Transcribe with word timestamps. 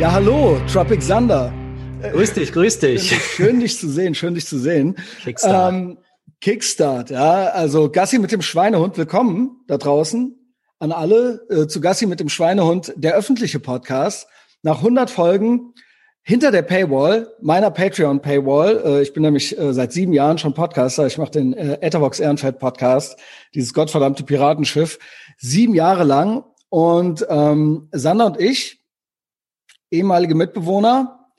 Ja, 0.00 0.10
hallo, 0.10 0.58
Tropic 0.70 1.06
Thunder. 1.06 1.52
Grüß 2.02 2.32
dich, 2.32 2.52
grüß 2.52 2.80
dich. 2.80 3.10
Schön, 3.10 3.18
schön 3.46 3.60
dich 3.60 3.78
zu 3.78 3.88
sehen, 3.88 4.16
schön 4.16 4.34
dich 4.34 4.44
zu 4.44 4.58
sehen. 4.58 4.96
Kickstart. 5.22 5.72
Ähm, 5.72 5.98
Kickstart, 6.40 7.10
ja. 7.10 7.44
Also 7.50 7.88
Gassi 7.88 8.18
mit 8.18 8.32
dem 8.32 8.42
Schweinehund, 8.42 8.98
willkommen 8.98 9.62
da 9.68 9.78
draußen 9.78 10.36
an 10.80 10.90
alle 10.90 11.46
äh, 11.48 11.68
zu 11.68 11.80
Gassi 11.80 12.06
mit 12.06 12.18
dem 12.18 12.28
Schweinehund, 12.28 12.92
der 12.96 13.14
öffentliche 13.14 13.60
Podcast. 13.60 14.26
Nach 14.62 14.78
100 14.78 15.10
Folgen 15.10 15.74
hinter 16.22 16.50
der 16.50 16.62
Paywall, 16.62 17.28
meiner 17.40 17.70
Patreon-Paywall. 17.70 18.82
Äh, 18.84 19.02
ich 19.02 19.12
bin 19.12 19.22
nämlich 19.22 19.56
äh, 19.56 19.72
seit 19.72 19.92
sieben 19.92 20.12
Jahren 20.12 20.38
schon 20.38 20.54
Podcaster. 20.54 21.06
Ich 21.06 21.18
mache 21.18 21.30
den 21.30 21.54
äh, 21.54 21.78
Etherbox 21.80 22.18
Ehrenfeld 22.18 22.58
Podcast, 22.58 23.16
dieses 23.54 23.72
gottverdammte 23.72 24.24
Piratenschiff, 24.24 24.98
sieben 25.38 25.74
Jahre 25.74 26.02
lang. 26.02 26.42
Und 26.68 27.24
ähm, 27.30 27.88
Sander 27.92 28.26
und 28.26 28.40
ich, 28.40 28.83
ehemalige 29.90 30.34
Mitbewohner, 30.34 31.30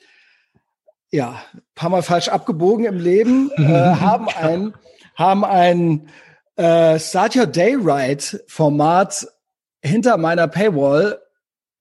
ja, 1.12 1.42
paar 1.76 1.90
Mal 1.90 2.04
falsch 2.04 2.30
abgebogen 2.30 2.86
im 2.86 2.98
Leben, 2.98 3.52
äh, 3.58 3.62
haben 3.64 4.28
ein, 4.30 4.74
haben 5.16 5.46
ein 5.46 6.10
äh, 6.56 7.00
Start 7.00 7.36
Your 7.36 7.48
Day 7.48 7.76
Right 7.80 8.44
Format 8.48 9.28
hinter 9.82 10.18
meiner 10.18 10.48
Paywall 10.48 11.20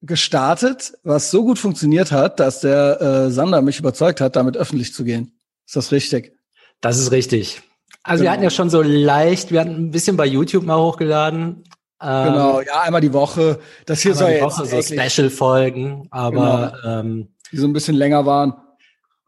gestartet, 0.03 0.93
was 1.03 1.31
so 1.31 1.45
gut 1.45 1.59
funktioniert 1.59 2.13
hat, 2.13 2.39
dass 2.39 2.61
der 2.61 3.01
äh, 3.01 3.31
Sander 3.31 3.63
mich 3.63 3.79
überzeugt 3.79 4.21
hat, 4.21 4.37
damit 4.37 4.57
öffentlich 4.57 4.93
zu 4.93 5.05
gehen. 5.05 5.33
Ist 5.67 5.77
das 5.77 5.93
richtig? 5.93 6.37
Das 6.81 6.99
ist 6.99 7.11
richtig. 7.11 7.63
Also 8.03 8.21
genau. 8.21 8.25
wir 8.25 8.33
hatten 8.33 8.43
ja 8.43 8.51
schon 8.51 8.69
so 8.69 8.83
leicht, 8.83 9.51
wir 9.51 9.61
hatten 9.61 9.77
ein 9.77 9.91
bisschen 9.91 10.17
bei 10.17 10.27
YouTube 10.27 10.65
mal 10.65 10.79
hochgeladen. 10.79 11.65
Ähm, 12.05 12.33
genau, 12.33 12.61
ja, 12.61 12.83
einmal 12.83 13.01
die 13.01 13.13
Woche. 13.13 13.59
Das 13.87 14.01
hier 14.01 14.15
soll 14.15 14.35
die 14.35 14.43
Woche 14.43 14.67
so 14.67 14.83
Special-Folgen, 14.83 16.09
aber 16.11 16.75
genau. 16.83 17.01
ähm, 17.01 17.29
die 17.51 17.57
so 17.57 17.67
ein 17.67 17.73
bisschen 17.73 17.97
länger 17.97 18.27
waren. 18.27 18.55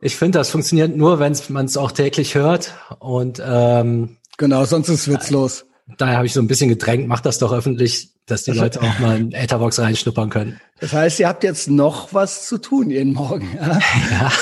Ich 0.01 0.17
finde, 0.17 0.39
das 0.39 0.51
funktioniert 0.51 0.95
nur, 0.95 1.19
wenn 1.19 1.35
man 1.49 1.65
es 1.65 1.77
auch 1.77 1.91
täglich 1.91 2.35
hört. 2.35 2.75
Und 2.99 3.43
ähm, 3.45 4.19
genau, 4.37 4.65
sonst 4.67 4.89
ist 4.89 5.09
witzlos. 5.09 5.65
Daher 5.97 6.17
habe 6.17 6.27
ich 6.27 6.33
so 6.33 6.41
ein 6.41 6.49
bisschen 6.49 6.69
gedrängt, 6.69 7.09
mach 7.09 7.21
das 7.21 7.39
doch 7.39 7.53
öffentlich, 7.53 8.11
dass 8.27 8.43
die 8.43 8.51
Leute 8.51 8.83
auch 8.83 8.99
mal 8.99 9.17
in 9.17 9.33
Etherbox 9.33 9.79
reinschnuppern 9.79 10.31
können. 10.31 10.61
Das 10.81 10.93
heißt, 10.93 11.21
ihr 11.21 11.29
habt 11.29 11.45
jetzt 11.45 11.71
noch 11.71 12.13
was 12.13 12.47
zu 12.47 12.59
tun 12.59 12.91
jeden 12.91 13.15
Morgen. 13.15 13.49
Ja. 13.57 13.79
ja. 14.11 14.33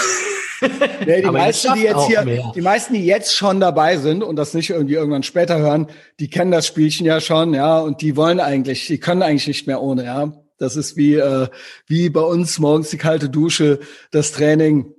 Nee, 1.06 1.22
die 1.22 1.30
meisten, 1.30 1.74
die 1.74 1.82
jetzt 1.82 2.06
hier, 2.06 2.22
mehr. 2.24 2.52
die 2.54 2.60
meisten, 2.60 2.94
die 2.94 3.04
jetzt 3.04 3.34
schon 3.34 3.60
dabei 3.60 3.96
sind 3.96 4.22
und 4.22 4.36
das 4.36 4.54
nicht 4.54 4.70
irgendwie 4.70 4.94
irgendwann 4.94 5.22
später 5.22 5.58
hören, 5.58 5.88
die 6.20 6.28
kennen 6.28 6.50
das 6.50 6.66
Spielchen 6.66 7.06
ja 7.06 7.20
schon, 7.20 7.54
ja, 7.54 7.78
und 7.78 8.00
die 8.00 8.16
wollen 8.16 8.40
eigentlich, 8.40 8.86
die 8.86 8.98
können 8.98 9.22
eigentlich 9.22 9.46
nicht 9.46 9.66
mehr 9.66 9.80
ohne, 9.80 10.04
ja. 10.04 10.32
Das 10.58 10.76
ist 10.76 10.96
wie, 10.96 11.14
äh, 11.14 11.48
wie 11.86 12.10
bei 12.10 12.20
uns 12.20 12.58
morgens 12.58 12.90
die 12.90 12.98
kalte 12.98 13.28
Dusche, 13.28 13.80
das 14.12 14.32
Training. 14.32 14.94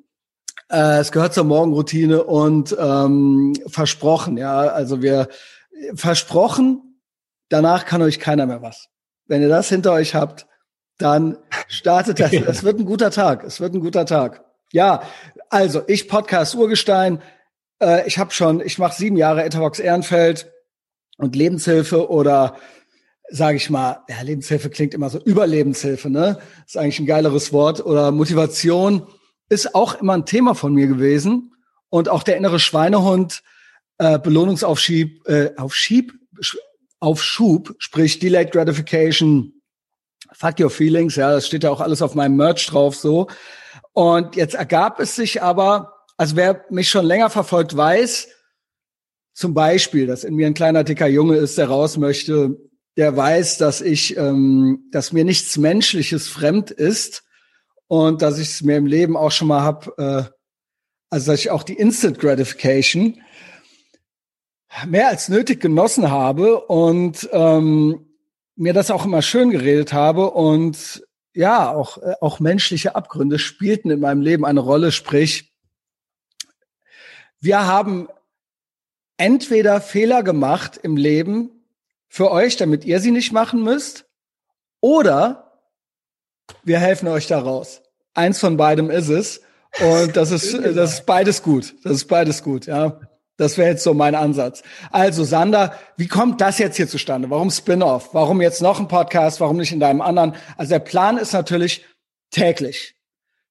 Äh, 0.69 0.99
es 0.99 1.11
gehört 1.11 1.33
zur 1.33 1.45
Morgenroutine 1.45 2.23
und 2.23 2.75
ähm, 2.77 3.53
versprochen, 3.67 4.37
ja. 4.37 4.59
Also 4.59 5.01
wir 5.01 5.29
versprochen, 5.93 7.01
danach 7.49 7.85
kann 7.85 8.01
euch 8.01 8.19
keiner 8.19 8.45
mehr 8.45 8.61
was. 8.61 8.87
Wenn 9.27 9.41
ihr 9.41 9.49
das 9.49 9.69
hinter 9.69 9.93
euch 9.93 10.13
habt, 10.13 10.47
dann 10.97 11.37
startet 11.67 12.19
das. 12.19 12.31
Es 12.33 12.63
wird 12.63 12.79
ein 12.79 12.85
guter 12.85 13.11
Tag. 13.11 13.43
Es 13.43 13.59
wird 13.59 13.73
ein 13.73 13.81
guter 13.81 14.05
Tag. 14.05 14.43
Ja, 14.71 15.03
also 15.55 15.83
ich 15.87 16.09
Podcast 16.09 16.53
Urgestein. 16.55 17.21
Äh, 17.81 18.05
ich 18.07 18.17
habe 18.17 18.33
schon, 18.33 18.59
ich 18.59 18.77
mache 18.77 18.93
sieben 18.93 19.15
Jahre 19.15 19.45
Etherbox 19.45 19.79
Ehrenfeld 19.79 20.51
und 21.17 21.33
Lebenshilfe 21.33 22.09
oder 22.09 22.57
sage 23.29 23.55
ich 23.55 23.69
mal, 23.69 24.03
ja, 24.09 24.21
Lebenshilfe 24.21 24.69
klingt 24.69 24.93
immer 24.93 25.09
so 25.09 25.17
Überlebenshilfe, 25.17 26.09
ne? 26.09 26.39
Ist 26.65 26.77
eigentlich 26.77 26.99
ein 26.99 27.05
geileres 27.05 27.53
Wort 27.53 27.83
oder 27.85 28.11
Motivation 28.11 29.07
ist 29.47 29.75
auch 29.75 29.95
immer 30.01 30.13
ein 30.13 30.25
Thema 30.25 30.55
von 30.55 30.73
mir 30.73 30.87
gewesen 30.87 31.53
und 31.89 32.09
auch 32.09 32.23
der 32.23 32.35
innere 32.35 32.59
Schweinehund 32.59 33.41
äh, 33.97 34.19
Belohnungsaufschieb 34.19 35.25
äh, 35.25 35.51
auf 35.55 35.73
Schieb 35.73 36.13
auf 36.99 37.23
Schub, 37.23 37.75
sprich 37.77 38.19
Delayed 38.19 38.51
Gratification, 38.51 39.53
Fuck 40.33 40.59
Your 40.59 40.69
Feelings, 40.69 41.15
ja, 41.15 41.31
das 41.31 41.47
steht 41.47 41.63
ja 41.63 41.69
auch 41.69 41.79
alles 41.79 42.01
auf 42.01 42.13
meinem 42.13 42.35
Merch 42.35 42.67
drauf 42.67 42.97
so. 42.97 43.27
Und 43.95 44.35
jetzt 44.35 44.55
ergab 44.55 44.99
es 44.99 45.15
sich 45.15 45.41
aber, 45.41 46.03
also 46.17 46.35
wer 46.35 46.65
mich 46.69 46.89
schon 46.89 47.05
länger 47.05 47.29
verfolgt, 47.29 47.77
weiß 47.77 48.27
zum 49.33 49.53
Beispiel, 49.53 50.05
dass 50.05 50.25
in 50.25 50.35
mir 50.35 50.47
ein 50.47 50.53
kleiner 50.53 50.83
dicker 50.83 51.07
Junge 51.07 51.37
ist, 51.37 51.57
der 51.57 51.69
raus 51.69 51.95
möchte, 51.95 52.57
der 52.97 53.15
weiß, 53.15 53.57
dass 53.57 53.79
ich, 53.79 54.17
ähm, 54.17 54.89
dass 54.91 55.13
mir 55.13 55.23
nichts 55.23 55.55
Menschliches 55.55 56.27
fremd 56.27 56.71
ist 56.71 57.23
und 57.87 58.21
dass 58.21 58.37
ich 58.37 58.49
es 58.49 58.63
mir 58.63 58.75
im 58.75 58.85
Leben 58.85 59.15
auch 59.15 59.31
schon 59.31 59.47
mal 59.47 59.63
hab, 59.63 59.97
äh, 59.97 60.23
also 61.09 61.31
dass 61.31 61.39
ich 61.39 61.49
auch 61.49 61.63
die 61.63 61.75
Instant 61.75 62.19
Gratification 62.19 63.21
mehr 64.87 65.07
als 65.07 65.29
nötig 65.29 65.61
genossen 65.61 66.11
habe 66.11 66.59
und 66.65 67.29
ähm, 67.31 68.07
mir 68.57 68.73
das 68.73 68.91
auch 68.91 69.05
immer 69.05 69.21
schön 69.21 69.51
geredet 69.51 69.93
habe 69.93 70.31
und 70.31 71.04
ja, 71.35 71.71
auch, 71.71 71.97
äh, 71.99 72.15
auch 72.21 72.39
menschliche 72.39 72.95
Abgründe 72.95 73.37
spielten 73.37 73.91
in 73.91 73.99
meinem 73.99 74.21
Leben 74.21 74.45
eine 74.45 74.61
Rolle, 74.61 74.91
sprich, 74.91 75.53
wir 77.39 77.67
haben 77.67 78.07
entweder 79.17 79.81
Fehler 79.81 80.23
gemacht 80.23 80.77
im 80.81 80.97
Leben 80.97 81.51
für 82.07 82.31
euch, 82.31 82.55
damit 82.55 82.85
ihr 82.85 82.99
sie 82.99 83.11
nicht 83.11 83.31
machen 83.31 83.61
müsst, 83.63 84.05
oder 84.81 85.59
wir 86.63 86.79
helfen 86.79 87.07
euch 87.07 87.27
da 87.27 87.39
raus. 87.39 87.81
Eins 88.13 88.39
von 88.39 88.57
beidem 88.57 88.89
ist 88.89 89.09
es. 89.09 89.41
Und 89.81 90.15
das 90.15 90.31
ist, 90.31 90.53
das 90.53 90.93
ist 90.93 91.05
beides 91.05 91.43
gut. 91.43 91.75
Das 91.83 91.93
ist 91.93 92.05
beides 92.05 92.43
gut, 92.43 92.65
ja. 92.65 92.99
Das 93.37 93.57
wäre 93.57 93.69
jetzt 93.69 93.83
so 93.83 93.93
mein 93.93 94.15
Ansatz. 94.15 94.63
Also 94.91 95.23
Sander, 95.23 95.73
wie 95.97 96.07
kommt 96.07 96.39
das 96.39 96.57
jetzt 96.57 96.77
hier 96.77 96.87
zustande? 96.87 97.29
Warum 97.29 97.51
Spin-off? 97.51 98.13
Warum 98.13 98.41
jetzt 98.41 98.61
noch 98.61 98.79
ein 98.79 98.87
Podcast? 98.87 99.41
Warum 99.41 99.57
nicht 99.57 99.73
in 99.73 99.79
deinem 99.79 100.01
anderen? 100.01 100.35
Also 100.57 100.69
der 100.69 100.79
Plan 100.79 101.17
ist 101.17 101.33
natürlich 101.33 101.85
täglich. 102.31 102.95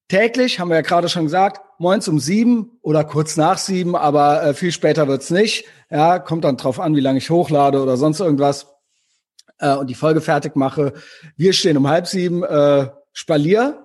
Täglich, 0.08 0.58
haben 0.58 0.68
wir 0.68 0.76
ja 0.76 0.82
gerade 0.82 1.08
schon 1.08 1.24
gesagt, 1.24 1.60
moins 1.78 2.08
um 2.08 2.18
sieben 2.18 2.78
oder 2.82 3.04
kurz 3.04 3.36
nach 3.36 3.58
sieben, 3.58 3.96
aber 3.96 4.42
äh, 4.42 4.54
viel 4.54 4.72
später 4.72 5.08
wird's 5.08 5.30
nicht. 5.30 5.64
Ja, 5.90 6.18
kommt 6.18 6.44
dann 6.44 6.56
drauf 6.56 6.80
an, 6.80 6.96
wie 6.96 7.00
lange 7.00 7.18
ich 7.18 7.30
hochlade 7.30 7.82
oder 7.82 7.96
sonst 7.96 8.20
irgendwas 8.20 8.66
äh, 9.58 9.74
und 9.74 9.88
die 9.88 9.94
Folge 9.94 10.20
fertig 10.20 10.56
mache. 10.56 10.92
Wir 11.36 11.52
stehen 11.52 11.76
um 11.76 11.88
halb 11.88 12.06
sieben 12.06 12.42
äh, 12.42 12.88
Spalier, 13.12 13.84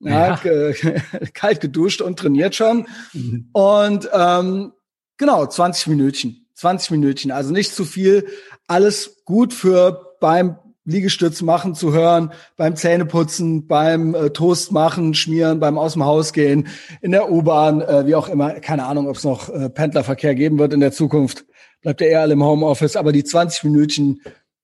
ja, 0.00 0.38
ja. 0.42 0.72
kalt 1.34 1.60
geduscht 1.60 2.02
und 2.02 2.18
trainiert 2.18 2.54
schon. 2.54 2.86
Mhm. 3.12 3.48
Und 3.52 4.08
ähm, 4.12 4.72
Genau, 5.16 5.46
20 5.46 5.88
Minütchen. 5.88 6.46
20 6.54 6.92
Minütchen, 6.92 7.30
also 7.30 7.52
nicht 7.52 7.74
zu 7.74 7.84
viel. 7.84 8.26
Alles 8.66 9.22
gut 9.24 9.52
für 9.52 10.16
beim 10.20 10.56
Liegestütz 10.84 11.40
machen 11.40 11.74
zu 11.74 11.92
hören, 11.92 12.32
beim 12.56 12.76
Zähneputzen, 12.76 13.66
beim 13.66 14.14
äh, 14.14 14.30
Toast 14.30 14.70
machen, 14.70 15.14
schmieren, 15.14 15.58
beim 15.58 15.78
aus 15.78 15.94
dem 15.94 16.04
Haus 16.04 16.32
gehen, 16.32 16.68
in 17.00 17.12
der 17.12 17.30
U-Bahn, 17.30 17.80
äh, 17.80 18.06
wie 18.06 18.14
auch 18.14 18.28
immer. 18.28 18.60
Keine 18.60 18.84
Ahnung, 18.84 19.08
ob 19.08 19.16
es 19.16 19.24
noch 19.24 19.48
äh, 19.48 19.70
Pendlerverkehr 19.70 20.34
geben 20.34 20.58
wird 20.58 20.72
in 20.72 20.80
der 20.80 20.92
Zukunft. 20.92 21.46
Bleibt 21.80 22.00
ihr 22.00 22.08
eher 22.08 22.20
alle 22.20 22.34
im 22.34 22.44
Homeoffice. 22.44 22.96
Aber 22.96 23.12
die 23.12 23.24
20 23.24 23.64
Minütchen, 23.64 24.20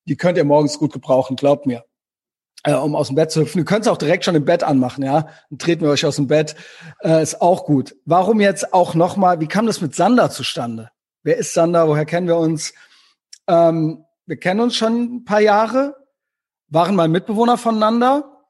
die 0.07 0.17
könnt 0.17 0.37
ihr 0.37 0.45
morgens 0.45 0.79
gut 0.79 0.93
gebrauchen, 0.93 1.37
glaubt 1.37 1.67
mir. 1.67 1.85
Äh, 2.63 2.75
um 2.75 2.95
aus 2.95 3.07
dem 3.07 3.17
Bett 3.17 3.31
zu 3.31 3.41
hüpfen. 3.41 3.59
Ihr 3.59 3.65
könnt 3.65 3.87
es 3.87 3.89
auch 3.89 3.97
direkt 3.97 4.25
schon 4.25 4.35
im 4.35 4.45
Bett 4.45 4.63
anmachen, 4.63 5.03
ja. 5.03 5.29
Dann 5.49 5.59
treten 5.59 5.83
wir 5.83 5.91
euch 5.91 6.05
aus 6.05 6.17
dem 6.17 6.27
Bett. 6.27 6.57
Äh, 7.03 7.23
ist 7.23 7.41
auch 7.41 7.65
gut. 7.65 7.97
Warum 8.05 8.41
jetzt 8.41 8.75
auch 8.75 8.95
nochmal, 8.95 9.41
wie 9.41 9.49
kam 9.49 9.67
das 9.67 9.81
mit 9.81 9.95
Sander 9.95 10.31
zustande? 10.31 10.91
Wer 11.23 11.39
ist 11.39 11.55
Sander? 11.55 11.89
Woher 11.89 12.05
kennen 12.05 12.27
wir 12.27 12.37
uns? 12.37 12.75
Ähm, 13.47 14.05
wir 14.27 14.37
kennen 14.37 14.61
uns 14.61 14.77
schon 14.77 15.17
ein 15.17 15.25
paar 15.25 15.41
Jahre, 15.41 15.97
waren 16.69 16.95
mal 16.95 17.09
Mitbewohner 17.09 17.59
voneinander 17.59 18.45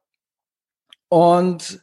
und 1.09 1.81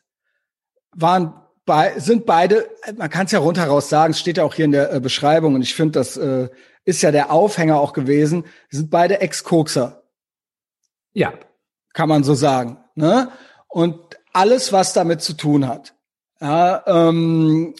waren 0.91 1.33
bei, 1.65 1.99
sind 1.99 2.25
beide, 2.25 2.69
man 2.95 3.09
kann 3.09 3.25
es 3.25 3.31
ja 3.31 3.39
rundheraus 3.39 3.89
sagen, 3.89 4.11
es 4.11 4.19
steht 4.19 4.37
ja 4.37 4.43
auch 4.43 4.53
hier 4.53 4.65
in 4.65 4.71
der 4.71 4.93
äh, 4.93 4.99
Beschreibung 4.99 5.55
und 5.55 5.61
ich 5.61 5.75
finde, 5.75 5.99
das 5.99 6.15
äh, 6.15 6.49
ist 6.85 7.01
ja 7.01 7.11
der 7.11 7.31
Aufhänger 7.31 7.79
auch 7.79 7.93
gewesen, 7.93 8.45
sind 8.69 8.89
beide 8.89 9.19
Ex-Kokser. 9.19 10.03
Ja, 11.13 11.33
kann 11.97 12.09
man 12.09 12.23
so 12.23 12.35
sagen. 12.35 12.77
Ne? 12.93 13.31
Und 13.67 13.97
alles, 14.31 14.71
was 14.71 14.93
damit 14.93 15.23
zu 15.23 15.33
tun 15.33 15.67
hat. 15.67 15.95
Ja, 16.39 16.83
ähm, 16.85 17.73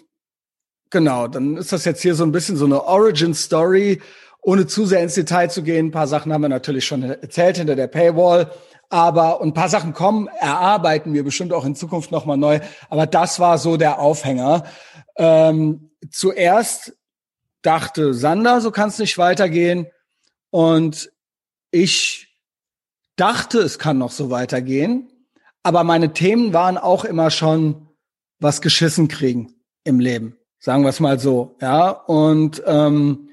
genau, 0.90 1.28
dann 1.28 1.56
ist 1.56 1.72
das 1.72 1.86
jetzt 1.86 2.02
hier 2.02 2.16
so 2.16 2.24
ein 2.24 2.32
bisschen 2.32 2.58
so 2.58 2.66
eine 2.66 2.84
Origin-Story, 2.84 4.02
ohne 4.42 4.66
zu 4.66 4.88
sehr 4.88 5.04
ins 5.04 5.14
Detail 5.14 5.52
zu 5.52 5.62
gehen. 5.62 5.88
Ein 5.88 5.92
paar 5.92 6.08
Sachen 6.08 6.34
haben 6.34 6.42
wir 6.42 6.50
natürlich 6.50 6.88
schon 6.88 7.04
erzählt 7.04 7.58
hinter 7.58 7.76
der 7.76 7.86
Paywall. 7.86 8.52
Aber 8.90 9.40
und 9.40 9.50
ein 9.50 9.54
paar 9.54 9.70
Sachen 9.70 9.94
kommen, 9.94 10.28
erarbeiten 10.40 11.14
wir 11.14 11.24
bestimmt 11.24 11.54
auch 11.54 11.66
in 11.66 11.76
Zukunft 11.76 12.10
nochmal 12.10 12.38
neu. 12.38 12.60
Aber 12.90 13.06
das 13.06 13.40
war 13.40 13.60
so 13.60 13.78
der 13.78 14.00
Aufhänger. 14.00 14.64
Ähm, 15.16 15.92
zuerst 16.10 16.98
dachte 17.62 18.16
Sander, 18.16 18.62
so 18.62 18.72
kann 18.72 18.90
es 18.90 18.98
nicht 18.98 19.20
weitergehen. 19.20 19.86
Und 20.50 21.12
ich 21.70 22.27
dachte, 23.18 23.60
es 23.60 23.78
kann 23.80 23.98
noch 23.98 24.12
so 24.12 24.30
weitergehen. 24.30 25.10
aber 25.64 25.84
meine 25.84 26.14
Themen 26.14 26.54
waren 26.54 26.78
auch 26.78 27.04
immer 27.04 27.30
schon 27.30 27.88
was 28.40 28.62
geschissen 28.62 29.10
kriegen 29.10 29.54
im 29.84 30.00
Leben, 30.00 30.38
sagen 30.60 30.84
wir 30.84 30.90
es 30.90 31.00
mal 31.00 31.20
so, 31.20 31.58
ja. 31.62 31.90
Und 31.90 32.64
ähm, 32.66 33.30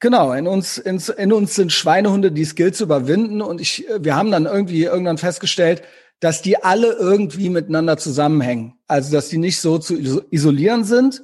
genau, 0.00 0.32
in 0.32 0.46
uns, 0.46 0.78
in, 0.78 1.00
in 1.16 1.32
uns 1.32 1.54
sind 1.54 1.72
Schweinehunde, 1.72 2.32
die 2.32 2.42
es 2.42 2.54
gilt 2.54 2.74
zu 2.74 2.84
überwinden. 2.84 3.42
Und 3.42 3.60
ich, 3.60 3.86
wir 3.98 4.16
haben 4.16 4.30
dann 4.30 4.46
irgendwie 4.46 4.84
irgendwann 4.84 5.18
festgestellt, 5.18 5.82
dass 6.20 6.42
die 6.42 6.62
alle 6.62 6.92
irgendwie 6.94 7.50
miteinander 7.50 7.96
zusammenhängen. 7.96 8.74
Also 8.86 9.12
dass 9.12 9.28
die 9.28 9.38
nicht 9.38 9.60
so 9.60 9.78
zu 9.78 9.96
isolieren 10.30 10.84
sind. 10.84 11.22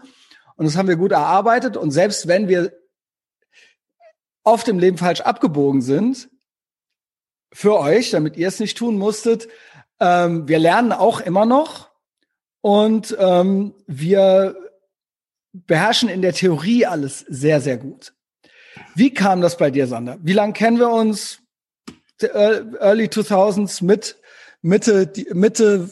Und 0.57 0.67
das 0.67 0.77
haben 0.77 0.89
wir 0.89 0.97
gut 0.97 1.13
erarbeitet. 1.13 1.77
Und 1.77 1.91
selbst 1.91 2.29
wenn 2.29 2.49
wir 2.49 2.73
oft 4.45 4.69
im 4.69 4.79
Leben 4.79 4.99
falsch 4.99 5.23
abgebogen 5.23 5.83
sind, 5.83 6.29
für 7.55 7.79
euch, 7.79 8.11
damit 8.11 8.37
ihr 8.37 8.49
es 8.49 8.59
nicht 8.59 8.77
tun 8.77 8.99
musstet, 8.99 9.47
ähm, 10.01 10.49
wir 10.49 10.59
lernen 10.59 10.93
auch 10.93 11.21
immer 11.21 11.47
noch 11.47 11.89
und 12.61 13.17
ähm, 13.19 13.75
wir 13.87 14.57
beherrschen 15.53 16.09
in 16.09 16.21
der 16.21 16.33
Theorie 16.33 16.85
alles 16.85 17.21
sehr, 17.21 17.61
sehr 17.61 17.79
gut. 17.79 18.13
Wie 18.97 19.15
kam 19.15 19.41
das 19.41 19.57
bei 19.57 19.71
dir, 19.71 19.87
Sander? 19.87 20.19
Wie 20.21 20.33
lange 20.33 20.53
kennen 20.53 20.81
wir 20.81 20.91
uns? 20.91 21.39
Early 22.21 23.07
2000s, 23.07 23.85
mit 23.85 24.17
Mitte, 24.61 25.13
Mitte 25.33 25.91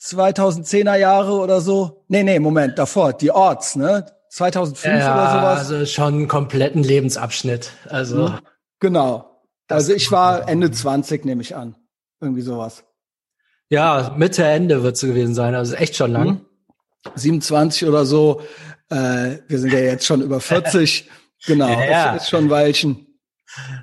2010er 0.00 0.96
Jahre 0.96 1.32
oder 1.32 1.62
so? 1.62 2.04
Nee, 2.08 2.24
nee, 2.24 2.38
Moment, 2.38 2.78
davor, 2.78 3.14
die 3.14 3.30
Orts, 3.30 3.74
ne? 3.74 4.04
2005 4.30 4.98
ja, 4.98 5.14
oder 5.14 5.30
sowas? 5.30 5.58
Also 5.60 5.86
schon 5.86 6.14
einen 6.14 6.28
kompletten 6.28 6.82
Lebensabschnitt. 6.82 7.72
Also. 7.88 8.28
Hm, 8.28 8.38
genau. 9.68 9.76
Also 9.76 9.92
ich 9.92 10.10
war 10.10 10.48
Ende 10.48 10.70
20, 10.70 11.24
nehme 11.24 11.42
ich 11.42 11.54
an. 11.56 11.76
Irgendwie 12.20 12.42
sowas. 12.42 12.84
Ja, 13.70 14.14
Mitte, 14.16 14.44
Ende 14.44 14.82
wird 14.82 14.96
es 14.96 15.02
gewesen 15.02 15.34
sein. 15.34 15.54
Also 15.54 15.74
echt 15.74 15.96
schon 15.96 16.12
lang. 16.12 16.28
Hm. 16.28 16.40
27 17.14 17.88
oder 17.88 18.04
so. 18.04 18.40
Äh, 18.90 19.38
wir 19.46 19.58
sind 19.58 19.72
ja 19.72 19.80
jetzt 19.80 20.06
schon 20.06 20.22
über 20.22 20.40
40. 20.40 21.08
genau, 21.46 21.68
ja, 21.68 21.84
ja. 21.84 22.12
das 22.14 22.24
ist 22.24 22.30
schon 22.30 22.44
ein 22.44 22.50
Weilchen. 22.50 23.06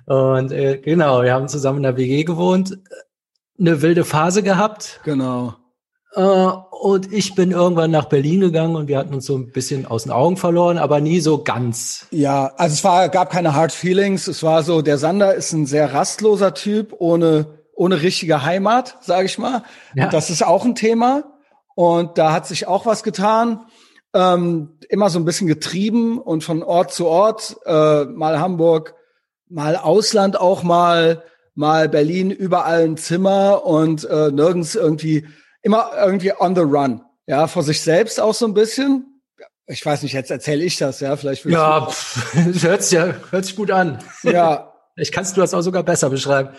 Und 0.06 0.52
äh, 0.52 0.78
genau, 0.80 1.24
wir 1.24 1.34
haben 1.34 1.48
zusammen 1.48 1.78
in 1.78 1.84
der 1.84 1.98
WG 1.98 2.24
gewohnt, 2.24 2.78
eine 3.60 3.82
wilde 3.82 4.06
Phase 4.06 4.44
gehabt. 4.44 5.00
Genau. 5.04 5.56
Äh, 6.14 6.22
und 6.80 7.14
ich 7.14 7.36
bin 7.36 7.52
irgendwann 7.52 7.90
nach 7.90 8.06
Berlin 8.06 8.42
gegangen 8.42 8.76
und 8.76 8.88
wir 8.90 8.98
hatten 8.98 9.14
uns 9.14 9.26
so 9.26 9.38
ein 9.38 9.52
bisschen 9.52 9.86
aus 9.86 10.04
den 10.04 10.12
Augen 10.12 10.36
verloren, 10.36 10.78
aber 10.78 11.00
nie 11.00 11.22
so 11.22 11.42
ganz. 11.42 12.06
Ja, 12.12 12.52
also 12.58 12.74
es 12.74 12.84
war, 12.84 13.08
gab 13.10 13.32
keine 13.32 13.56
Hard 13.56 13.72
Feelings. 13.72 14.28
Es 14.28 14.44
war 14.44 14.62
so, 14.62 14.82
der 14.82 14.98
Sander 14.98 15.34
ist 15.34 15.54
ein 15.54 15.66
sehr 15.66 15.94
rastloser 15.94 16.54
Typ, 16.54 16.94
ohne, 17.00 17.60
ohne 17.74 18.02
richtige 18.02 18.44
Heimat, 18.44 18.98
sage 19.02 19.26
ich 19.26 19.38
mal. 19.38 19.64
Ja. 19.96 20.10
Das 20.10 20.30
ist 20.30 20.46
auch 20.46 20.66
ein 20.66 20.76
Thema. 20.76 21.24
Und 21.76 22.18
da 22.18 22.34
hat 22.34 22.46
sich 22.46 22.68
auch 22.68 22.86
was 22.86 23.04
getan. 23.04 23.66
Ähm, 24.14 24.78
immer 24.90 25.10
so 25.10 25.18
ein 25.18 25.26
bisschen 25.26 25.48
getrieben 25.48 26.20
und 26.20 26.44
von 26.44 26.62
Ort 26.62 26.94
zu 26.94 27.08
Ort, 27.08 27.58
äh, 27.66 28.04
mal 28.06 28.40
Hamburg, 28.40 28.96
mal 29.50 29.78
Ausland 29.78 30.40
auch 30.40 30.62
mal, 30.62 31.24
mal 31.54 31.88
Berlin, 31.88 32.32
überall 32.32 32.84
ein 32.84 32.98
Zimmer 32.98 33.66
und 33.66 34.04
äh, 34.04 34.30
nirgends 34.32 34.76
irgendwie 34.76 35.26
immer 35.66 35.92
irgendwie 35.98 36.32
on 36.40 36.56
the 36.56 36.62
run. 36.62 37.02
Ja, 37.28 37.48
vor 37.48 37.64
sich 37.64 37.82
selbst 37.82 38.20
auch 38.22 38.36
so 38.36 38.46
ein 38.46 38.54
bisschen. 38.54 39.22
Ich 39.68 39.84
weiß 39.84 40.04
nicht, 40.04 40.14
jetzt 40.14 40.30
erzähle 40.30 40.64
ich 40.64 40.78
das, 40.78 41.00
ja, 41.00 41.18
vielleicht. 41.18 41.44
Ja, 41.46 41.88
pff, 41.88 42.36
hört 42.64 42.84
sich 42.84 42.92
ja, 42.92 43.16
hört 43.32 43.46
sich 43.46 43.56
gut 43.56 43.72
an. 43.72 44.00
Ja. 44.24 44.72
Ich 44.98 45.12
kannst 45.12 45.36
du 45.36 45.42
das 45.42 45.54
auch 45.54 45.60
sogar 45.60 45.84
besser 45.84 46.10
beschreiben. 46.10 46.56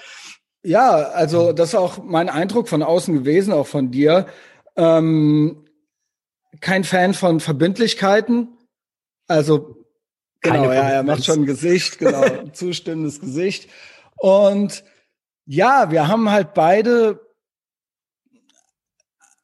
Ja, 0.62 0.90
also 0.90 1.54
das 1.54 1.70
ist 1.70 1.74
auch 1.74 2.04
mein 2.04 2.28
Eindruck 2.28 2.68
von 2.68 2.82
außen 2.82 3.14
gewesen, 3.14 3.50
auch 3.50 3.66
von 3.66 3.90
dir. 3.90 4.26
Ähm, 4.76 5.64
kein 6.60 6.84
Fan 6.84 7.14
von 7.14 7.40
Verbindlichkeiten. 7.40 8.48
Also, 9.26 9.86
genau, 10.42 10.64
ja, 10.64 10.90
er 10.90 11.02
macht 11.02 11.24
schon 11.24 11.44
ein 11.44 11.46
Gesicht, 11.46 11.98
genau, 11.98 12.20
ein 12.20 12.52
zustimmendes 12.52 13.20
Gesicht. 13.20 13.70
Und 14.18 14.84
ja, 15.46 15.90
wir 15.90 16.06
haben 16.06 16.30
halt 16.30 16.52
beide 16.52 17.25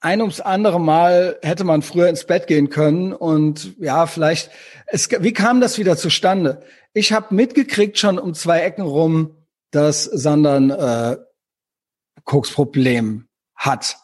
ein 0.03 0.21
ums 0.21 0.41
andere 0.41 0.81
Mal 0.81 1.39
hätte 1.43 1.63
man 1.65 1.81
früher 1.83 2.09
ins 2.09 2.25
Bett 2.25 2.49
gehen 2.49 2.71
können 2.71 3.13
und 3.13 3.77
ja, 3.79 4.07
vielleicht, 4.07 4.51
es, 4.87 5.09
wie 5.09 5.33
kam 5.33 5.61
das 5.61 5.79
wieder 5.79 5.97
zustande? 5.97 6.63
Ich 6.93 7.13
habe 7.13 7.35
mitgekriegt 7.35 7.99
schon 7.99 8.19
um 8.19 8.35
zwei 8.35 8.61
Ecken 8.61 8.83
rum, 8.83 9.37
dass 9.71 10.05
Sandern 10.05 10.71
äh, 10.71 11.17
Koksproblem 12.25 13.29
hat. 13.55 13.97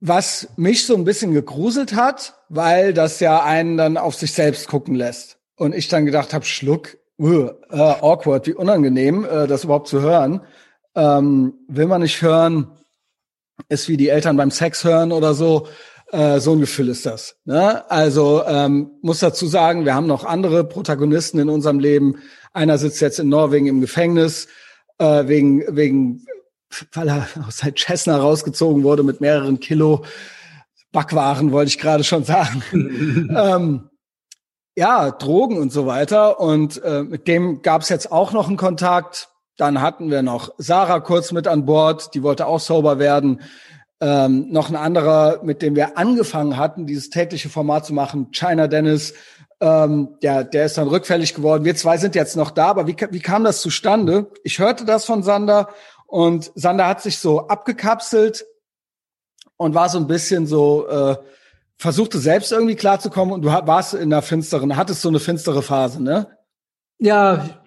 Was 0.00 0.48
mich 0.56 0.84
so 0.84 0.96
ein 0.96 1.04
bisschen 1.04 1.32
gegruselt 1.32 1.94
hat, 1.94 2.34
weil 2.48 2.92
das 2.92 3.20
ja 3.20 3.44
einen 3.44 3.76
dann 3.76 3.96
auf 3.96 4.16
sich 4.16 4.32
selbst 4.32 4.66
gucken 4.66 4.94
lässt. 4.96 5.38
Und 5.56 5.74
ich 5.74 5.88
dann 5.88 6.06
gedacht 6.06 6.32
habe, 6.32 6.44
Schluck, 6.44 6.96
uh, 7.18 7.50
äh, 7.70 7.76
awkward, 7.76 8.46
wie 8.46 8.54
unangenehm, 8.54 9.24
äh, 9.24 9.46
das 9.46 9.64
überhaupt 9.64 9.88
zu 9.88 10.00
hören. 10.00 10.40
Ähm, 10.96 11.54
will 11.68 11.86
man 11.86 12.00
nicht 12.00 12.20
hören, 12.22 12.79
ist 13.68 13.88
wie 13.88 13.96
die 13.96 14.08
Eltern 14.08 14.36
beim 14.36 14.50
Sex 14.50 14.84
hören 14.84 15.12
oder 15.12 15.34
so. 15.34 15.68
Äh, 16.12 16.40
so 16.40 16.52
ein 16.52 16.60
Gefühl 16.60 16.88
ist 16.88 17.06
das. 17.06 17.36
Ne? 17.44 17.88
Also 17.90 18.42
ähm, 18.46 18.90
muss 19.00 19.20
dazu 19.20 19.46
sagen, 19.46 19.84
wir 19.84 19.94
haben 19.94 20.06
noch 20.06 20.24
andere 20.24 20.64
Protagonisten 20.64 21.38
in 21.38 21.48
unserem 21.48 21.78
Leben. 21.78 22.16
Einer 22.52 22.78
sitzt 22.78 23.00
jetzt 23.00 23.20
in 23.20 23.28
Norwegen 23.28 23.66
im 23.66 23.80
Gefängnis 23.80 24.48
äh, 24.98 25.28
wegen 25.28 25.64
wegen, 25.68 26.26
weil 26.92 27.08
er 27.08 27.28
aus 27.46 27.58
seinem 27.58 27.76
Cessna 27.76 28.16
rausgezogen 28.16 28.82
wurde 28.82 29.02
mit 29.02 29.20
mehreren 29.20 29.60
Kilo 29.60 30.04
Backwaren, 30.92 31.52
wollte 31.52 31.68
ich 31.68 31.78
gerade 31.78 32.02
schon 32.02 32.24
sagen. 32.24 32.62
ähm, 33.36 33.90
ja, 34.76 35.10
Drogen 35.10 35.58
und 35.58 35.72
so 35.72 35.86
weiter. 35.86 36.40
Und 36.40 36.82
äh, 36.82 37.02
mit 37.02 37.28
dem 37.28 37.62
gab 37.62 37.82
es 37.82 37.88
jetzt 37.88 38.10
auch 38.10 38.32
noch 38.32 38.48
einen 38.48 38.56
Kontakt. 38.56 39.29
Dann 39.60 39.82
hatten 39.82 40.10
wir 40.10 40.22
noch 40.22 40.54
Sarah 40.56 41.00
kurz 41.00 41.32
mit 41.32 41.46
an 41.46 41.66
Bord, 41.66 42.14
die 42.14 42.22
wollte 42.22 42.46
auch 42.46 42.60
sober 42.60 42.98
werden. 42.98 43.42
Ähm, 44.00 44.46
noch 44.50 44.70
ein 44.70 44.76
anderer, 44.76 45.40
mit 45.44 45.60
dem 45.60 45.76
wir 45.76 45.98
angefangen 45.98 46.56
hatten, 46.56 46.86
dieses 46.86 47.10
tägliche 47.10 47.50
Format 47.50 47.84
zu 47.84 47.92
machen, 47.92 48.30
China 48.32 48.68
Dennis, 48.68 49.12
ähm, 49.60 50.16
der, 50.22 50.44
der 50.44 50.64
ist 50.64 50.78
dann 50.78 50.88
rückfällig 50.88 51.34
geworden. 51.34 51.66
Wir 51.66 51.76
zwei 51.76 51.98
sind 51.98 52.14
jetzt 52.14 52.36
noch 52.36 52.52
da, 52.52 52.68
aber 52.68 52.86
wie, 52.86 52.96
wie 53.10 53.20
kam 53.20 53.44
das 53.44 53.60
zustande? 53.60 54.30
Ich 54.44 54.58
hörte 54.60 54.86
das 54.86 55.04
von 55.04 55.22
Sander 55.22 55.68
und 56.06 56.50
Sander 56.54 56.86
hat 56.86 57.02
sich 57.02 57.18
so 57.18 57.48
abgekapselt 57.48 58.46
und 59.58 59.74
war 59.74 59.90
so 59.90 59.98
ein 59.98 60.06
bisschen 60.06 60.46
so, 60.46 60.88
äh, 60.88 61.16
versuchte 61.76 62.18
selbst 62.18 62.50
irgendwie 62.50 62.76
klarzukommen 62.76 63.34
und 63.34 63.42
du 63.42 63.48
warst 63.48 63.92
in 63.92 64.10
einer 64.10 64.22
finsteren, 64.22 64.78
hattest 64.78 65.02
so 65.02 65.10
eine 65.10 65.20
finstere 65.20 65.60
Phase, 65.60 66.02
ne? 66.02 66.28
Ja, 66.98 67.59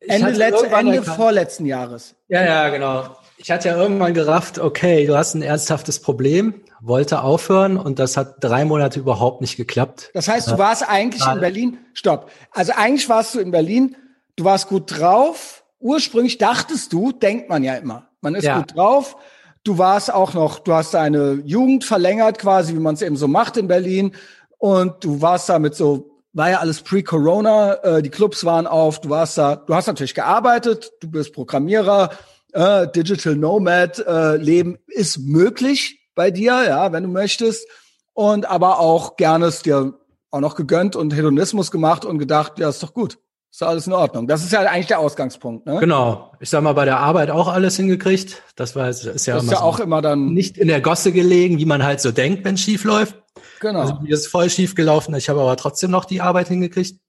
Ende, 0.00 0.30
letzte, 0.30 0.66
Ende 0.68 1.02
vorletzten 1.02 1.66
Jahres. 1.66 2.14
Ja, 2.28 2.44
ja, 2.44 2.68
genau. 2.68 3.16
Ich 3.38 3.50
hatte 3.50 3.68
ja 3.68 3.76
irgendwann 3.76 4.14
gerafft, 4.14 4.58
okay, 4.58 5.06
du 5.06 5.16
hast 5.16 5.34
ein 5.34 5.42
ernsthaftes 5.42 6.00
Problem, 6.00 6.62
wollte 6.80 7.22
aufhören 7.22 7.76
und 7.76 7.98
das 7.98 8.16
hat 8.16 8.36
drei 8.40 8.64
Monate 8.64 9.00
überhaupt 9.00 9.40
nicht 9.40 9.56
geklappt. 9.56 10.10
Das 10.14 10.28
heißt, 10.28 10.50
du 10.50 10.58
warst 10.58 10.88
eigentlich 10.88 11.22
ja. 11.22 11.32
in 11.32 11.40
Berlin, 11.40 11.78
stopp. 11.92 12.30
Also 12.52 12.72
eigentlich 12.74 13.08
warst 13.08 13.34
du 13.34 13.40
in 13.40 13.50
Berlin, 13.50 13.96
du 14.36 14.44
warst 14.44 14.68
gut 14.68 14.98
drauf. 14.98 15.64
Ursprünglich 15.80 16.38
dachtest 16.38 16.92
du, 16.92 17.12
denkt 17.12 17.48
man 17.48 17.62
ja 17.62 17.74
immer, 17.74 18.08
man 18.20 18.34
ist 18.34 18.44
ja. 18.44 18.58
gut 18.58 18.74
drauf. 18.74 19.16
Du 19.64 19.78
warst 19.78 20.12
auch 20.12 20.32
noch, 20.32 20.60
du 20.60 20.72
hast 20.72 20.94
deine 20.94 21.42
Jugend 21.44 21.84
verlängert 21.84 22.38
quasi, 22.38 22.74
wie 22.74 22.80
man 22.80 22.94
es 22.94 23.02
eben 23.02 23.16
so 23.16 23.26
macht 23.26 23.56
in 23.56 23.66
Berlin. 23.66 24.12
Und 24.58 25.04
du 25.04 25.20
warst 25.20 25.48
da 25.48 25.58
mit 25.58 25.74
so 25.74 26.15
war 26.36 26.50
ja 26.50 26.58
alles 26.58 26.82
pre-Corona, 26.82 27.74
äh, 27.82 28.02
die 28.02 28.10
Clubs 28.10 28.44
waren 28.44 28.66
auf, 28.66 29.00
du 29.00 29.08
warst 29.08 29.38
da, 29.38 29.56
du 29.56 29.74
hast 29.74 29.86
natürlich 29.86 30.14
gearbeitet, 30.14 30.92
du 31.00 31.10
bist 31.10 31.32
Programmierer, 31.32 32.10
äh, 32.52 32.86
Digital 32.94 33.36
Nomad, 33.36 34.04
äh, 34.06 34.36
Leben 34.36 34.76
ist 34.86 35.18
möglich 35.18 36.10
bei 36.14 36.30
dir, 36.30 36.62
ja, 36.66 36.92
wenn 36.92 37.04
du 37.04 37.08
möchtest. 37.08 37.66
Und 38.12 38.48
aber 38.48 38.80
auch 38.80 39.16
gerne 39.16 39.46
es 39.46 39.62
dir 39.62 39.94
auch 40.30 40.40
noch 40.40 40.56
gegönnt 40.56 40.94
und 40.94 41.14
Hedonismus 41.14 41.70
gemacht 41.70 42.04
und 42.04 42.18
gedacht, 42.18 42.58
ja, 42.58 42.68
ist 42.68 42.82
doch 42.82 42.92
gut. 42.92 43.18
Ist 43.50 43.62
doch 43.62 43.68
alles 43.68 43.86
in 43.86 43.94
Ordnung. 43.94 44.26
Das 44.26 44.44
ist 44.44 44.52
ja 44.52 44.60
eigentlich 44.60 44.88
der 44.88 44.98
Ausgangspunkt, 44.98 45.64
ne? 45.64 45.78
Genau. 45.80 46.32
Ich 46.40 46.50
sag 46.50 46.62
mal, 46.62 46.74
bei 46.74 46.84
der 46.84 46.98
Arbeit 46.98 47.30
auch 47.30 47.48
alles 47.48 47.76
hingekriegt. 47.76 48.42
Das 48.56 48.76
war, 48.76 48.90
ist 48.90 49.04
ja, 49.04 49.12
das 49.12 49.22
ist 49.22 49.26
ja 49.26 49.40
so 49.40 49.56
auch 49.56 49.80
immer 49.80 50.02
dann 50.02 50.34
nicht 50.34 50.58
in 50.58 50.68
der 50.68 50.82
Gosse 50.82 51.12
gelegen, 51.12 51.58
wie 51.58 51.64
man 51.64 51.82
halt 51.82 52.02
so 52.02 52.12
denkt, 52.12 52.44
wenn 52.44 52.58
schief 52.58 52.84
läuft. 52.84 53.16
Genau. 53.60 53.80
Also 53.80 53.94
mir 54.00 54.14
ist 54.14 54.28
voll 54.28 54.50
schief 54.50 54.74
gelaufen. 54.74 55.14
Ich 55.14 55.28
habe 55.28 55.40
aber 55.40 55.56
trotzdem 55.56 55.90
noch 55.90 56.04
die 56.04 56.20
Arbeit 56.20 56.48
hingekriegt. 56.48 57.00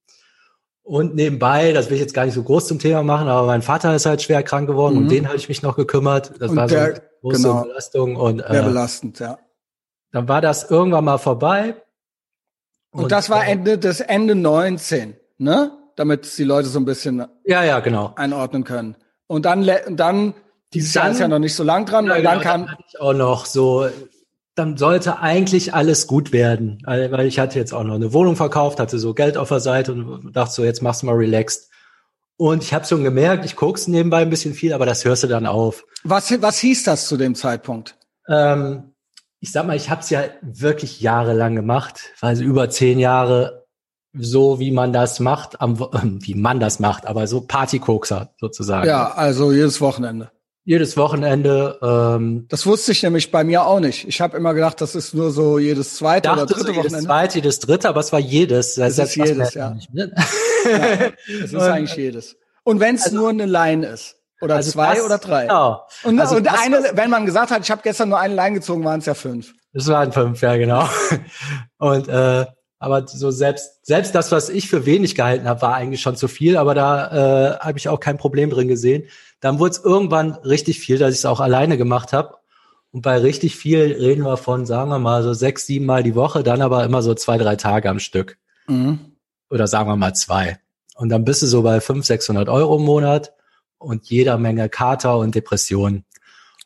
Und 0.88 1.16
nebenbei, 1.16 1.74
das 1.74 1.89
will 1.89 1.96
ich 1.96 2.01
jetzt 2.01 2.13
gar 2.13 2.24
nicht 2.24 2.34
so 2.34 2.44
groß 2.44 2.66
zum 2.66 2.80
Thema 2.80 3.04
machen, 3.04 3.27
aber 3.27 3.46
mein 3.46 3.62
Vater 3.62 3.94
ist 3.94 4.06
halt 4.06 4.22
schwer 4.22 4.42
krank 4.42 4.68
geworden 4.68 4.96
mhm. 4.96 5.01
und 5.01 5.12
den 5.12 5.27
habe 5.27 5.36
ich 5.36 5.50
mich 5.50 5.62
noch 5.62 5.75
gekümmert. 5.75 6.32
Das 6.39 6.51
und 6.51 6.56
war 6.56 6.68
der, 6.68 6.77
so 6.77 6.86
eine 6.86 7.01
große 7.22 7.42
genau, 7.42 7.62
Belastung 7.63 8.16
und 8.16 8.39
äh, 8.39 8.51
sehr 8.51 8.63
belastend, 8.63 9.20
ja. 9.20 9.38
Dann 10.13 10.30
war 10.30 10.39
das 10.39 10.72
irgendwann 10.72 11.04
mal 11.04 11.18
vorbei. 11.18 11.75
Und, 12.92 13.04
und 13.04 13.12
das 13.12 13.30
war 13.30 13.46
äh, 13.46 13.51
Ende 13.51 13.77
des 13.77 14.00
Ende 14.00 14.34
19, 14.34 15.18
ne? 15.39 15.74
Damit 15.98 16.38
die 16.38 16.46
Leute 16.46 16.70
so 16.70 16.80
ein 16.80 16.86
bisschen 16.86 17.25
ja, 17.44 17.63
ja, 17.66 17.82
genau. 17.82 18.13
einordnen 18.16 18.63
können. 18.63 18.96
Und 19.27 19.44
dann, 19.46 19.70
dann 19.89 20.36
Dieses 20.74 20.94
Jahr 20.94 21.10
ist 21.10 21.20
ja 21.20 21.27
noch 21.27 21.39
nicht 21.39 21.56
so 21.56 21.66
lang 21.66 21.86
dran, 21.86 22.06
ja, 22.06 22.12
weil 22.12 22.22
genau, 22.22 22.32
dann 22.32 22.42
kam. 22.42 22.62
dann 22.62 22.72
hatte 22.72 22.84
ich 22.88 23.01
auch 23.01 23.13
noch 23.13 23.46
so, 23.46 23.89
dann 24.58 24.76
sollte 24.76 25.20
eigentlich 25.20 25.74
alles 25.74 26.08
gut 26.08 26.32
werden. 26.32 26.82
Weil 26.86 27.28
ich 27.28 27.38
hatte 27.40 27.60
jetzt 27.60 27.74
auch 27.74 27.84
noch 27.84 27.96
eine 27.96 28.12
Wohnung 28.12 28.36
verkauft, 28.36 28.80
hatte 28.80 28.98
so 28.98 29.14
Geld 29.14 29.38
auf 29.38 29.50
der 29.50 29.60
Seite 29.60 29.94
und 29.94 30.36
dachte 30.36 30.54
so, 30.54 30.64
jetzt 30.64 30.82
machst 30.82 31.04
du 31.04 31.06
mal 31.06 31.16
relaxed. 31.16 31.70
Und 32.38 32.64
ich 32.64 32.74
habe 32.74 32.86
schon 32.86 33.04
gemerkt, 33.04 33.46
ich 33.46 33.56
guck's 33.56 33.88
nebenbei 33.88 34.22
ein 34.22 34.30
bisschen 34.30 34.54
viel, 34.54 34.74
aber 34.74 34.86
das 34.86 35.06
hörst 35.06 35.24
du 35.24 35.28
dann 35.28 35.46
auf. 35.46 35.86
Was, 36.04 36.42
was 36.42 36.60
hieß 36.60 36.84
das 36.84 37.08
zu 37.08 37.18
dem 37.18 37.36
Zeitpunkt? 37.36 37.98
Ähm, 38.28 38.94
ich 39.40 39.52
sag 39.52 39.66
mal, 39.66 39.76
ich 39.76 39.90
habe 39.90 40.02
es 40.02 40.10
ja 40.10 40.24
wirklich 40.42 41.02
jahrelang 41.02 41.56
gemacht, 41.56 42.14
also 42.22 42.44
über 42.44 42.70
zehn 42.70 43.00
Jahre 43.00 43.66
so, 44.14 44.60
wie 44.60 44.72
man 44.72 44.94
das 44.94 45.20
macht, 45.20 45.62
am, 45.62 45.80
wie 46.22 46.36
man 46.36 46.60
das 46.60 46.80
macht, 46.80 47.06
aber 47.06 47.28
so 47.28 47.42
Partykokser 47.42 48.34
sozusagen. 48.40 48.88
Ja, 48.88 49.12
also 49.12 49.52
jedes 49.52 49.82
Wochenende. 49.82 50.32
Jedes 50.69 50.97
Wochenende. 50.97 51.79
Ähm, 51.81 52.45
Das 52.50 52.65
wusste 52.65 52.91
ich 52.91 53.01
nämlich 53.01 53.31
bei 53.31 53.45
mir 53.45 53.65
auch 53.65 53.79
nicht. 53.79 54.05
Ich 54.05 54.19
habe 54.19 54.36
immer 54.36 54.53
gedacht, 54.53 54.81
das 54.81 54.95
ist 54.95 55.13
nur 55.13 55.31
so 55.31 55.59
jedes 55.59 55.95
zweite 55.95 56.29
oder 56.29 56.45
dritte 56.45 56.59
so 56.59 56.67
jedes 56.67 56.77
Wochenende. 56.88 57.05
zweite, 57.07 57.36
jedes 57.38 57.59
dritte, 57.59 57.88
aber 57.88 58.01
es 58.01 58.12
war 58.12 58.19
jedes. 58.19 58.77
Es 58.77 58.97
ist 59.00 59.15
jedes, 59.15 59.53
ja. 59.53 59.77
Ne? 59.93 60.12
Es 61.41 61.53
ist 61.53 61.55
eigentlich 61.62 61.95
jedes. 61.95 62.36
Und 62.65 62.81
wenn 62.81 62.95
es 62.95 63.09
nur 63.13 63.29
eine 63.29 63.45
Line 63.45 63.88
ist. 63.88 64.17
Oder 64.41 64.55
Also 64.55 64.71
zwei 64.71 64.95
das- 64.95 65.05
oder 65.05 65.17
drei. 65.19 65.43
Genau. 65.43 65.88
Und, 66.03 66.19
Also 66.19 66.36
und 66.36 66.45
das, 66.45 66.59
eine, 66.59 66.91
wenn 66.95 67.09
man 67.09 67.25
gesagt 67.25 67.50
hat, 67.50 67.63
ich 67.63 67.71
habe 67.71 67.81
gestern 67.81 68.09
nur 68.09 68.19
eine 68.19 68.36
Line 68.36 68.55
gezogen, 68.55 68.83
waren 68.83 69.00
es 69.00 69.05
ja 69.05 69.13
fünf. 69.13 69.53
Das 69.71 69.88
waren 69.88 70.12
fünf, 70.12 70.41
ja 70.41 70.57
genau. 70.57 70.88
Und 71.77 72.09
äh, 72.09 72.45
aber 72.79 73.07
so 73.07 73.31
selbst 73.31 73.86
selbst 73.86 74.13
das, 74.13 74.31
was 74.33 74.50
ich 74.50 74.69
für 74.69 74.86
wenig 74.86 75.15
gehalten 75.15 75.47
habe, 75.47 75.62
war 75.62 75.75
eigentlich 75.75 76.01
schon 76.01 76.15
zu 76.17 76.27
viel. 76.27 76.57
Aber 76.57 76.75
da 76.75 77.55
äh, 77.55 77.59
habe 77.59 77.77
ich 77.79 77.88
auch 77.89 78.00
kein 78.01 78.17
Problem 78.17 78.50
drin 78.50 78.67
gesehen. 78.67 79.05
Dann 79.39 79.60
wurde 79.60 79.72
es 79.72 79.84
irgendwann 79.84 80.32
richtig 80.34 80.79
viel, 80.79 80.98
dass 80.98 81.13
ich 81.13 81.20
es 81.20 81.25
auch 81.25 81.39
alleine 81.39 81.77
gemacht 81.77 82.13
habe. 82.13 82.38
Und 82.91 83.01
bei 83.01 83.17
richtig 83.17 83.56
viel 83.56 83.96
reden 84.00 84.24
wir 84.24 84.38
von, 84.38 84.65
sagen 84.65 84.89
wir 84.89 85.00
mal, 85.00 85.22
so 85.24 85.34
sechs, 85.34 85.65
sieben 85.65 85.86
Mal 85.86 86.03
die 86.03 86.15
Woche, 86.15 86.44
dann 86.44 86.62
aber 86.62 86.84
immer 86.84 87.01
so 87.01 87.13
zwei, 87.13 87.38
drei 87.38 87.56
Tage 87.56 87.89
am 87.89 88.00
Stück. 88.00 88.38
Mhm. 88.67 89.17
Oder 89.50 89.67
sagen 89.67 89.89
wir 89.89 89.96
mal 89.96 90.13
zwei. 90.13 90.60
Und 90.96 91.10
dann 91.10 91.25
bist 91.25 91.41
du 91.41 91.46
so 91.46 91.62
bei 91.62 91.79
500, 91.79 92.06
600 92.06 92.50
Euro 92.50 92.77
im 92.77 92.84
Monat 92.84 93.34
und 93.77 94.10
jeder 94.10 94.38
Menge 94.38 94.67
Kater 94.70 95.17
und 95.17 95.36
Depressionen. 95.36 96.06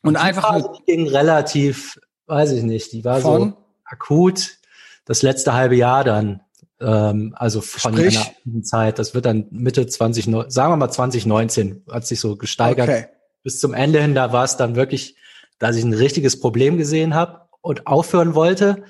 Und 0.03 0.13
die 0.13 0.19
einfach 0.19 0.53
Phase, 0.53 0.69
ging 0.85 1.07
relativ, 1.07 1.99
weiß 2.27 2.51
ich 2.53 2.63
nicht, 2.63 2.91
die 2.93 3.03
war 3.03 3.19
Von? 3.19 3.49
so 3.49 3.57
akut 3.83 4.57
das 5.05 5.21
letzte 5.21 5.53
halbe 5.53 5.75
Jahr 5.75 6.03
dann. 6.03 6.41
Ähm, 6.81 7.33
also 7.37 7.61
von 7.61 7.93
Sprich? 7.93 8.17
einer 8.17 8.27
aktiven 8.27 8.63
Zeit. 8.63 8.99
Das 8.99 9.13
wird 9.13 9.25
dann 9.25 9.47
Mitte 9.51 9.85
20, 9.85 10.27
neu- 10.27 10.45
sagen 10.49 10.71
wir 10.71 10.77
mal 10.77 10.89
2019, 10.89 11.83
hat 11.89 12.05
sich 12.07 12.19
so 12.19 12.35
gesteigert. 12.35 12.89
okay. 12.89 13.05
Bis 13.43 13.59
zum 13.59 13.73
Ende 13.73 14.01
hin, 14.01 14.13
da 14.15 14.33
war 14.33 14.43
es 14.43 14.57
dann 14.57 14.75
wirklich, 14.75 15.15
dass 15.59 15.75
ich 15.75 15.83
ein 15.83 15.93
richtiges 15.93 16.39
Problem 16.39 16.77
gesehen 16.77 17.15
habe 17.15 17.41
und 17.61 17.87
aufhören 17.87 18.35
wollte 18.35 18.83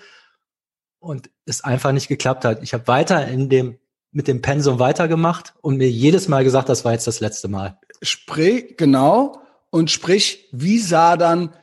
und 0.99 1.29
es 1.45 1.63
einfach 1.63 1.91
nicht 1.91 2.07
geklappt 2.07 2.45
hat. 2.45 2.61
Ich 2.63 2.73
habe 2.73 2.87
weiter 2.87 3.27
in 3.27 3.49
dem 3.49 3.77
mit 4.13 4.27
dem 4.27 4.41
Pensum 4.41 4.77
weitergemacht 4.79 5.53
und 5.61 5.77
mir 5.77 5.89
jedes 5.89 6.27
Mal 6.27 6.43
gesagt, 6.43 6.67
das 6.67 6.83
war 6.83 6.91
jetzt 6.91 7.07
das 7.07 7.21
letzte 7.21 7.47
Mal. 7.47 7.79
Sprich, 8.01 8.75
genau. 8.77 9.39
Und 9.69 9.89
sprich, 9.89 10.49
wie 10.51 10.79
sah 10.79 11.15
dann, 11.15 11.53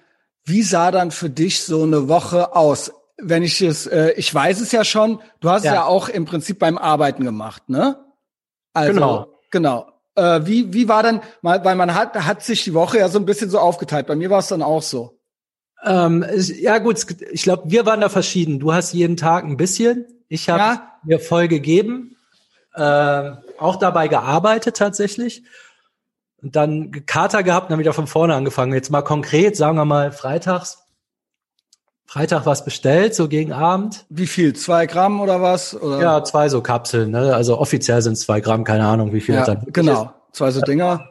wie 0.44 0.62
sah 0.62 0.90
dann 0.90 1.11
für 1.11 1.28
dich 1.28 1.61
so 1.62 1.82
eine 1.82 2.08
Woche 2.08 2.56
aus? 2.56 2.90
Wenn 3.20 3.42
ich 3.42 3.60
es, 3.62 3.87
äh, 3.87 4.12
ich 4.16 4.32
weiß 4.32 4.60
es 4.60 4.70
ja 4.72 4.84
schon, 4.84 5.20
du 5.40 5.50
hast 5.50 5.60
es 5.62 5.66
Ja. 5.66 5.75
ja 5.75 5.84
auch 5.84 6.08
im 6.08 6.25
Prinzip 6.25 6.58
beim 6.58 6.78
Arbeiten 6.78 7.25
gemacht, 7.25 7.68
ne? 7.68 7.98
Also, 8.72 8.92
Genau. 8.92 9.26
Genau. 9.50 9.88
Äh, 10.14 10.40
wie, 10.44 10.72
wie 10.72 10.88
war 10.88 11.02
dann, 11.02 11.20
mal, 11.42 11.64
weil 11.64 11.75
man 11.76 11.94
hat, 11.94 12.14
hat 12.14 12.42
sich 12.42 12.64
die 12.64 12.75
Woche 12.75 12.98
ja 12.98 13.08
so 13.08 13.18
ein 13.18 13.25
bisschen 13.25 13.50
so 13.50 13.58
aufgeteilt. 13.58 14.06
Bei 14.06 14.16
mir 14.16 14.30
war 14.30 14.40
es 14.40 14.48
dann 14.48 14.62
auch 14.62 14.82
so. 14.82 15.18
Ähm, 15.84 16.25
ja 16.60 16.78
gut, 16.78 17.06
ich 17.30 17.42
glaube, 17.42 17.70
wir 17.70 17.87
waren 17.87 18.00
da 18.00 18.08
verschieden. 18.08 18.58
Du 18.58 18.72
hast 18.72 18.92
jeden 18.92 19.16
Tag 19.16 19.44
ein 19.44 19.56
bisschen. 19.56 20.06
Ich 20.28 20.48
habe 20.48 20.60
Ja. 20.60 20.92
mir 21.04 21.20
voll 21.20 21.48
gegeben, 21.48 22.16
ähm, 22.76 23.38
auch 23.58 23.76
dabei 23.76 24.08
gearbeitet 24.08 24.76
tatsächlich. 24.76 25.44
Und 26.42 26.54
dann 26.56 26.90
Kater 27.06 27.42
gehabt 27.42 27.66
und 27.66 27.70
dann 27.70 27.78
wieder 27.80 27.92
von 27.92 28.06
vorne 28.06 28.34
angefangen. 28.34 28.72
Jetzt 28.75 28.90
mal 28.90 29.02
konkret, 29.02 29.56
sagen 29.56 29.76
wir 29.76 29.84
mal 29.84 30.12
freitags. 30.12 30.78
Freitag 32.08 32.46
was 32.46 32.64
bestellt, 32.64 33.14
so 33.14 33.28
gegen 33.28 33.52
Abend. 33.52 34.06
Wie 34.08 34.26
viel? 34.26 34.54
Zwei 34.54 34.86
Gramm 34.86 35.20
oder 35.20 35.42
was? 35.42 35.74
Oder? 35.74 36.00
Ja, 36.00 36.24
zwei 36.24 36.48
so 36.48 36.62
Kapseln. 36.62 37.10
Ne? 37.10 37.34
Also 37.34 37.58
offiziell 37.58 38.00
sind 38.00 38.14
es 38.14 38.20
zwei 38.20 38.40
Gramm, 38.40 38.64
keine 38.64 38.86
Ahnung, 38.86 39.12
wie 39.12 39.20
viel 39.20 39.34
ja 39.34 39.44
das 39.44 39.48
dann 39.48 39.66
genau. 39.74 40.04
ist. 40.04 40.10
Zwei 40.32 40.50
so 40.50 40.62
Dinger. 40.62 41.10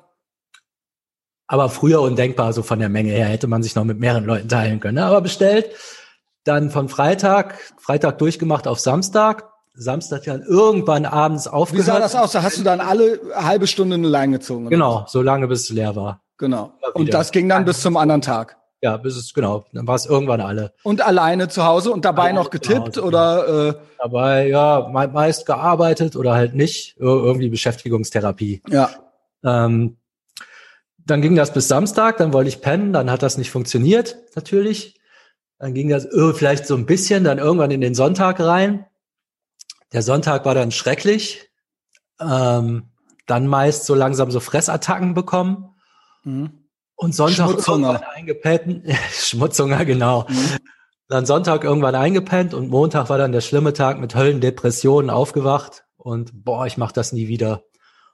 Aber 1.46 1.70
früher 1.70 2.02
undenkbar, 2.02 2.52
so 2.52 2.64
von 2.64 2.80
der 2.80 2.90
Menge 2.90 3.12
her, 3.12 3.28
hätte 3.28 3.46
man 3.46 3.62
sich 3.62 3.76
noch 3.76 3.84
mit 3.84 4.00
mehreren 4.00 4.26
Leuten 4.26 4.50
teilen 4.50 4.80
können. 4.80 4.96
ne? 4.96 5.06
Aber 5.06 5.22
bestellt, 5.22 5.70
dann 6.44 6.72
von 6.72 6.90
Freitag, 6.90 7.60
Freitag 7.78 8.18
durchgemacht 8.18 8.68
auf 8.68 8.80
Samstag, 8.80 9.52
Samstag 9.76 10.24
dann 10.24 10.42
irgendwann 10.42 11.06
abends 11.06 11.46
Wie 11.46 11.52
aufgehört. 11.52 11.86
sah 11.86 12.00
das 12.00 12.16
aus? 12.16 12.32
Da 12.32 12.42
hast 12.42 12.58
du 12.58 12.64
dann 12.64 12.82
alle 12.82 13.20
halbe 13.36 13.68
Stunde 13.68 13.98
eine 13.98 14.08
Line 14.08 14.40
gezogen. 14.40 14.66
oder? 14.66 14.76
Genau, 14.76 15.06
so 15.08 15.22
lange 15.22 15.48
bis 15.48 15.66
es 15.66 15.70
leer 15.70 15.96
war. 15.96 16.22
Genau. 16.40 16.74
Und 16.96 17.14
das 17.14 17.32
ging 17.32 17.48
dann 17.48 17.66
bis 17.66 17.82
zum 17.82 17.98
anderen 17.98 18.24
Tag. 18.24 18.58
Ja, 18.82 18.98
bis 18.98 19.16
es, 19.16 19.34
genau, 19.34 19.66
dann 19.74 19.88
war 19.88 19.96
es 19.96 20.06
irgendwann 20.06 20.40
alle. 20.40 20.74
Und 20.84 21.02
alleine 21.02 21.48
zu 21.48 21.66
Hause 21.66 21.92
und 21.92 22.06
dabei 22.06 22.24
Alleine 22.24 22.40
noch 22.40 22.50
getippt 22.52 22.98
Hause, 22.98 23.04
oder 23.04 23.70
äh, 23.70 23.74
Dabei, 23.98 24.48
ja, 24.48 24.88
me 24.92 25.08
meist 25.08 25.46
gearbeitet 25.48 26.16
oder 26.16 26.34
halt 26.36 26.54
nicht, 26.54 26.96
Ir- 26.98 27.24
irgendwie 27.24 27.50
Beschäftigungstherapie. 27.50 28.62
ja. 28.70 28.90
Ähm, 29.44 29.98
dann 30.98 31.22
ging 31.22 31.36
das 31.36 31.54
bis 31.54 31.68
Samstag, 31.70 32.18
dann 32.18 32.34
wollte 32.34 32.50
ich 32.50 32.62
pennen, 32.62 32.92
dann 32.92 33.10
hat 33.10 33.24
das 33.24 33.38
nicht 33.38 33.50
funktioniert, 33.50 34.18
natürlich. 34.36 35.00
Dann 35.58 35.74
ging 35.74 35.88
das 35.90 36.06
äh, 36.06 36.34
vielleicht 36.34 36.68
so 36.68 36.76
ein 36.76 36.86
bisschen, 36.86 37.24
dann 37.24 37.38
irgendwann 37.40 37.72
in 37.72 37.82
den 37.82 37.96
Sonntag 37.96 38.40
rein. 38.42 38.86
Der 39.94 40.02
Sonntag 40.02 40.44
war 40.46 40.54
dann 40.54 40.72
schrecklich. 40.72 41.50
Ähm, 42.20 42.90
dann 43.26 43.48
meist 43.48 43.86
so 43.86 43.96
langsam 43.96 44.32
so 44.32 44.40
Fressattacken 44.40 45.14
bekommen. 45.14 45.70
Mhm. 46.24 46.57
Und 46.98 47.16
Sonntag 47.16 47.50
irgendwann 47.50 48.04
eingepennt. 48.16 48.84
Schmutzhunger, 49.12 49.86
genau. 49.86 50.26
Mhm. 50.28 50.58
Dann 51.08 51.26
Sonntag 51.26 51.64
irgendwann 51.64 51.96
eingepennt 51.96 52.54
und 52.54 52.70
Montag 52.70 53.10
war 53.10 53.18
dann 53.18 53.32
der 53.32 53.42
schlimme 53.42 53.72
Tag 53.72 54.00
mit 54.00 54.16
Höllendepressionen 54.16 55.10
aufgewacht 55.10 55.86
und 55.96 56.44
boah, 56.44 56.66
ich 56.66 56.78
mach 56.78 56.92
das 56.92 57.14
nie 57.14 57.30
wieder. 57.30 57.64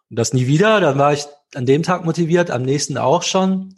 Und 0.10 0.20
das 0.20 0.34
nie 0.34 0.46
wieder, 0.46 0.80
dann 0.80 1.00
war 1.00 1.14
ich 1.14 1.26
an 1.56 1.66
dem 1.66 1.82
Tag 1.82 2.06
motiviert, 2.06 2.52
am 2.52 2.62
nächsten 2.62 2.98
auch 2.98 3.24
schon 3.24 3.76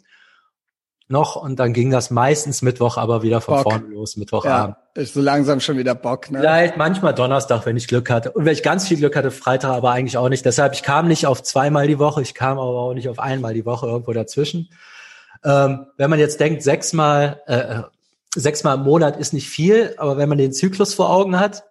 noch 1.08 1.36
und 1.36 1.58
dann 1.60 1.72
ging 1.72 1.90
das 1.90 2.10
meistens 2.10 2.62
Mittwoch 2.62 2.96
aber 2.96 3.22
wieder 3.22 3.40
von 3.40 3.62
Bock. 3.62 3.72
vorne 3.72 3.86
los, 3.86 4.16
Mittwochabend. 4.16 4.76
Ja, 4.96 5.02
ist 5.02 5.14
so 5.14 5.20
langsam 5.20 5.60
schon 5.60 5.78
wieder 5.78 5.94
Bock, 5.94 6.30
ne? 6.30 6.40
Vielleicht 6.40 6.76
manchmal 6.76 7.14
Donnerstag, 7.14 7.64
wenn 7.64 7.76
ich 7.76 7.86
Glück 7.86 8.10
hatte. 8.10 8.32
Und 8.32 8.44
wenn 8.44 8.52
ich 8.52 8.62
ganz 8.62 8.88
viel 8.88 8.96
Glück 8.96 9.14
hatte, 9.14 9.30
Freitag 9.30 9.70
aber 9.70 9.92
eigentlich 9.92 10.18
auch 10.18 10.28
nicht. 10.28 10.44
Deshalb, 10.44 10.74
ich 10.74 10.82
kam 10.82 11.06
nicht 11.06 11.26
auf 11.26 11.42
zweimal 11.42 11.86
die 11.86 12.00
Woche, 12.00 12.22
ich 12.22 12.34
kam 12.34 12.58
aber 12.58 12.80
auch 12.80 12.94
nicht 12.94 13.08
auf 13.08 13.20
einmal 13.20 13.54
die 13.54 13.64
Woche 13.64 13.86
irgendwo 13.86 14.12
dazwischen. 14.12 14.68
Ähm, 15.46 15.86
wenn 15.96 16.10
man 16.10 16.18
jetzt 16.18 16.40
denkt, 16.40 16.62
sechsmal, 16.62 17.40
äh, 17.46 17.82
sechsmal 18.34 18.76
im 18.76 18.82
Monat 18.82 19.16
ist 19.16 19.32
nicht 19.32 19.48
viel, 19.48 19.94
aber 19.96 20.16
wenn 20.18 20.28
man 20.28 20.38
den 20.38 20.52
Zyklus 20.52 20.92
vor 20.92 21.08
Augen 21.08 21.38
hat, 21.38 21.64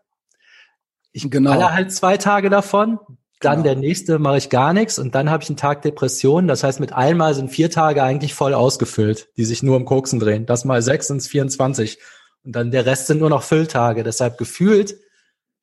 ich 1.11 1.29
Genau. 1.29 1.51
baller 1.51 1.73
halt 1.73 1.91
zwei 1.91 2.17
Tage 2.17 2.49
davon, 2.49 2.99
dann 3.41 3.63
Genau. 3.63 3.63
der 3.63 3.75
nächste 3.75 4.17
mache 4.17 4.37
ich 4.37 4.49
gar 4.49 4.71
nichts 4.73 4.97
und 4.97 5.13
dann 5.13 5.29
habe 5.29 5.43
ich 5.43 5.49
einen 5.49 5.57
Tag 5.57 5.81
Depression. 5.81 6.47
Das 6.47 6.63
heißt, 6.63 6.79
mit 6.79 6.93
einmal 6.93 7.35
sind 7.35 7.49
vier 7.49 7.69
Tage 7.69 8.01
eigentlich 8.01 8.33
voll 8.33 8.53
ausgefüllt, 8.53 9.27
die 9.35 9.45
sich 9.45 9.61
nur 9.61 9.75
um 9.75 9.85
Koksen 9.85 10.19
drehen. 10.19 10.45
Das 10.45 10.63
mal 10.65 10.81
sechs 10.81 11.07
sind 11.07 11.21
24. 11.21 11.99
Und 12.45 12.55
dann 12.55 12.71
der 12.71 12.85
Rest 12.85 13.07
sind 13.07 13.19
nur 13.19 13.29
noch 13.29 13.43
Fülltage. 13.43 14.03
Deshalb 14.03 14.37
gefühlt 14.37 14.95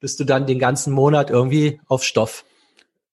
bist 0.01 0.21
du 0.21 0.25
dann 0.25 0.47
den 0.47 0.59
ganzen 0.59 0.93
Monat 0.93 1.31
irgendwie 1.31 1.81
auf 1.87 2.03
Stoff. 2.05 2.45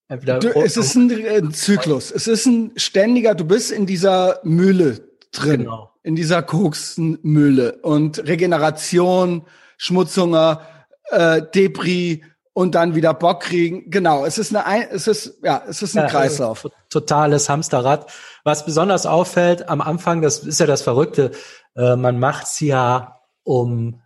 Entweder 0.09 0.39
Du, 0.39 0.49
es 0.61 0.75
ist 0.75 0.95
ein, 0.95 1.09
äh, 1.11 1.37
ein 1.37 1.53
Zyklus. 1.53 2.11
Es 2.11 2.27
ist 2.27 2.45
ein 2.47 2.71
ständiger, 2.75 3.35
du 3.35 3.45
bist 3.45 3.71
in 3.71 3.85
dieser 3.85 4.39
Mühle 4.43 4.99
drin. 5.31 5.61
Genau. 5.61 5.91
In 6.03 6.15
dieser 6.15 6.41
Koksenmühle. 6.41 7.73
Und 7.83 8.25
Regeneration, 8.27 9.43
Schmutzhunger, 9.77 10.61
äh, 11.11 11.41
Depri 11.53 12.23
und 12.53 12.73
dann 12.75 12.95
wieder 12.95 13.13
Bock 13.13 13.41
kriegen. 13.41 13.89
Genau. 13.91 14.25
Es 14.25 14.37
ist 14.39 14.49
eine, 14.53 14.65
Ein- 14.65 14.87
es 14.91 15.07
ist, 15.07 15.37
ja, 15.43 15.61
es 15.67 15.81
ist 15.81 15.95
ein 15.95 16.03
Ja, 16.05 16.09
Kreislauf. 16.09 16.65
äh, 16.65 16.69
Totales 16.89 17.47
Hamsterrad. 17.47 18.11
Was 18.43 18.65
besonders 18.65 19.05
auffällt 19.05 19.69
am 19.69 19.79
Anfang, 19.81 20.21
das 20.21 20.39
ist 20.39 20.59
ja 20.59 20.65
das 20.65 20.81
Verrückte, 20.81 21.31
äh, 21.75 21.95
man 21.95 22.19
macht's 22.19 22.59
ja 22.59 23.19
um, 23.43 24.01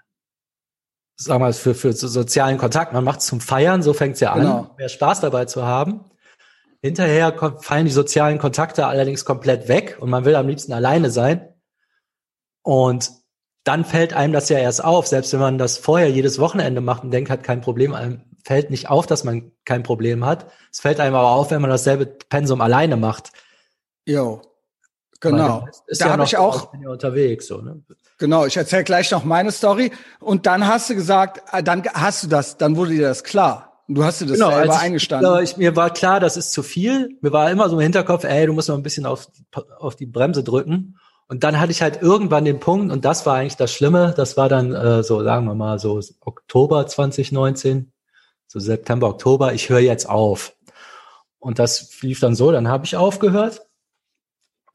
sagen 1.16 1.40
wir 1.42 1.46
mal, 1.48 1.54
für, 1.54 1.76
für 1.76 1.94
so 1.94 2.08
sozialen 2.08 2.58
Kontakt, 2.58 2.94
man 2.94 3.04
macht's 3.04 3.26
zum 3.28 3.40
Feiern, 3.40 3.84
so 3.84 3.94
fängt's 3.94 4.20
ja 4.20 4.34
an, 4.34 4.42
Genau. 4.42 4.70
mehr 4.78 4.90
Spaß 4.90 5.22
dabei 5.22 5.46
zu 5.46 5.64
haben. 5.64 6.06
Hinterher 6.82 7.34
fallen 7.62 7.86
die 7.86 7.92
sozialen 7.92 8.40
Kontakte 8.40 8.88
allerdings 8.88 9.24
komplett 9.24 9.68
weg 9.68 9.98
und 10.00 10.10
man 10.10 10.26
will 10.26 10.36
am 10.36 10.48
liebsten 10.48 10.74
alleine 10.74 11.12
sein. 11.12 11.48
Und 12.62 13.12
dann 13.64 13.86
fällt 13.86 14.14
einem 14.14 14.34
das 14.34 14.50
ja 14.50 14.58
erst 14.58 14.84
auf, 14.84 15.08
selbst 15.08 15.32
wenn 15.32 15.40
man 15.40 15.58
das 15.58 15.78
vorher 15.78 16.10
jedes 16.10 16.40
Wochenende 16.40 16.82
macht 16.82 17.04
und 17.04 17.12
denkt, 17.12 17.30
hat 17.30 17.44
kein 17.44 17.62
Problem, 17.62 17.94
einem 17.94 18.22
fällt 18.44 18.70
nicht 18.70 18.90
auf, 18.90 19.08
dass 19.08 19.24
man 19.24 19.54
kein 19.64 19.84
Problem 19.84 20.26
hat. 20.26 20.52
Es 20.72 20.82
fällt 20.82 21.00
einem 21.00 21.16
aber 21.16 21.30
auf, 21.30 21.52
wenn 21.52 21.62
man 21.62 21.70
dasselbe 21.70 22.06
Pensum 22.06 22.60
alleine 22.60 22.98
macht. 22.98 23.32
Jo. 24.06 24.42
Genau. 25.32 25.68
Da 25.88 26.06
ja 26.06 26.12
habe 26.12 26.24
ich 26.26 26.36
auch 26.38 26.72
bin 26.72 26.82
ja 26.82 26.90
unterwegs 26.90 27.48
so, 27.48 27.62
ne? 27.62 27.82
Genau, 28.18 28.46
ich 28.46 28.58
erzähle 28.58 28.84
gleich 28.84 29.10
noch 29.12 29.24
meine 29.24 29.52
Story. 29.52 29.92
Und 30.20 30.46
dann 30.46 30.68
hast 30.68 30.90
du 30.90 30.96
gesagt, 30.96 31.42
äh, 31.54 31.64
dann 31.64 31.84
hast 31.94 32.24
du 32.24 32.28
das, 32.28 32.58
dann 32.58 32.76
wurde 32.76 32.92
dir 32.92 33.08
das 33.08 33.24
klar. 33.24 33.82
Du 33.88 34.04
hast 34.04 34.20
dir 34.20 34.26
das 34.26 34.38
selber 34.38 34.56
als 34.56 34.76
ich, 34.76 34.82
eingestanden. 34.82 35.44
Ich, 35.44 35.58
mir 35.58 35.76
war 35.76 35.92
klar, 35.92 36.20
das 36.20 36.36
ist 36.36 36.52
zu 36.52 36.62
viel. 36.62 37.18
Mir 37.22 37.32
war 37.32 37.50
immer 37.52 37.70
so 37.70 37.76
im 37.78 37.82
Hinterkopf, 37.82 38.26
ey, 38.26 38.46
du 38.46 38.54
musst 38.54 38.68
noch 38.68 38.76
ein 38.76 38.84
bisschen 38.84 39.06
auf, 39.06 39.28
auf 39.80 39.96
die 39.96 40.06
Bremse 40.06 40.44
drücken. 40.44 40.98
Und 41.28 41.44
dann 41.46 41.60
hatte 41.60 41.72
ich 41.72 41.82
halt 41.82 42.02
irgendwann 42.02 42.44
den 42.44 42.60
Punkt, 42.60 42.92
und 42.92 43.06
das 43.06 43.26
war 43.26 43.36
eigentlich 43.36 43.56
das 43.56 43.74
Schlimme, 43.74 44.14
das 44.16 44.36
war 44.36 44.50
dann 44.50 44.74
äh, 44.74 45.04
so, 45.04 45.24
sagen 45.24 45.46
wir 45.46 45.56
mal, 45.56 45.80
so 45.80 46.02
Oktober 46.20 46.86
2019, 46.86 47.92
so 48.48 48.60
September, 48.60 49.08
Oktober, 49.08 49.54
ich 49.54 49.70
höre 49.70 49.80
jetzt 49.80 50.08
auf. 50.08 50.54
Und 51.40 51.60
das 51.60 52.02
lief 52.02 52.20
dann 52.20 52.36
so, 52.36 52.52
dann 52.52 52.68
habe 52.68 52.86
ich 52.86 52.98
aufgehört 52.98 53.62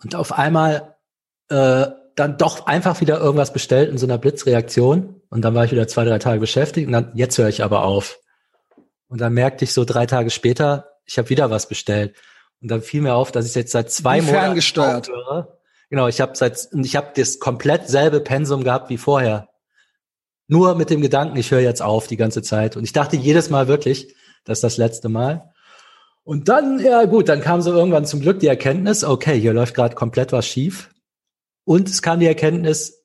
und 0.03 0.15
auf 0.15 0.33
einmal 0.33 0.97
äh, 1.49 1.87
dann 2.15 2.37
doch 2.37 2.67
einfach 2.67 3.01
wieder 3.01 3.21
irgendwas 3.21 3.53
bestellt 3.53 3.91
in 3.91 3.99
so 3.99 4.07
einer 4.07 4.19
Blitzreaktion. 4.19 5.21
Und 5.29 5.43
dann 5.43 5.55
war 5.55 5.65
ich 5.65 5.73
wieder 5.73 5.87
zwei, 5.87 6.05
drei 6.05 6.19
Tage 6.19 6.41
beschäftigt 6.41 6.87
und 6.87 6.93
dann, 6.93 7.13
jetzt 7.15 7.39
höre 7.39 7.49
ich 7.49 7.63
aber 7.63 7.85
auf. 7.85 8.19
Und 9.09 9.21
dann 9.21 9.33
merkte 9.33 9.65
ich 9.65 9.73
so 9.73 9.85
drei 9.85 10.07
Tage 10.07 10.31
später, 10.31 10.91
ich 11.05 11.19
habe 11.19 11.31
wieder 11.31 11.51
was 11.51 11.69
bestellt. 11.69 12.17
Und 12.61 12.71
dann 12.71 12.83
fiel 12.83 13.03
mir 13.03 13.15
auf, 13.15 13.31
dass 13.31 13.47
ich 13.47 13.55
jetzt 13.55 13.73
seit 13.73 13.91
zwei 13.91 14.21
Monaten 14.21 14.39
ferngesteuert. 14.39 15.09
aufhöre. 15.09 15.59
Genau, 15.91 16.09
ich 16.09 16.21
habe 16.21 16.37
seit 16.37 16.69
und 16.73 16.85
ich 16.85 16.97
habe 16.97 17.13
das 17.15 17.39
komplett 17.39 17.89
selbe 17.89 18.21
Pensum 18.21 18.65
gehabt 18.65 18.91
wie 18.91 18.99
vorher. 18.99 19.49
Nur 20.49 20.75
mit 20.75 20.91
dem 20.91 21.01
Gedanken, 21.01 21.37
ich 21.37 21.51
höre 21.51 21.61
jetzt 21.61 21.83
auf 21.83 22.07
die 22.07 22.17
ganze 22.17 22.43
Zeit. 22.43 22.77
Und 22.77 22.85
ich 22.85 22.93
dachte 22.93 23.17
jedes 23.17 23.49
Mal 23.49 23.69
wirklich, 23.69 24.15
das 24.45 24.59
ist 24.59 24.65
das 24.65 24.77
letzte 24.77 25.09
Mal. 25.09 25.53
Und 26.29 26.51
dann, 26.51 26.79
ja 26.79 27.07
gut, 27.07 27.31
dann 27.31 27.41
kam 27.41 27.63
so 27.63 27.73
irgendwann 27.73 28.05
zum 28.05 28.21
Glück 28.21 28.39
die 28.39 28.49
Erkenntnis, 28.49 29.03
okay, 29.03 29.41
hier 29.41 29.55
läuft 29.55 29.75
gerade 29.75 29.95
komplett 29.95 30.31
was 30.31 30.47
schief. 30.47 30.91
Und 31.65 31.89
es 31.89 32.03
kam 32.03 32.21
die 32.21 32.27
Erkenntnis, 32.27 33.03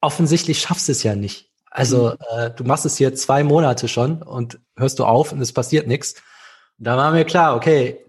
offensichtlich 0.00 0.58
schaffst 0.58 0.88
du 0.88 0.92
es 0.92 1.02
ja 1.02 1.14
nicht. 1.14 1.50
Also 1.70 2.14
äh, 2.30 2.50
du 2.50 2.64
machst 2.64 2.86
es 2.86 2.96
hier 2.96 3.14
zwei 3.14 3.44
Monate 3.44 3.86
schon 3.86 4.22
und 4.22 4.60
hörst 4.78 4.98
du 4.98 5.04
auf 5.04 5.32
und 5.32 5.42
es 5.42 5.52
passiert 5.52 5.86
nichts. 5.86 6.22
Und 6.78 6.86
da 6.86 6.96
war 6.96 7.12
mir 7.12 7.26
klar, 7.26 7.54
okay, 7.54 8.02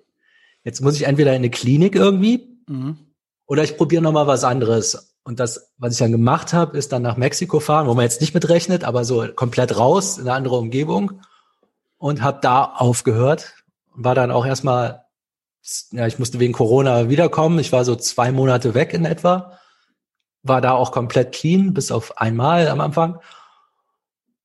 jetzt 0.63 0.80
muss 0.80 0.96
ich 0.96 1.03
entweder 1.03 1.32
in 1.32 1.42
eine 1.42 1.50
Klinik 1.50 1.94
irgendwie 1.94 2.62
Mhm. 2.70 2.96
oder 3.46 3.65
ich 3.65 3.75
probiere 3.75 4.03
noch 4.03 4.13
mal 4.13 4.25
was 4.27 4.46
anderes. 4.46 5.18
Und 5.25 5.42
das, 5.42 5.74
was 5.75 5.92
ich 5.92 6.00
dann 6.00 6.13
gemacht 6.13 6.53
habe, 6.53 6.77
ist 6.77 6.94
dann 6.94 7.01
nach 7.01 7.18
Mexiko 7.18 7.60
fahren, 7.60 7.88
wo 7.88 7.94
man 7.94 8.06
jetzt 8.06 8.22
nicht 8.22 8.34
mitrechnet, 8.34 8.86
aber 8.86 9.03
so 9.03 9.27
komplett 9.36 9.77
raus 9.77 10.18
in 10.18 10.30
eine 10.30 10.38
andere 10.38 10.56
Umgebung 10.56 11.20
und 11.98 12.22
habe 12.22 12.39
da 12.42 12.63
aufgehört 12.63 13.62
war 13.96 14.16
dann 14.16 14.32
auch 14.32 14.46
erstmal, 14.46 15.06
ja, 15.92 16.08
ich 16.08 16.20
musste 16.20 16.40
wegen 16.40 16.54
Corona 16.54 17.10
wiederkommen. 17.10 17.60
Ich 17.60 17.72
war 17.72 17.86
so 17.86 17.96
zwei 17.96 18.32
Monate 18.32 18.74
weg 18.74 18.94
in 18.94 19.06
etwa, 19.06 19.60
war 20.42 20.62
da 20.62 20.72
auch 20.72 20.92
komplett 20.92 21.34
clean, 21.34 21.74
bis 21.74 21.92
auf 21.92 22.18
einmal 22.18 22.68
am 22.68 22.82
Anfang. 22.82 23.20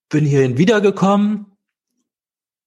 Bin 0.09 0.25
hierhin 0.25 0.59
wiedergekommen 0.59 1.57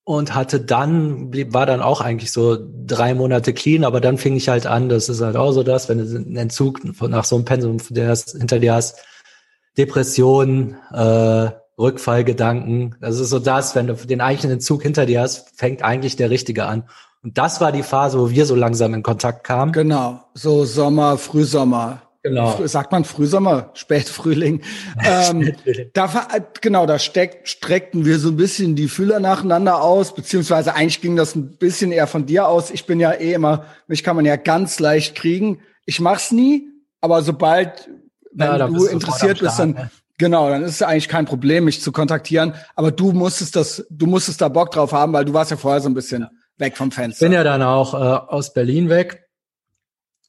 und 0.03 0.35
hatte 0.35 0.59
dann, 0.59 1.33
war 1.53 1.65
dann 1.65 1.81
auch 1.81 2.01
eigentlich 2.01 2.31
so 2.31 2.57
drei 2.85 3.13
Monate 3.13 3.53
clean, 3.53 3.83
aber 3.83 4.01
dann 4.01 4.17
fing 4.17 4.35
ich 4.35 4.49
halt 4.49 4.67
an, 4.67 4.89
das 4.89 5.09
ist 5.09 5.21
halt 5.21 5.35
auch 5.35 5.51
so 5.51 5.63
das, 5.63 5.89
wenn 5.89 5.99
du 5.99 6.15
einen 6.15 6.35
Entzug 6.35 6.83
nach 7.01 7.23
so 7.23 7.35
einem 7.35 7.45
Pensum, 7.45 7.77
hinter 7.79 8.59
dir 8.59 8.73
hast, 8.73 9.05
Depressionen, 9.77 10.75
äh, 10.91 11.51
Rückfallgedanken, 11.81 12.95
das 13.01 13.19
ist 13.19 13.29
so 13.29 13.39
das, 13.39 13.75
wenn 13.75 13.87
du 13.87 13.95
den 13.95 14.21
eigentlichen 14.21 14.51
Entzug 14.51 14.83
hinter 14.83 15.05
dir 15.05 15.21
hast, 15.21 15.57
fängt 15.57 15.83
eigentlich 15.83 16.15
der 16.15 16.29
Richtige 16.29 16.65
an. 16.65 16.83
Und 17.23 17.37
das 17.37 17.61
war 17.61 17.71
die 17.71 17.83
Phase, 17.83 18.19
wo 18.19 18.29
wir 18.29 18.45
so 18.45 18.55
langsam 18.55 18.93
in 18.93 19.03
Kontakt 19.03 19.43
kamen. 19.43 19.71
Genau, 19.71 20.23
so 20.33 20.65
Sommer, 20.65 21.17
Frühsommer. 21.17 22.01
Genau. 22.23 22.67
Sagt 22.67 22.91
man 22.91 23.03
Frühsommer, 23.03 23.71
Spätfrühling. 23.73 24.61
ähm, 25.03 25.53
da, 25.93 26.09
genau, 26.61 26.85
da 26.85 26.99
steck, 26.99 27.41
streckten 27.47 28.05
wir 28.05 28.19
so 28.19 28.29
ein 28.29 28.37
bisschen 28.37 28.75
die 28.75 28.87
Fühler 28.87 29.19
nacheinander 29.19 29.81
aus, 29.81 30.13
beziehungsweise 30.13 30.75
eigentlich 30.75 31.01
ging 31.01 31.15
das 31.15 31.35
ein 31.35 31.57
bisschen 31.57 31.91
eher 31.91 32.05
von 32.05 32.27
dir 32.27 32.47
aus. 32.47 32.69
Ich 32.69 32.85
bin 32.85 32.99
ja 32.99 33.11
eh 33.11 33.33
immer, 33.33 33.65
mich 33.87 34.03
kann 34.03 34.15
man 34.15 34.25
ja 34.25 34.35
ganz 34.35 34.79
leicht 34.79 35.15
kriegen. 35.15 35.61
Ich 35.85 35.99
mach's 35.99 36.31
nie, 36.31 36.67
aber 37.01 37.23
sobald, 37.23 37.89
wenn 38.31 38.47
Ja, 38.47 38.67
du 38.67 38.73
bist 38.73 38.91
interessiert 38.91 39.39
bist, 39.39 39.57
dann, 39.57 39.89
genau, 40.21 40.49
dann 40.49 40.63
ist 40.63 40.75
es 40.75 40.81
eigentlich 40.83 41.09
kein 41.09 41.25
Problem, 41.25 41.65
mich 41.65 41.81
zu 41.81 41.91
kontaktieren. 41.91 42.53
Aber 42.75 42.91
du 42.91 43.11
musstest 43.11 43.55
das, 43.55 43.85
du 43.89 44.05
musstest 44.05 44.39
da 44.39 44.47
Bock 44.47 44.71
drauf 44.71 44.93
haben, 44.93 45.11
weil 45.11 45.25
du 45.25 45.33
warst 45.33 45.51
ja 45.51 45.57
vorher 45.57 45.81
so 45.81 45.89
ein 45.89 45.95
bisschen 45.95 46.27
weg 46.57 46.77
vom 46.77 46.91
Fenster. 46.91 47.25
bin 47.25 47.33
ja 47.33 47.43
dann 47.43 47.63
auch 47.63 47.93
äh, 47.93 47.97
aus 47.97 48.53
Berlin 48.53 48.87
weg. 48.87 49.27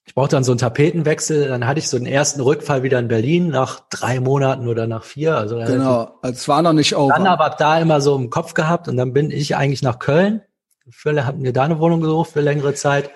Ich 0.04 0.14
brauchte 0.14 0.34
dann 0.34 0.44
so 0.44 0.52
einen 0.52 0.58
Tapetenwechsel. 0.58 1.46
Dann 1.46 1.66
hatte 1.66 1.78
ich 1.78 1.88
so 1.88 1.98
den 1.98 2.06
ersten 2.06 2.40
Rückfall 2.40 2.82
wieder 2.82 2.98
in 2.98 3.06
Berlin 3.06 3.48
nach 3.48 3.80
drei 3.90 4.18
Monaten 4.18 4.66
oder 4.66 4.86
nach 4.86 5.04
vier. 5.04 5.36
Also 5.36 5.56
relativ 5.56 5.76
genau, 5.76 6.18
es 6.22 6.48
war 6.48 6.62
noch 6.62 6.72
nicht 6.72 6.96
over. 6.96 7.12
Dann 7.14 7.26
aber 7.26 7.54
da 7.56 7.78
immer 7.78 8.00
so 8.00 8.16
im 8.16 8.30
Kopf 8.30 8.54
gehabt 8.54 8.88
und 8.88 8.96
dann 8.96 9.12
bin 9.12 9.30
ich 9.30 9.54
eigentlich 9.56 9.82
nach 9.82 9.98
Köln. 9.98 10.42
Für, 10.90 11.24
hab 11.24 11.36
mir 11.36 11.52
da 11.52 11.62
eine 11.62 11.78
Wohnung 11.78 12.00
gesucht 12.00 12.32
für 12.32 12.40
längere 12.40 12.74
Zeit 12.74 13.10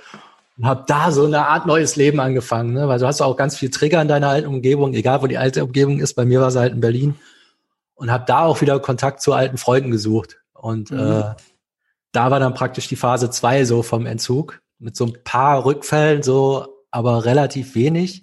und 0.57 0.66
habe 0.66 0.85
da 0.87 1.11
so 1.11 1.25
eine 1.27 1.47
Art 1.49 1.66
neues 1.66 1.97
Leben 1.97 2.21
angefangen, 2.21 2.73
ne? 2.73 2.88
weil 2.88 2.99
du 2.99 3.07
hast 3.07 3.21
auch 3.21 3.37
ganz 3.37 3.57
viel 3.57 3.71
Trigger 3.71 4.01
in 4.03 4.09
deiner 4.09 4.29
alten 4.29 4.49
Umgebung, 4.49 4.95
egal 4.95 5.23
wo 5.23 5.27
die 5.27 5.38
alte 5.38 5.64
Umgebung 5.64 5.99
ist. 6.01 6.14
Bei 6.14 6.25
mir 6.25 6.40
war 6.40 6.49
es 6.49 6.57
halt 6.57 6.73
in 6.73 6.81
Berlin 6.81 7.14
und 7.95 8.11
habe 8.11 8.25
da 8.27 8.45
auch 8.45 8.61
wieder 8.61 8.79
Kontakt 8.81 9.21
zu 9.21 9.33
alten 9.33 9.59
Freunden 9.59 9.90
gesucht 9.90 10.38
und 10.53 10.90
Mhm. 10.90 10.99
äh, 10.99 11.23
da 12.12 12.31
war 12.31 12.40
dann 12.40 12.55
praktisch 12.55 12.88
die 12.88 12.97
Phase 12.97 13.29
zwei 13.31 13.64
so 13.64 13.83
vom 13.83 14.07
Entzug 14.07 14.61
mit 14.79 14.97
so 14.97 15.05
ein 15.07 15.16
paar 15.25 15.64
Rückfällen 15.64 16.23
so, 16.23 16.66
aber 16.90 17.25
relativ 17.27 17.75
wenig. 17.75 18.23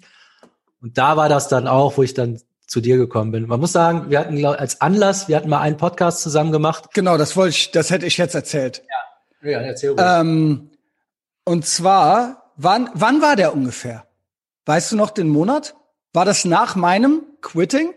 Und 0.82 0.98
da 0.98 1.16
war 1.16 1.28
das 1.28 1.48
dann 1.48 1.68
auch, 1.68 1.96
wo 1.96 2.02
ich 2.02 2.12
dann 2.14 2.40
zu 2.66 2.80
dir 2.80 2.96
gekommen 2.96 3.30
bin. 3.30 3.46
Man 3.46 3.60
muss 3.60 3.72
sagen, 3.72 4.10
wir 4.10 4.18
hatten 4.18 4.44
als 4.44 4.80
Anlass, 4.80 5.28
wir 5.28 5.36
hatten 5.36 5.48
mal 5.48 5.60
einen 5.60 5.76
Podcast 5.76 6.22
zusammen 6.22 6.50
gemacht. 6.50 6.86
Genau, 6.92 7.16
das 7.18 7.36
wollte 7.36 7.50
ich, 7.50 7.70
das 7.70 7.90
hätte 7.90 8.06
ich 8.06 8.16
jetzt 8.16 8.34
erzählt. 8.34 8.82
Ja, 9.42 9.60
erzähl 9.60 9.94
Ähm, 9.98 10.70
und 11.44 11.66
zwar, 11.66 12.52
wann, 12.56 12.90
wann 12.94 13.22
war 13.22 13.36
der 13.36 13.54
ungefähr? 13.54 14.06
Weißt 14.66 14.92
du 14.92 14.96
noch 14.96 15.10
den 15.10 15.28
Monat? 15.28 15.74
War 16.12 16.24
das 16.24 16.44
nach 16.44 16.76
meinem 16.76 17.22
Quitting? 17.42 17.92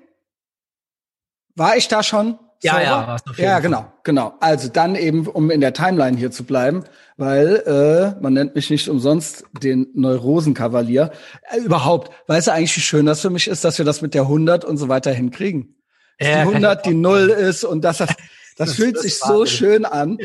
War 1.55 1.77
ich 1.77 1.87
da 1.87 2.03
schon? 2.03 2.39
Ja, 2.63 2.73
sober? 2.73 2.83
ja, 2.83 3.07
warst 3.07 3.27
du 3.27 3.33
ja, 3.41 3.51
Fall. 3.53 3.61
genau, 3.61 3.93
genau. 4.03 4.33
Also 4.39 4.67
dann 4.67 4.95
eben, 4.95 5.27
um 5.27 5.51
in 5.51 5.61
der 5.61 5.73
Timeline 5.73 6.17
hier 6.17 6.31
zu 6.31 6.43
bleiben, 6.43 6.83
weil 7.15 7.57
äh, 7.67 8.19
man 8.19 8.33
nennt 8.33 8.55
mich 8.55 8.69
nicht 8.71 8.89
umsonst 8.89 9.45
den 9.61 9.87
Neurosenkavalier. 9.93 11.11
Äh, 11.51 11.59
überhaupt, 11.59 12.11
weißt 12.27 12.47
du 12.47 12.51
eigentlich, 12.53 12.75
wie 12.75 12.81
schön 12.81 13.05
das 13.05 13.21
für 13.21 13.29
mich 13.29 13.47
ist, 13.47 13.63
dass 13.63 13.77
wir 13.77 13.85
das 13.85 14.01
mit 14.01 14.15
der 14.15 14.23
100 14.23 14.65
und 14.65 14.77
so 14.77 14.89
weiter 14.89 15.11
hinkriegen? 15.11 15.75
Dass 16.17 16.27
Ja, 16.27 16.33
die 16.33 16.39
kann 16.39 16.49
ich 16.49 16.55
100 16.55 16.85
die 16.87 16.93
Null 16.95 17.29
ist 17.29 17.63
und 17.63 17.83
dass 17.83 17.99
das, 17.99 18.09
das, 18.57 18.69
Das 18.69 18.73
fühlt 18.73 18.99
sich 18.99 19.19
so 19.19 19.45
schön 19.45 19.85
an. 19.85 20.17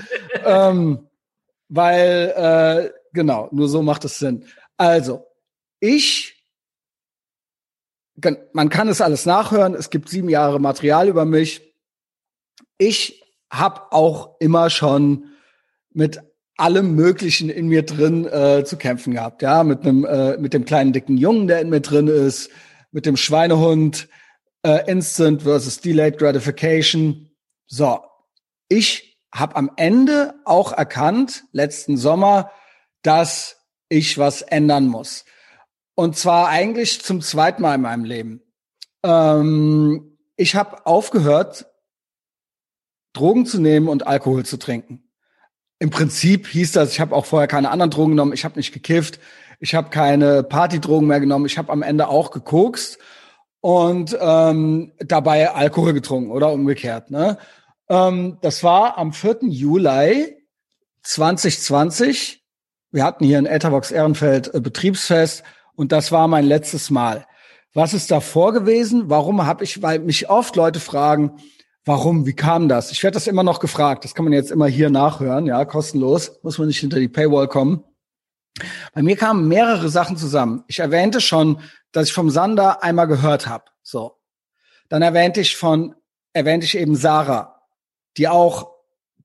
ähm, 0.45 1.07
weil, 1.69 2.91
äh, 2.93 3.02
genau, 3.13 3.49
nur 3.53 3.69
so 3.69 3.83
macht 3.83 4.05
es 4.05 4.19
Sinn. 4.19 4.45
Also, 4.77 5.27
ich, 5.81 6.47
man 8.53 8.69
kann 8.69 8.89
es 8.89 9.01
alles 9.01 9.27
nachhören, 9.27 9.75
es 9.75 9.91
gibt 9.91 10.09
sieben 10.09 10.29
Jahre 10.29 10.61
Material 10.61 11.09
über 11.09 11.25
mich. 11.25 11.75
Ich 12.79 13.23
habe 13.51 13.93
auch 13.93 14.37
immer 14.41 14.71
schon 14.71 15.27
mit 15.91 16.21
allem 16.57 16.95
Möglichen 16.95 17.49
in 17.49 17.69
mir 17.69 17.85
drin 17.85 18.27
äh, 18.27 18.65
zu 18.65 18.77
kämpfen 18.77 19.15
gehabt, 19.15 19.43
ja, 19.43 19.65
mit 19.65 19.83
einem, 19.83 20.05
äh, 20.05 20.37
mit 20.37 20.55
dem 20.55 20.65
kleinen 20.65 20.93
dicken 20.93 21.17
Jungen, 21.17 21.49
der 21.49 21.61
in 21.61 21.71
mir 21.71 21.81
drin 21.81 22.09
ist, 22.09 22.51
mit 22.93 23.07
dem 23.07 23.17
Schweinehund, 23.17 24.09
äh, 24.63 24.89
Instant 24.91 25.43
versus 25.43 25.81
Delayed 25.81 26.19
Gratification. 26.19 27.31
So, 27.67 28.01
ich 28.69 29.19
habe 29.35 29.57
am 29.57 29.71
Ende 29.77 30.35
auch 30.45 30.73
erkannt, 30.73 31.45
letzten 31.53 31.97
Sommer, 31.97 32.51
dass 33.03 33.59
ich 33.89 34.19
was 34.19 34.43
ändern 34.43 34.87
muss. 34.87 35.25
Und 35.95 36.17
zwar 36.17 36.49
eigentlich 36.49 37.03
zum 37.03 37.21
zweiten 37.21 37.63
Mal 37.63 37.75
in 37.75 37.83
meinem 37.83 38.05
Leben. 38.05 38.43
Ähm, 39.03 40.19
ich 40.37 40.55
habe 40.55 40.87
aufgehört, 40.87 41.67
Drogen 43.13 43.45
zu 43.45 43.61
nehmen 43.61 43.89
und 43.89 44.07
Alkohol 44.07 44.45
zu 44.45 44.57
trinken. 44.57 45.11
Im 45.79 45.91
Prinzip 45.91 46.47
hieß 46.47 46.73
das, 46.73 46.93
ich 46.93 47.01
habe 47.01 47.15
auch 47.15 47.27
vorher 47.27 47.49
keine 47.49 47.71
anderen 47.71 47.91
Drogen 47.91 48.13
genommen, 48.13 48.33
ich 48.33 48.45
habe 48.45 48.57
nicht 48.57 48.73
gekifft, 48.73 49.19
ich 49.59 49.75
habe 49.75 49.91
keine 49.91 50.43
Partydrogen 50.43 51.09
mehr 51.09 51.21
genommen, 51.21 51.47
ich 51.47 51.59
habe 51.59 51.73
am 51.73 51.83
Ende 51.83 52.09
auch 52.09 52.31
gekokst 52.31 52.99
und 53.61 54.17
ähm, 54.21 54.93
dabei 54.99 55.51
Alkohol 55.51 55.93
getrunken 55.93 56.31
oder 56.31 56.53
umgekehrt. 56.53 57.11
Ne? 57.11 57.37
Ähm, 57.89 58.39
das 58.41 58.63
war 58.65 58.97
am 58.97 59.13
4. 59.13 59.39
Juli 59.43 60.37
2020. 61.03 62.42
Wir 62.93 63.05
hatten 63.05 63.25
hier 63.25 63.39
in 63.39 63.47
Etherbox 63.47 63.91
Ehrenfeld 63.91 64.55
äh, 64.55 64.61
Betriebsfest 64.61 65.43
und 65.75 65.93
das 65.93 66.13
war 66.13 66.29
mein 66.29 66.45
letztes 66.45 66.91
Mal. 66.91 67.27
Was 67.75 67.95
ist 67.95 68.11
davor 68.11 68.53
gewesen? 68.53 69.09
Warum 69.09 69.47
habe 69.47 69.65
ich, 69.65 69.81
weil 69.81 69.99
mich 69.99 70.29
oft 70.29 70.57
Leute 70.57 70.79
fragen, 70.79 71.33
warum, 71.87 72.27
wie 72.27 72.35
kam 72.35 72.69
das? 72.69 72.93
Ich 72.93 73.03
werde 73.03 73.15
das 73.15 73.27
immer 73.27 73.43
noch 73.43 73.61
gefragt. 73.61 74.05
Das 74.05 74.15
kann 74.15 74.27
man 74.27 74.35
jetzt 74.35 74.51
immer 74.51 74.67
hier 74.67 74.91
nachhören, 74.91 75.47
ja, 75.47 75.65
kostenlos. 75.65 76.39
Muss 76.43 76.59
man 76.59 76.69
nicht 76.69 76.81
hinter 76.81 77.01
die 77.01 77.09
Paywall 77.09 77.49
kommen. 77.49 77.83
Bei 78.93 79.03
mir 79.03 79.17
kamen 79.17 79.49
mehrere 79.49 79.89
Sachen 79.89 80.19
zusammen. 80.19 80.65
Ich 80.67 80.81
erwähnte 80.81 81.23
schon, 81.23 81.61
dass 81.93 82.09
ich 82.09 82.13
vom 82.13 82.29
Sander 82.29 82.83
einmal 82.83 83.07
gehört 83.07 83.47
habe. 83.47 83.65
So. 83.83 84.19
Dann 84.91 85.01
erwähnte 85.01 85.41
ich 85.41 85.57
von, 85.57 85.95
erwähnte 86.35 86.67
ich 86.67 86.77
eben 86.77 86.95
Sarah, 86.95 87.63
die 88.19 88.29
auch 88.29 88.71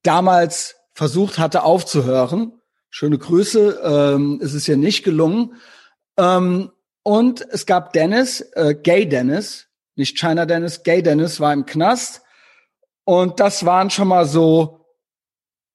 damals 0.03 0.75
versucht 0.93 1.38
hatte 1.38 1.63
aufzuhören. 1.63 2.57
Schöne 3.00 3.20
Grüße, 3.20 3.80
ähm, 3.84 4.40
es 4.42 4.56
ist 4.56 4.68
ihr 4.68 4.76
nicht 4.76 5.04
gelungen. 5.04 5.54
Ähm, 6.18 6.72
und 7.04 7.46
es 7.48 7.68
gab 7.68 7.94
Dennis, 7.94 8.42
äh, 8.54 8.74
Gay 8.74 9.08
Dennis, 9.08 9.68
nicht 9.96 10.18
China 10.18 10.48
Dennis, 10.48 10.82
Gay 10.82 11.04
Dennis 11.04 11.40
war 11.40 11.54
im 11.54 11.68
Knast. 11.68 12.24
Und 13.04 13.40
das 13.40 13.68
waren 13.68 13.92
schon 13.92 14.08
mal 14.08 14.26
so 14.26 14.84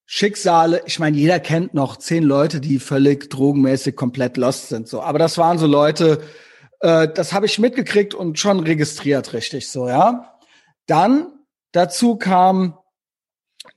Schicksale. 0.05 0.83
Ich 0.87 0.99
meine, 0.99 1.17
jeder 1.17 1.39
kennt 1.39 1.75
noch 1.75 1.97
zehn 1.97 2.25
Leute, 2.25 2.61
die 2.61 2.81
völlig 2.81 3.31
drogenmäßig 3.31 3.95
komplett 3.95 4.37
lost 4.37 4.71
sind. 4.71 4.89
So, 4.89 5.01
aber 5.01 5.21
das 5.21 5.39
waren 5.39 5.59
so 5.59 5.69
Leute, 5.69 6.21
äh, 6.81 7.07
das 7.07 7.33
habe 7.33 7.47
ich 7.47 7.61
mitgekriegt 7.61 8.15
und 8.15 8.41
schon 8.41 8.59
registriert, 8.59 9.33
richtig 9.33 9.71
so, 9.71 9.87
ja. 9.87 10.41
Dann 10.89 11.29
dazu 11.71 12.17
kam, 12.17 12.79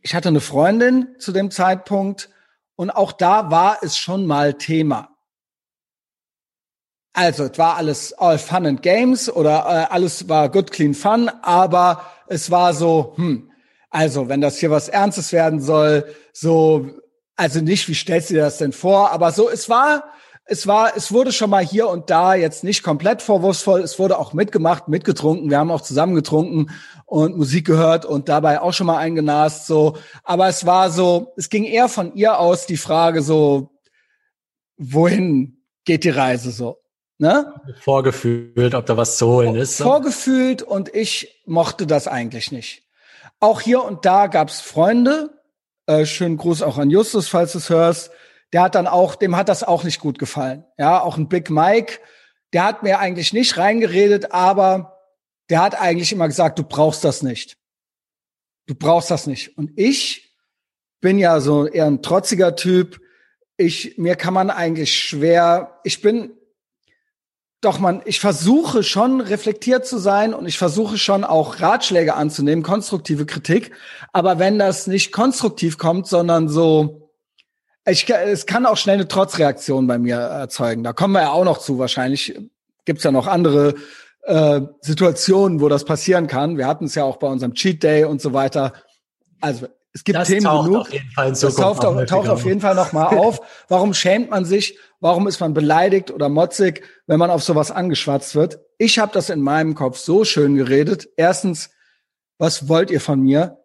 ich 0.02 0.16
hatte 0.16 0.30
eine 0.30 0.42
Freundin 0.42 1.10
zu 1.20 1.32
dem 1.32 1.52
Zeitpunkt 1.52 2.32
und 2.76 2.90
auch 2.90 3.12
da 3.12 3.52
war 3.52 3.80
es 3.82 3.98
schon 3.98 4.26
mal 4.26 4.54
Thema. 4.54 5.10
Also, 7.14 7.46
es 7.46 7.58
war 7.58 7.78
alles 7.78 8.12
all 8.14 8.38
fun 8.38 8.66
and 8.66 8.82
games 8.82 9.30
oder 9.30 9.60
äh, 9.66 9.94
alles 9.94 10.28
war 10.28 10.50
good, 10.50 10.72
clean 10.72 10.94
fun, 10.94 11.30
aber 11.42 12.06
es 12.28 12.52
war 12.52 12.74
so, 12.74 13.14
hm, 13.16 13.52
also, 13.90 14.28
wenn 14.28 14.42
das 14.42 14.58
hier 14.58 14.70
was 14.70 14.90
Ernstes 14.90 15.32
werden 15.32 15.62
soll, 15.62 16.14
so, 16.34 16.90
also 17.38 17.62
nicht, 17.62 17.88
wie 17.88 17.96
stellst 17.96 18.30
du 18.30 18.34
dir 18.34 18.42
das 18.42 18.58
denn 18.58 18.74
vor? 18.74 19.12
Aber 19.12 19.32
so, 19.32 19.50
es 19.50 19.70
war, 19.70 20.04
es 20.48 20.68
war, 20.68 20.96
es 20.96 21.12
wurde 21.12 21.32
schon 21.32 21.50
mal 21.50 21.66
hier 21.66 21.90
und 21.90 22.12
da 22.12 22.36
jetzt 22.36 22.64
nicht 22.64 22.84
komplett 22.84 23.24
vorwurfsvoll. 23.24 23.82
Es 23.82 23.98
wurde 23.98 24.20
auch 24.20 24.34
mitgemacht, 24.34 24.88
mitgetrunken. 24.88 25.50
Wir 25.50 25.58
haben 25.58 25.72
auch 25.72 25.82
zusammen 25.82 26.14
getrunken 26.14 26.68
und 27.06 27.36
Musik 27.36 27.66
gehört 27.66 28.06
und 28.06 28.30
dabei 28.30 28.62
auch 28.62 28.72
schon 28.72 28.86
mal 28.86 28.98
eingenast, 28.98 29.66
so. 29.66 29.98
Aber 30.24 30.48
es 30.48 30.66
war 30.66 30.92
so, 30.92 31.34
es 31.36 31.50
ging 31.50 31.64
eher 31.64 31.90
von 31.90 32.14
ihr 32.14 32.40
aus 32.40 32.68
die 32.68 32.78
Frage 32.78 33.24
so, 33.24 33.72
wohin 34.78 35.64
geht 35.84 36.04
die 36.04 36.10
Reise 36.10 36.52
so? 36.52 36.78
Ne? 37.18 37.54
Vorgefühlt, 37.80 38.76
ob 38.76 38.86
da 38.86 38.98
was 38.98 39.18
zu 39.18 39.28
holen 39.28 39.56
ist. 39.56 39.82
Vorgefühlt 39.82 40.62
und 40.62 40.94
ich 40.94 41.42
mochte 41.48 41.88
das 41.88 42.08
eigentlich 42.08 42.52
nicht. 42.52 42.84
Auch 43.40 43.62
hier 43.62 43.84
und 43.84 44.06
da 44.06 44.28
gab's 44.28 44.62
Freunde. 44.62 45.32
Äh, 45.88 46.06
schönen 46.06 46.38
Gruß 46.38 46.62
auch 46.62 46.78
an 46.78 46.90
Justus, 46.92 47.30
falls 47.30 47.54
du 47.54 47.58
es 47.60 47.70
hörst. 47.70 48.12
Der 48.56 48.62
hat 48.62 48.76
dann 48.76 48.88
auch, 48.88 49.16
dem 49.16 49.36
hat 49.36 49.50
das 49.50 49.66
auch 49.66 49.84
nicht 49.84 50.00
gut 50.00 50.18
gefallen. 50.18 50.64
Ja, 50.78 51.02
auch 51.02 51.18
ein 51.18 51.28
Big 51.28 51.50
Mike, 51.50 52.00
der 52.54 52.64
hat 52.64 52.84
mir 52.84 53.00
eigentlich 53.00 53.34
nicht 53.34 53.58
reingeredet, 53.58 54.32
aber 54.32 54.98
der 55.50 55.62
hat 55.62 55.76
eigentlich 55.78 56.14
immer 56.14 56.30
gesagt, 56.30 56.58
du 56.58 56.64
brauchst 56.64 57.04
das 57.04 57.22
nicht. 57.22 57.58
Du 58.66 58.74
brauchst 58.74 59.12
das 59.12 59.28
nicht. 59.28 59.58
Und 59.58 59.72
ich 59.76 60.38
bin 61.02 61.20
ja 61.20 61.42
so 61.42 61.68
eher 61.68 61.86
ein 61.86 62.02
trotziger 62.02 62.56
Typ. 62.56 63.02
Ich, 63.58 63.98
mir 63.98 64.16
kann 64.16 64.34
man 64.34 64.50
eigentlich 64.50 64.98
schwer, 64.98 65.82
ich 65.84 66.02
bin 66.02 66.32
doch 67.60 67.78
man, 67.80 68.04
ich 68.06 68.22
versuche 68.22 68.84
schon 68.84 69.20
reflektiert 69.20 69.86
zu 69.86 69.98
sein 69.98 70.34
und 70.34 70.46
ich 70.46 70.58
versuche 70.58 70.98
schon 70.98 71.26
auch 71.26 71.60
Ratschläge 71.60 72.14
anzunehmen, 72.14 72.64
konstruktive 72.64 73.26
Kritik. 73.26 73.74
Aber 74.14 74.40
wenn 74.40 74.58
das 74.58 74.88
nicht 74.88 75.12
konstruktiv 75.12 75.78
kommt, 75.78 76.08
sondern 76.08 76.48
so, 76.48 77.05
ich, 77.86 78.10
es 78.10 78.46
kann 78.46 78.66
auch 78.66 78.78
schnell 78.78 78.96
eine 78.96 79.08
Trotzreaktion 79.08 79.88
bei 79.88 79.98
mir 79.98 80.16
erzeugen. 80.16 80.84
Da 80.84 80.94
kommen 80.94 81.14
wir 81.14 81.22
ja 81.22 81.32
auch 81.32 81.46
noch 81.46 81.60
zu. 81.60 81.78
Wahrscheinlich 81.78 82.36
gibt's 82.86 83.04
ja 83.04 83.12
noch 83.12 83.28
andere 83.28 83.76
äh, 84.24 84.62
Situationen, 84.82 85.62
wo 85.62 85.70
das 85.70 85.86
passieren 85.86 86.28
kann. 86.28 86.58
Wir 86.58 86.68
hatten 86.68 86.86
es 86.86 86.96
ja 86.96 87.04
auch 87.04 87.18
bei 87.18 87.28
unserem 87.28 87.54
Cheat 87.54 87.84
Day 87.84 88.06
und 88.06 88.22
so 88.22 88.34
weiter. 88.34 88.74
Also 89.40 89.68
es 89.94 90.04
gibt 90.04 90.18
das 90.18 90.28
Themen 90.28 90.44
taucht 90.44 90.66
genug. 90.66 90.82
Auf 90.82 90.94
jeden 90.94 91.12
Fall 91.12 91.28
in 91.28 91.32
das 91.32 91.40
Zukunft 91.40 91.82
taucht, 91.82 91.86
auf, 91.86 92.06
taucht 92.06 92.30
auf 92.30 92.46
jeden 92.46 92.60
Fall 92.60 92.76
noch 92.76 92.92
mal 92.92 93.06
auf. 93.06 93.40
Warum 93.70 93.94
schämt 93.94 94.30
man 94.30 94.46
sich? 94.46 94.78
Warum 95.00 95.28
ist 95.28 95.40
man 95.40 95.54
beleidigt 95.54 96.12
oder 96.12 96.28
motzig, 96.28 96.84
wenn 97.08 97.20
man 97.20 97.30
auf 97.30 97.44
sowas 97.44 97.72
angeschwatzt 97.72 98.36
wird? 98.36 98.60
Ich 98.78 99.00
habe 99.00 99.14
das 99.14 99.30
in 99.30 99.42
meinem 99.42 99.76
Kopf 99.76 99.98
so 99.98 100.26
schön 100.26 100.56
geredet. 100.56 101.08
Erstens, 101.16 101.70
was 102.38 102.68
wollt 102.68 102.92
ihr 102.92 103.00
von 103.00 103.22
mir? 103.22 103.64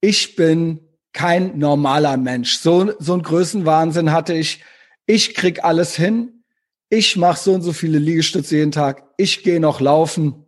Ich 0.00 0.36
bin 0.36 0.87
kein 1.18 1.58
normaler 1.58 2.16
Mensch. 2.16 2.58
So, 2.58 2.92
so 2.98 3.14
ein 3.14 3.22
Größenwahnsinn 3.22 4.12
hatte 4.12 4.34
ich. 4.34 4.62
Ich 5.06 5.34
krieg 5.34 5.64
alles 5.64 5.96
hin. 5.96 6.44
Ich 6.90 7.16
mache 7.16 7.38
so 7.38 7.52
und 7.54 7.62
so 7.62 7.72
viele 7.72 7.98
Liegestütze 7.98 8.56
jeden 8.56 8.72
Tag. 8.72 9.04
Ich 9.16 9.42
gehe 9.42 9.60
noch 9.60 9.80
laufen 9.80 10.44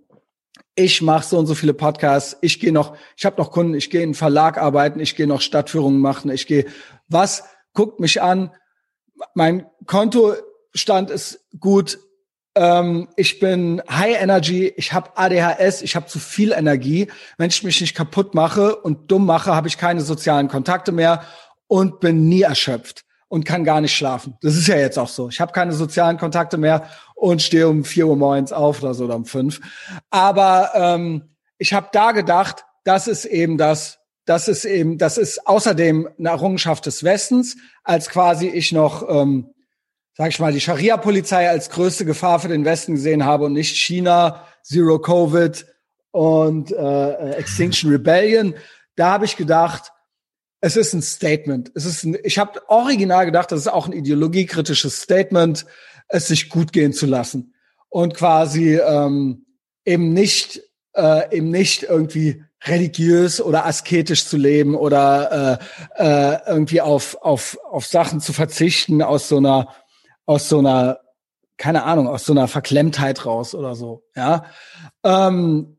ich 0.77 1.03
mache 1.03 1.27
so 1.27 1.39
und 1.39 1.47
so 1.47 1.55
viele 1.55 1.75
Podcasts, 1.75 2.37
ich 2.41 2.61
gehe 2.61 2.73
noch, 2.73 2.97
ich 3.17 3.27
habe 3.27 3.37
noch 3.37 3.51
Kunden, 3.51 3.75
ich 3.75 3.91
gehe 3.91 4.03
in 4.03 4.15
Verlag 4.15 4.57
arbeiten, 4.57 5.01
ich 5.01 5.17
gehe 5.17 5.27
noch 5.27 5.41
Stadtführungen 5.41 6.01
machen, 6.01 6.31
ich 6.31 6.47
gehe, 6.47 6.67
was, 7.09 7.45
guckt 7.75 8.01
mich 8.01 8.23
an, 8.23 8.51
mein 9.35 9.67
Kontostand 9.87 11.11
ist 11.11 11.45
gut, 11.59 11.99
ähm, 12.55 13.09
ich 13.17 13.39
bin 13.39 13.83
High 13.89 14.21
Energy, 14.21 14.73
ich 14.77 14.93
habe 14.93 15.11
ADHS, 15.17 15.83
ich 15.83 15.97
habe 15.97 16.07
zu 16.07 16.19
viel 16.19 16.53
Energie. 16.53 17.09
Wenn 17.39 17.51
ich 17.51 17.63
mich 17.63 17.81
nicht 17.81 17.97
kaputt 17.97 18.35
mache 18.35 18.77
und 18.77 19.11
dumm 19.11 19.27
mache, 19.27 19.55
habe 19.55 19.69
ich 19.69 19.79
keine 19.79 20.01
sozialen 20.01 20.49
Kontakte 20.49 20.93
mehr 20.93 21.25
und 21.69 22.01
bin 22.01 22.29
nie 22.29 22.43
erschöpft 22.43 23.05
und 23.29 23.45
kann 23.45 23.65
gar 23.65 23.81
nicht 23.81 23.95
schlafen. 23.95 24.37
Das 24.43 24.57
ist 24.57 24.67
ja 24.67 24.77
jetzt 24.77 24.99
auch 24.99 25.09
so. 25.09 25.29
Ich 25.29 25.41
habe 25.41 25.53
keine 25.53 25.73
sozialen 25.73 26.19
Kontakte 26.19 26.59
mehr 26.59 26.89
und 27.15 27.43
stehe 27.43 27.69
um 27.69 27.85
vier 27.85 28.09
Uhr 28.09 28.17
morgens 28.17 28.53
auf 28.53 28.83
oder 28.83 28.93
so 28.95 29.05
oder 29.05 29.15
um 29.15 29.25
fünf. 29.25 29.61
Aber 30.11 30.73
ähm, 30.75 31.37
ich 31.59 31.73
habe 31.73 31.89
da 31.93 32.11
gedacht, 32.11 32.65
das 32.85 33.07
ist 33.07 33.25
eben 33.27 33.57
das, 33.57 34.01
das 34.25 34.49
ist 34.49 34.65
eben, 34.65 34.99
das 34.99 35.17
ist 35.17 35.47
außerdem 35.47 36.09
eine 36.19 36.29
Errungenschaft 36.29 36.87
des 36.87 37.05
Westens, 37.05 37.57
als 37.85 38.09
quasi 38.09 38.49
ich 38.49 38.73
noch, 38.73 39.09
ähm, 39.09 39.55
sag 40.21 40.29
ich 40.29 40.39
mal, 40.39 40.53
die 40.53 40.61
Scharia-Polizei 40.61 41.49
als 41.49 41.71
größte 41.71 42.05
Gefahr 42.05 42.41
für 42.41 42.49
den 42.49 42.67
Westen 42.67 42.93
gesehen 42.93 43.25
habe 43.25 43.47
und 43.47 43.55
nicht 43.55 43.75
China, 43.79 44.47
Zero 44.63 44.99
Covid 44.99 45.65
und 46.11 46.71
äh, 46.73 47.31
Extinction 47.37 47.91
Rebellion. 47.91 48.55
Da 48.97 49.13
habe 49.13 49.25
ich 49.25 49.39
gedacht, 49.39 49.93
es 50.61 50.77
ist 50.77 50.93
ein 50.93 51.01
Statement. 51.01 51.73
Es 51.75 51.87
ist 51.87 52.05
ein, 52.05 52.19
ich 52.23 52.39
habe 52.39 52.61
original 52.69 53.25
gedacht, 53.25 53.51
das 53.51 53.61
ist 53.61 53.69
auch 53.69 53.87
ein 53.87 53.95
ideologiekritisches 53.95 55.01
Statement, 55.01 55.65
es 56.09 56.29
sich 56.29 56.51
gut 56.51 56.75
gehen 56.75 56.93
zu 56.93 57.07
lassen 57.07 57.55
und 57.89 58.15
quasi 58.15 58.77
ähm, 58.77 59.47
eben 59.87 60.13
nicht 60.13 60.61
äh, 60.97 61.35
eben 61.35 61.49
nicht 61.49 61.85
irgendwie 61.85 62.45
religiös 62.65 63.41
oder 63.41 63.65
asketisch 63.65 64.27
zu 64.27 64.37
leben 64.37 64.75
oder 64.75 65.59
äh, 65.97 66.35
äh, 66.35 66.39
irgendwie 66.47 66.83
auf 66.83 67.17
auf 67.23 67.57
auf 67.65 67.87
Sachen 67.87 68.21
zu 68.21 68.35
verzichten 68.35 69.01
aus 69.01 69.27
so 69.29 69.39
einer 69.39 69.75
aus 70.31 70.49
so 70.49 70.59
einer 70.61 70.99
keine 71.59 71.83
Ahnung 71.85 72.07
aus 72.09 72.25
so 72.25 72.33
einer 72.33 72.49
Verklemmtheit 72.49 73.27
raus 73.27 73.55
oder 73.55 73.75
so 73.75 74.05
ja 74.17 74.45
ähm, 75.05 75.77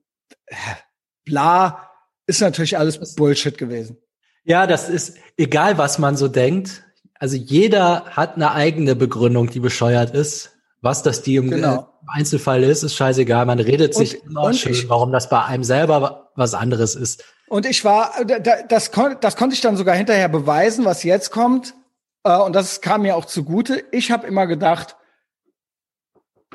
bla 1.26 1.90
ist 2.28 2.42
natürlich 2.42 2.78
alles 2.78 3.16
Bullshit 3.16 3.58
gewesen 3.58 3.98
ja, 4.44 4.66
das 4.66 4.90
ist 4.90 5.18
egal, 5.38 5.78
was 5.78 6.00
man 6.00 6.18
so 6.18 6.28
denkt. 6.28 6.82
Also 7.20 7.36
jeder 7.38 8.06
hat 8.06 8.38
eine 8.38 8.54
eigene 8.54 8.96
Begründung, 8.96 9.52
die 9.52 9.60
bescheuert 9.60 10.16
ist. 10.16 10.54
Was 10.82 11.04
das 11.04 11.22
die 11.22 11.36
im 11.36 11.52
Genau. 11.52 11.88
Einzelfall 12.08 12.64
ist, 12.64 12.82
ist 12.82 12.96
scheißegal. 12.96 13.46
Man 13.46 13.60
redet 13.60 13.94
sich 13.94 14.20
Und- 14.24 14.32
immer 14.32 14.42
und 14.46 14.56
schön, 14.56 14.72
ich- 14.72 14.90
warum 14.90 15.12
das 15.12 15.30
bei 15.30 15.46
einem 15.46 15.64
selber 15.64 16.32
was 16.36 16.56
anderes 16.56 16.96
ist. 16.96 17.24
Und 17.50 17.68
ich 17.68 17.86
war, 17.86 18.14
da- 18.26 18.64
das, 18.68 18.92
kon 18.92 19.16
das 19.22 19.36
konnte 19.36 19.54
ich 19.54 19.62
dann 19.62 19.78
sogar 19.78 19.94
hinterher 19.96 20.28
beweisen, 20.28 20.86
was 20.86 21.04
jetzt 21.04 21.30
kommt. 21.30 21.76
Äh, 22.24 22.38
und 22.38 22.54
das 22.54 22.82
kam 22.82 23.04
mir 23.04 23.16
auch 23.16 23.26
zugute. 23.26 23.84
Ich 23.92 24.12
habe 24.12 24.28
immer 24.28 24.48
gedacht, 24.48 24.96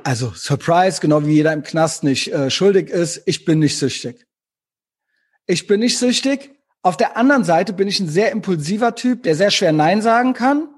also 0.05 0.33
Surprise, 0.35 1.01
genau 1.01 1.25
wie 1.25 1.35
jeder 1.35 1.53
im 1.53 1.63
Knast 1.63 2.05
nicht 2.05 2.33
äh, 2.33 2.51
schuldig 2.51 2.91
ist, 2.91 3.23
ich 3.27 3.45
bin 3.45 3.59
nicht 3.59 3.79
süchtig. 3.79 4.27
Ich 5.47 5.67
bin 5.67 5.81
nicht 5.81 5.99
süchtig. 5.99 6.51
Auf 6.83 6.97
der 6.97 7.17
anderen 7.17 7.45
Seite 7.45 7.73
bin 7.73 7.89
ich 7.89 7.99
ein 7.99 8.09
sehr 8.09 8.31
impulsiver 8.31 8.95
Typ, 8.95 9.25
der 9.25 9.35
sehr 9.35 9.51
schwer 9.51 9.73
Nein 9.73 10.03
sagen 10.03 10.35
kann. 10.35 10.69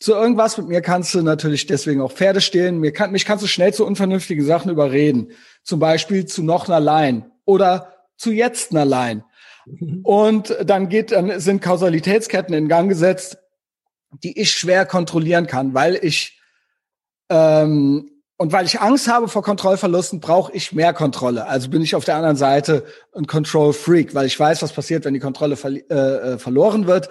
Zu 0.00 0.14
irgendwas 0.14 0.58
mit 0.58 0.66
mir 0.66 0.80
kannst 0.80 1.14
du 1.14 1.22
natürlich 1.22 1.66
deswegen 1.66 2.00
auch 2.00 2.10
Pferde 2.10 2.40
stehlen. 2.40 2.80
Mir 2.80 2.92
kann, 2.92 3.12
mich 3.12 3.24
kannst 3.24 3.44
du 3.44 3.48
schnell 3.48 3.72
zu 3.72 3.86
unvernünftigen 3.86 4.44
Sachen 4.44 4.70
überreden. 4.70 5.30
Zum 5.62 5.78
Beispiel 5.78 6.26
zu 6.26 6.42
noch 6.42 6.68
einer 6.68 6.80
Line 6.80 7.30
oder 7.44 7.92
zu 8.16 8.32
jetzt 8.32 8.72
einer 8.72 8.84
Line. 8.84 9.24
Und 10.02 10.56
dann 10.64 10.88
geht, 10.88 11.12
dann 11.12 11.38
sind 11.38 11.62
Kausalitätsketten 11.62 12.52
in 12.52 12.66
Gang 12.66 12.88
gesetzt, 12.88 13.38
die 14.22 14.38
ich 14.40 14.50
schwer 14.52 14.86
kontrollieren 14.86 15.46
kann, 15.46 15.74
weil 15.74 15.98
ich 16.02 16.40
ähm, 17.28 18.08
und 18.36 18.52
weil 18.52 18.66
ich 18.66 18.80
Angst 18.80 19.06
habe 19.06 19.28
vor 19.28 19.42
Kontrollverlusten, 19.42 20.18
brauche 20.18 20.52
ich 20.52 20.72
mehr 20.72 20.92
Kontrolle. 20.92 21.46
Also 21.46 21.70
bin 21.70 21.80
ich 21.80 21.94
auf 21.94 22.04
der 22.04 22.16
anderen 22.16 22.36
Seite 22.36 22.84
ein 23.14 23.26
Control 23.26 23.72
Freak, 23.72 24.14
weil 24.14 24.26
ich 24.26 24.38
weiß, 24.38 24.62
was 24.62 24.72
passiert, 24.72 25.04
wenn 25.04 25.14
die 25.14 25.20
Kontrolle 25.20 25.54
verli- 25.54 25.88
äh, 25.88 26.32
äh, 26.32 26.38
verloren 26.38 26.86
wird. 26.86 27.08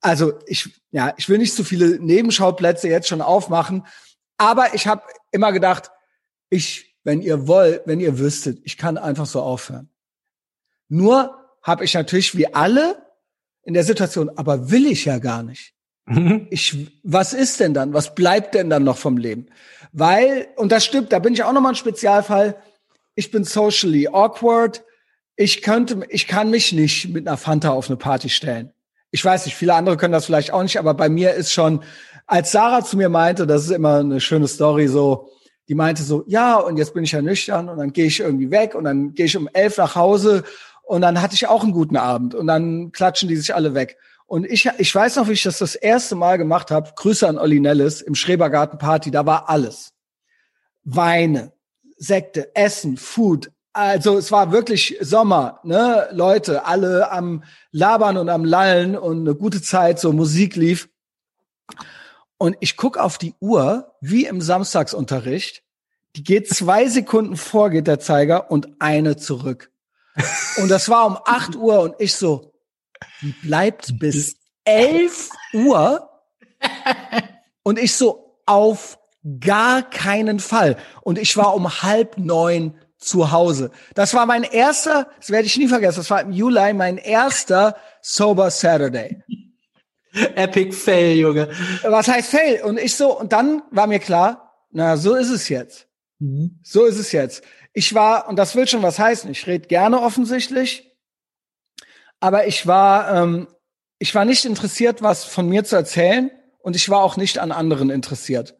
also 0.00 0.38
ich, 0.46 0.82
ja, 0.90 1.14
ich 1.16 1.28
will 1.28 1.38
nicht 1.38 1.54
zu 1.54 1.64
viele 1.64 1.98
Nebenschauplätze 1.98 2.88
jetzt 2.88 3.08
schon 3.08 3.22
aufmachen, 3.22 3.86
aber 4.36 4.74
ich 4.74 4.86
habe 4.86 5.02
immer 5.32 5.52
gedacht, 5.52 5.90
ich, 6.50 6.96
wenn 7.04 7.20
ihr 7.22 7.46
wollt, 7.46 7.82
wenn 7.86 8.00
ihr 8.00 8.18
wüsstet, 8.18 8.60
ich 8.64 8.76
kann 8.76 8.98
einfach 8.98 9.26
so 9.26 9.42
aufhören. 9.42 9.90
Nur 10.88 11.38
habe 11.62 11.84
ich 11.84 11.94
natürlich 11.94 12.36
wie 12.36 12.52
alle 12.54 13.02
in 13.62 13.74
der 13.74 13.84
Situation, 13.84 14.30
aber 14.36 14.70
will 14.70 14.86
ich 14.86 15.04
ja 15.06 15.18
gar 15.18 15.42
nicht. 15.42 15.73
Mhm. 16.06 16.46
Ich, 16.50 16.92
was 17.02 17.32
ist 17.32 17.60
denn 17.60 17.74
dann? 17.74 17.94
Was 17.94 18.14
bleibt 18.14 18.54
denn 18.54 18.70
dann 18.70 18.84
noch 18.84 18.98
vom 18.98 19.16
Leben? 19.16 19.46
Weil, 19.92 20.48
und 20.56 20.72
das 20.72 20.84
stimmt, 20.84 21.12
da 21.12 21.18
bin 21.18 21.34
ich 21.34 21.44
auch 21.44 21.52
nochmal 21.52 21.72
ein 21.72 21.76
Spezialfall. 21.76 22.56
Ich 23.14 23.30
bin 23.30 23.44
socially 23.44 24.08
awkward. 24.08 24.84
Ich 25.36 25.62
könnte, 25.62 26.00
ich 26.08 26.26
kann 26.26 26.50
mich 26.50 26.72
nicht 26.72 27.08
mit 27.08 27.26
einer 27.26 27.36
Fanta 27.36 27.70
auf 27.70 27.88
eine 27.88 27.96
Party 27.96 28.28
stellen. 28.28 28.72
Ich 29.10 29.24
weiß 29.24 29.46
nicht, 29.46 29.54
viele 29.54 29.74
andere 29.74 29.96
können 29.96 30.12
das 30.12 30.26
vielleicht 30.26 30.52
auch 30.52 30.62
nicht, 30.62 30.78
aber 30.78 30.94
bei 30.94 31.08
mir 31.08 31.34
ist 31.34 31.52
schon, 31.52 31.82
als 32.26 32.52
Sarah 32.52 32.84
zu 32.84 32.96
mir 32.96 33.08
meinte, 33.08 33.46
das 33.46 33.64
ist 33.64 33.70
immer 33.70 34.00
eine 34.00 34.20
schöne 34.20 34.48
Story, 34.48 34.88
so, 34.88 35.28
die 35.68 35.74
meinte 35.74 36.02
so, 36.02 36.24
ja, 36.26 36.56
und 36.56 36.76
jetzt 36.76 36.94
bin 36.94 37.04
ich 37.04 37.12
ja 37.12 37.22
nüchtern 37.22 37.68
und 37.68 37.78
dann 37.78 37.92
gehe 37.92 38.06
ich 38.06 38.20
irgendwie 38.20 38.50
weg 38.50 38.74
und 38.74 38.84
dann 38.84 39.14
gehe 39.14 39.26
ich 39.26 39.36
um 39.36 39.48
elf 39.52 39.78
nach 39.78 39.94
Hause 39.94 40.42
und 40.82 41.00
dann 41.00 41.22
hatte 41.22 41.34
ich 41.34 41.46
auch 41.46 41.62
einen 41.62 41.72
guten 41.72 41.96
Abend 41.96 42.34
und 42.34 42.46
dann 42.46 42.92
klatschen 42.92 43.28
die 43.28 43.36
sich 43.36 43.54
alle 43.54 43.74
weg. 43.74 43.96
Und 44.26 44.46
ich, 44.46 44.70
ich 44.78 44.94
weiß 44.94 45.16
noch, 45.16 45.28
wie 45.28 45.32
ich 45.32 45.42
das 45.42 45.58
das 45.58 45.74
erste 45.74 46.14
Mal 46.14 46.38
gemacht 46.38 46.70
habe. 46.70 46.92
Grüße 46.96 47.28
an 47.28 47.38
Olli 47.38 47.60
Nellis 47.60 48.00
im 48.00 48.14
Schrebergarten 48.14 48.78
Party. 48.78 49.10
Da 49.10 49.26
war 49.26 49.48
alles. 49.48 49.92
Weine, 50.82 51.52
Sekte, 51.96 52.54
Essen, 52.54 52.96
Food. 52.96 53.50
Also 53.72 54.16
es 54.16 54.30
war 54.30 54.52
wirklich 54.52 54.96
Sommer, 55.00 55.60
ne? 55.64 56.08
Leute, 56.12 56.64
alle 56.64 57.10
am 57.10 57.42
Labern 57.72 58.16
und 58.16 58.28
am 58.28 58.44
Lallen 58.44 58.96
und 58.96 59.20
eine 59.20 59.34
gute 59.34 59.60
Zeit, 59.60 59.98
so 59.98 60.12
Musik 60.12 60.54
lief. 60.54 60.88
Und 62.38 62.56
ich 62.60 62.76
guck 62.76 62.98
auf 62.98 63.18
die 63.18 63.34
Uhr, 63.40 63.94
wie 64.00 64.26
im 64.26 64.40
Samstagsunterricht. 64.40 65.62
Die 66.16 66.22
geht 66.22 66.48
zwei 66.48 66.88
Sekunden 66.88 67.36
vor, 67.36 67.70
geht 67.70 67.88
der 67.88 68.00
Zeiger 68.00 68.50
und 68.50 68.80
eine 68.80 69.16
zurück. 69.16 69.72
Und 70.58 70.70
das 70.70 70.88
war 70.88 71.06
um 71.06 71.18
acht 71.24 71.56
Uhr 71.56 71.80
und 71.80 71.96
ich 71.98 72.14
so, 72.14 72.53
die 73.22 73.34
bleibt 73.46 73.98
bis 73.98 74.36
elf 74.64 75.30
Uhr. 75.52 76.10
Und 77.62 77.78
ich 77.78 77.94
so, 77.94 78.40
auf 78.46 78.98
gar 79.40 79.82
keinen 79.82 80.38
Fall. 80.40 80.76
Und 81.02 81.18
ich 81.18 81.36
war 81.36 81.54
um 81.54 81.82
halb 81.82 82.18
neun 82.18 82.74
zu 82.98 83.32
Hause. 83.32 83.70
Das 83.94 84.14
war 84.14 84.26
mein 84.26 84.42
erster, 84.42 85.08
das 85.18 85.30
werde 85.30 85.46
ich 85.46 85.56
nie 85.56 85.68
vergessen, 85.68 85.98
das 86.00 86.10
war 86.10 86.22
im 86.22 86.32
Juli 86.32 86.72
mein 86.72 86.96
erster 86.96 87.76
Sober 88.00 88.50
Saturday. 88.50 89.22
Epic 90.12 90.72
Fail, 90.72 91.16
Junge. 91.16 91.50
Was 91.82 92.08
heißt 92.08 92.30
Fail? 92.30 92.62
Und 92.62 92.78
ich 92.78 92.94
so, 92.94 93.18
und 93.18 93.32
dann 93.32 93.62
war 93.70 93.86
mir 93.86 93.98
klar, 93.98 94.52
na, 94.70 94.96
so 94.96 95.14
ist 95.14 95.30
es 95.30 95.48
jetzt. 95.48 95.88
Mhm. 96.18 96.60
So 96.62 96.84
ist 96.84 96.98
es 96.98 97.12
jetzt. 97.12 97.42
Ich 97.72 97.94
war, 97.94 98.28
und 98.28 98.36
das 98.36 98.54
will 98.54 98.68
schon 98.68 98.82
was 98.82 98.98
heißen, 98.98 99.30
ich 99.30 99.46
rede 99.46 99.66
gerne 99.66 100.00
offensichtlich, 100.00 100.93
aber 102.24 102.46
ich 102.46 102.66
war, 102.66 103.14
ähm, 103.14 103.48
ich 103.98 104.14
war 104.14 104.24
nicht 104.24 104.46
interessiert, 104.46 105.02
was 105.02 105.24
von 105.24 105.46
mir 105.46 105.62
zu 105.62 105.76
erzählen 105.76 106.30
und 106.62 106.74
ich 106.74 106.88
war 106.88 107.02
auch 107.02 107.18
nicht 107.18 107.38
an 107.38 107.52
anderen 107.52 107.90
interessiert. 107.90 108.56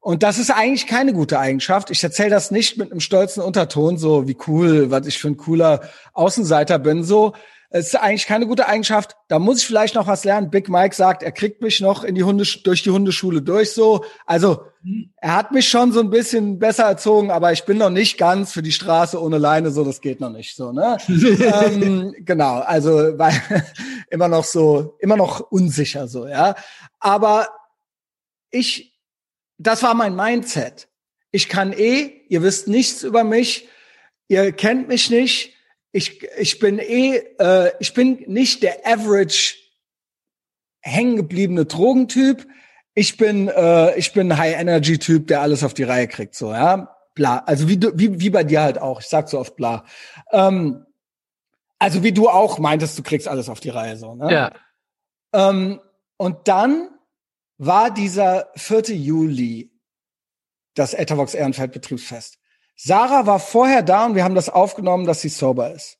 Und 0.00 0.22
das 0.22 0.38
ist 0.38 0.50
eigentlich 0.50 0.86
keine 0.86 1.12
gute 1.12 1.38
Eigenschaft. 1.38 1.90
Ich 1.90 2.02
erzähle 2.02 2.30
das 2.30 2.50
nicht 2.50 2.78
mit 2.78 2.90
einem 2.90 3.00
stolzen 3.00 3.42
Unterton, 3.42 3.98
so 3.98 4.26
wie 4.26 4.38
cool, 4.46 4.90
was 4.90 5.06
ich 5.06 5.18
für 5.18 5.28
ein 5.28 5.36
cooler 5.36 5.82
Außenseiter 6.14 6.78
bin, 6.78 7.04
so, 7.04 7.34
es 7.70 7.88
ist 7.88 7.96
eigentlich 7.96 8.26
keine 8.26 8.46
gute 8.46 8.66
Eigenschaft. 8.66 9.16
Da 9.28 9.38
muss 9.38 9.60
ich 9.60 9.66
vielleicht 9.66 9.94
noch 9.94 10.06
was 10.06 10.24
lernen. 10.24 10.50
Big 10.50 10.70
Mike 10.70 10.94
sagt, 10.94 11.22
er 11.22 11.32
kriegt 11.32 11.60
mich 11.60 11.80
noch 11.80 12.02
in 12.02 12.14
die 12.14 12.24
Hunde, 12.24 12.44
durch 12.64 12.82
die 12.82 12.90
Hundeschule 12.90 13.42
durch 13.42 13.72
so. 13.72 14.04
Also, 14.24 14.62
er 15.16 15.36
hat 15.36 15.52
mich 15.52 15.68
schon 15.68 15.92
so 15.92 16.00
ein 16.00 16.08
bisschen 16.08 16.58
besser 16.58 16.84
erzogen, 16.84 17.30
aber 17.30 17.52
ich 17.52 17.64
bin 17.64 17.76
noch 17.76 17.90
nicht 17.90 18.16
ganz 18.16 18.52
für 18.52 18.62
die 18.62 18.72
Straße 18.72 19.20
ohne 19.20 19.36
Leine, 19.36 19.70
so, 19.70 19.84
das 19.84 20.00
geht 20.00 20.18
noch 20.18 20.30
nicht 20.30 20.56
so, 20.56 20.72
ne? 20.72 20.96
ähm, 21.08 22.14
genau. 22.20 22.60
Also, 22.60 23.18
weil, 23.18 23.34
immer 24.10 24.28
noch 24.28 24.44
so, 24.44 24.96
immer 25.00 25.16
noch 25.16 25.40
unsicher 25.40 26.08
so, 26.08 26.26
ja. 26.26 26.54
Aber 27.00 27.48
ich, 28.50 28.98
das 29.58 29.82
war 29.82 29.92
mein 29.92 30.16
Mindset. 30.16 30.88
Ich 31.32 31.50
kann 31.50 31.74
eh, 31.74 32.22
ihr 32.28 32.42
wisst 32.42 32.66
nichts 32.66 33.02
über 33.02 33.24
mich, 33.24 33.68
ihr 34.28 34.52
kennt 34.52 34.88
mich 34.88 35.10
nicht, 35.10 35.54
ich, 35.92 36.22
ich 36.38 36.58
bin 36.58 36.78
eh, 36.78 37.16
äh, 37.38 37.72
ich 37.80 37.94
bin 37.94 38.24
nicht 38.26 38.62
der 38.62 38.86
average 38.86 39.56
hängengebliebene 40.80 41.64
Drogentyp. 41.66 42.46
Ich 42.94 43.16
bin, 43.16 43.48
äh, 43.48 43.96
ich 43.96 44.12
bin 44.12 44.36
High 44.36 44.58
Energy 44.58 44.98
Typ, 44.98 45.28
der 45.28 45.40
alles 45.40 45.62
auf 45.62 45.74
die 45.74 45.84
Reihe 45.84 46.08
kriegt, 46.08 46.34
so 46.34 46.52
ja, 46.52 46.96
bla. 47.14 47.38
Also 47.38 47.68
wie 47.68 47.78
du, 47.78 47.92
wie 47.94 48.20
wie 48.20 48.30
bei 48.30 48.44
dir 48.44 48.62
halt 48.62 48.78
auch. 48.78 49.00
Ich 49.00 49.08
sag 49.08 49.28
so 49.28 49.38
oft 49.38 49.56
bla. 49.56 49.84
Ähm, 50.32 50.84
also 51.78 52.02
wie 52.02 52.12
du 52.12 52.28
auch 52.28 52.58
meintest, 52.58 52.98
du 52.98 53.02
kriegst 53.02 53.28
alles 53.28 53.48
auf 53.48 53.60
die 53.60 53.70
Reihe, 53.70 53.96
so 53.96 54.14
ne? 54.14 54.32
Ja. 54.32 54.52
Ähm, 55.32 55.80
und 56.16 56.48
dann 56.48 56.90
war 57.58 57.92
dieser 57.92 58.50
4. 58.56 58.96
Juli 58.96 59.70
das 60.74 60.94
Etavox 60.94 61.34
Ehrenfeld 61.34 61.72
Betriebsfest. 61.72 62.38
Sarah 62.80 63.26
war 63.26 63.40
vorher 63.40 63.82
da 63.82 64.06
und 64.06 64.14
wir 64.14 64.22
haben 64.22 64.36
das 64.36 64.48
aufgenommen, 64.48 65.04
dass 65.04 65.20
sie 65.20 65.28
sober 65.28 65.74
ist. 65.74 65.98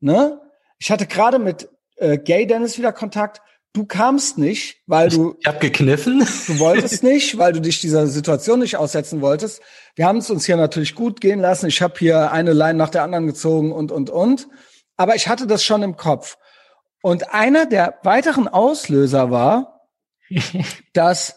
Ne? 0.00 0.40
Ich 0.78 0.90
hatte 0.90 1.06
gerade 1.06 1.38
mit 1.38 1.68
äh, 1.96 2.18
Gay 2.18 2.46
Dennis 2.46 2.78
wieder 2.78 2.92
Kontakt. 2.92 3.40
Du 3.72 3.84
kamst 3.84 4.36
nicht, 4.36 4.82
weil 4.86 5.08
du. 5.08 5.36
Ich 5.38 5.46
hab 5.46 5.60
gekniffen. 5.60 6.26
Du 6.46 6.58
wolltest 6.58 7.04
nicht, 7.04 7.38
weil 7.38 7.52
du 7.52 7.60
dich 7.60 7.80
dieser 7.80 8.08
Situation 8.08 8.58
nicht 8.58 8.76
aussetzen 8.76 9.20
wolltest. 9.20 9.62
Wir 9.94 10.06
haben 10.06 10.18
es 10.18 10.28
uns 10.28 10.46
hier 10.46 10.56
natürlich 10.56 10.96
gut 10.96 11.20
gehen 11.20 11.38
lassen. 11.38 11.66
Ich 11.66 11.80
habe 11.80 11.94
hier 11.96 12.32
eine 12.32 12.54
Line 12.54 12.74
nach 12.74 12.90
der 12.90 13.04
anderen 13.04 13.26
gezogen 13.26 13.70
und 13.70 13.92
und 13.92 14.10
und. 14.10 14.48
Aber 14.96 15.14
ich 15.14 15.28
hatte 15.28 15.46
das 15.46 15.62
schon 15.62 15.82
im 15.82 15.96
Kopf. 15.96 16.38
Und 17.02 17.34
einer 17.34 17.66
der 17.66 18.00
weiteren 18.02 18.48
Auslöser 18.48 19.30
war, 19.30 19.86
dass 20.92 21.36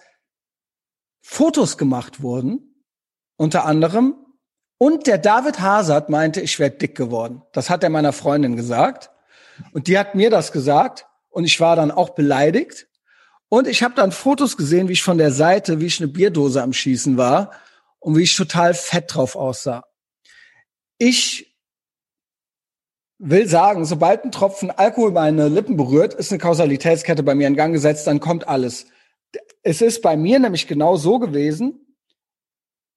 Fotos 1.21 1.77
gemacht 1.77 2.23
wurden, 2.23 2.83
unter 3.35 3.65
anderem 3.65 4.15
und 4.79 5.07
der 5.07 5.17
David 5.17 5.59
Hazard 5.59 6.09
meinte, 6.09 6.39
ich 6.39 6.57
werde 6.57 6.77
dick 6.77 6.95
geworden. 6.95 7.43
Das 7.51 7.69
hat 7.69 7.83
er 7.83 7.89
meiner 7.89 8.13
Freundin 8.13 8.55
gesagt. 8.55 9.11
Und 9.73 9.87
die 9.87 9.99
hat 9.99 10.15
mir 10.15 10.29
das 10.29 10.53
gesagt. 10.53 11.05
Und 11.29 11.43
ich 11.43 11.59
war 11.59 11.75
dann 11.75 11.91
auch 11.91 12.11
beleidigt. 12.11 12.87
Und 13.49 13.67
ich 13.67 13.83
habe 13.83 13.93
dann 13.93 14.13
Fotos 14.13 14.55
gesehen, 14.55 14.87
wie 14.87 14.93
ich 14.93 15.03
von 15.03 15.17
der 15.17 15.31
Seite, 15.31 15.81
wie 15.81 15.87
ich 15.87 15.99
eine 15.99 16.07
Bierdose 16.07 16.63
am 16.63 16.71
Schießen 16.71 17.17
war 17.17 17.51
und 17.99 18.15
wie 18.15 18.23
ich 18.23 18.37
total 18.37 18.73
fett 18.73 19.13
drauf 19.13 19.35
aussah. 19.35 19.83
Ich 20.97 21.57
will 23.17 23.49
sagen, 23.49 23.83
sobald 23.83 24.23
ein 24.23 24.31
Tropfen 24.31 24.71
Alkohol 24.71 25.11
meine 25.11 25.49
Lippen 25.49 25.75
berührt, 25.75 26.13
ist 26.13 26.31
eine 26.31 26.39
Kausalitätskette 26.39 27.21
bei 27.21 27.35
mir 27.35 27.47
in 27.47 27.57
Gang 27.57 27.73
gesetzt, 27.73 28.07
dann 28.07 28.21
kommt 28.21 28.47
alles. 28.47 28.85
Es 29.61 29.81
ist 29.81 30.01
bei 30.01 30.15
mir 30.15 30.39
nämlich 30.39 30.67
genau 30.67 30.95
so 30.95 31.19
gewesen, 31.19 31.88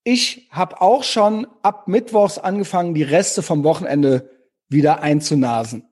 ich 0.03 0.49
habe 0.51 0.81
auch 0.81 1.03
schon 1.03 1.47
ab 1.61 1.87
Mittwochs 1.87 2.37
angefangen, 2.37 2.93
die 2.93 3.03
Reste 3.03 3.41
vom 3.41 3.63
Wochenende 3.63 4.29
wieder 4.67 5.01
einzunasen. 5.01 5.89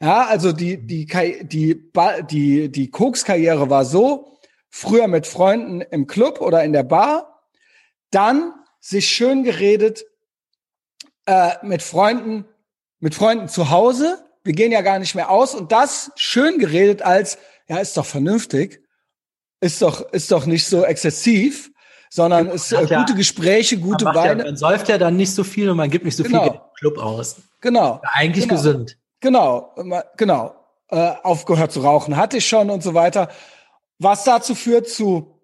Ja, 0.00 0.26
also 0.26 0.52
die, 0.52 0.86
die, 0.86 1.06
die, 1.42 1.92
die, 2.30 2.72
die 2.72 2.90
Koks-Karriere 2.90 3.68
war 3.68 3.84
so, 3.84 4.38
früher 4.70 5.08
mit 5.08 5.26
Freunden 5.26 5.80
im 5.80 6.06
Club 6.06 6.40
oder 6.40 6.64
in 6.64 6.72
der 6.72 6.84
Bar, 6.84 7.48
dann 8.10 8.54
sich 8.80 9.08
schön 9.08 9.42
geredet 9.42 10.04
äh, 11.26 11.54
mit 11.62 11.82
Freunden, 11.82 12.46
mit 12.98 13.14
Freunden 13.14 13.48
zu 13.48 13.70
Hause. 13.70 14.24
Wir 14.42 14.54
gehen 14.54 14.72
ja 14.72 14.80
gar 14.80 14.98
nicht 14.98 15.14
mehr 15.14 15.30
aus 15.30 15.54
und 15.54 15.70
das 15.70 16.12
schön 16.16 16.58
geredet 16.58 17.02
als, 17.02 17.38
ja, 17.68 17.78
ist 17.78 17.96
doch 17.96 18.06
vernünftig, 18.06 18.82
ist 19.60 19.82
doch, 19.82 20.12
ist 20.12 20.30
doch 20.30 20.46
nicht 20.46 20.66
so 20.66 20.84
exzessiv 20.84 21.69
sondern 22.10 22.48
es 22.48 22.70
äh, 22.72 22.86
gute 22.86 23.14
Gespräche, 23.14 23.78
gute 23.78 24.04
man 24.04 24.14
Weine. 24.16 24.40
Ja, 24.40 24.46
man 24.46 24.56
säuft 24.56 24.88
ja 24.88 24.98
dann 24.98 25.16
nicht 25.16 25.32
so 25.34 25.44
viel 25.44 25.70
und 25.70 25.76
man 25.76 25.88
gibt 25.88 26.04
nicht 26.04 26.16
so 26.16 26.24
genau. 26.24 26.42
viel 26.42 26.50
Geld 26.50 26.62
im 26.62 26.74
Club 26.78 26.98
aus. 26.98 27.36
Genau. 27.60 28.00
Ja, 28.02 28.10
eigentlich 28.14 28.48
genau. 28.48 28.56
gesund. 28.56 28.98
Genau, 29.20 29.74
genau. 30.16 30.54
Äh, 30.88 31.12
aufgehört 31.22 31.70
zu 31.70 31.80
rauchen 31.80 32.16
hatte 32.16 32.38
ich 32.38 32.48
schon 32.48 32.68
und 32.68 32.82
so 32.82 32.94
weiter. 32.94 33.28
Was 33.98 34.24
dazu 34.24 34.54
führt 34.54 34.88
zu 34.88 35.40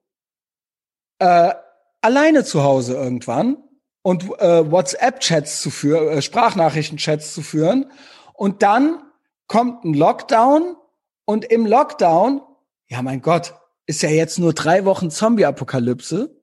äh, 1.18 1.54
alleine 2.00 2.44
zu 2.44 2.62
Hause 2.62 2.94
irgendwann 2.94 3.58
und 4.02 4.24
äh, 4.40 4.70
WhatsApp-Chats 4.70 5.60
zu 5.60 5.70
führen, 5.70 6.08
äh, 6.08 6.22
Sprachnachrichten-Chats 6.22 7.32
zu 7.32 7.42
führen. 7.42 7.90
Und 8.32 8.62
dann 8.62 9.02
kommt 9.46 9.84
ein 9.84 9.94
Lockdown 9.94 10.76
und 11.24 11.44
im 11.44 11.64
Lockdown, 11.66 12.42
ja 12.88 13.02
mein 13.02 13.22
Gott, 13.22 13.54
ist 13.86 14.02
ja 14.02 14.08
jetzt 14.08 14.38
nur 14.38 14.52
drei 14.52 14.84
Wochen 14.84 15.10
Zombie-Apokalypse. 15.10 16.35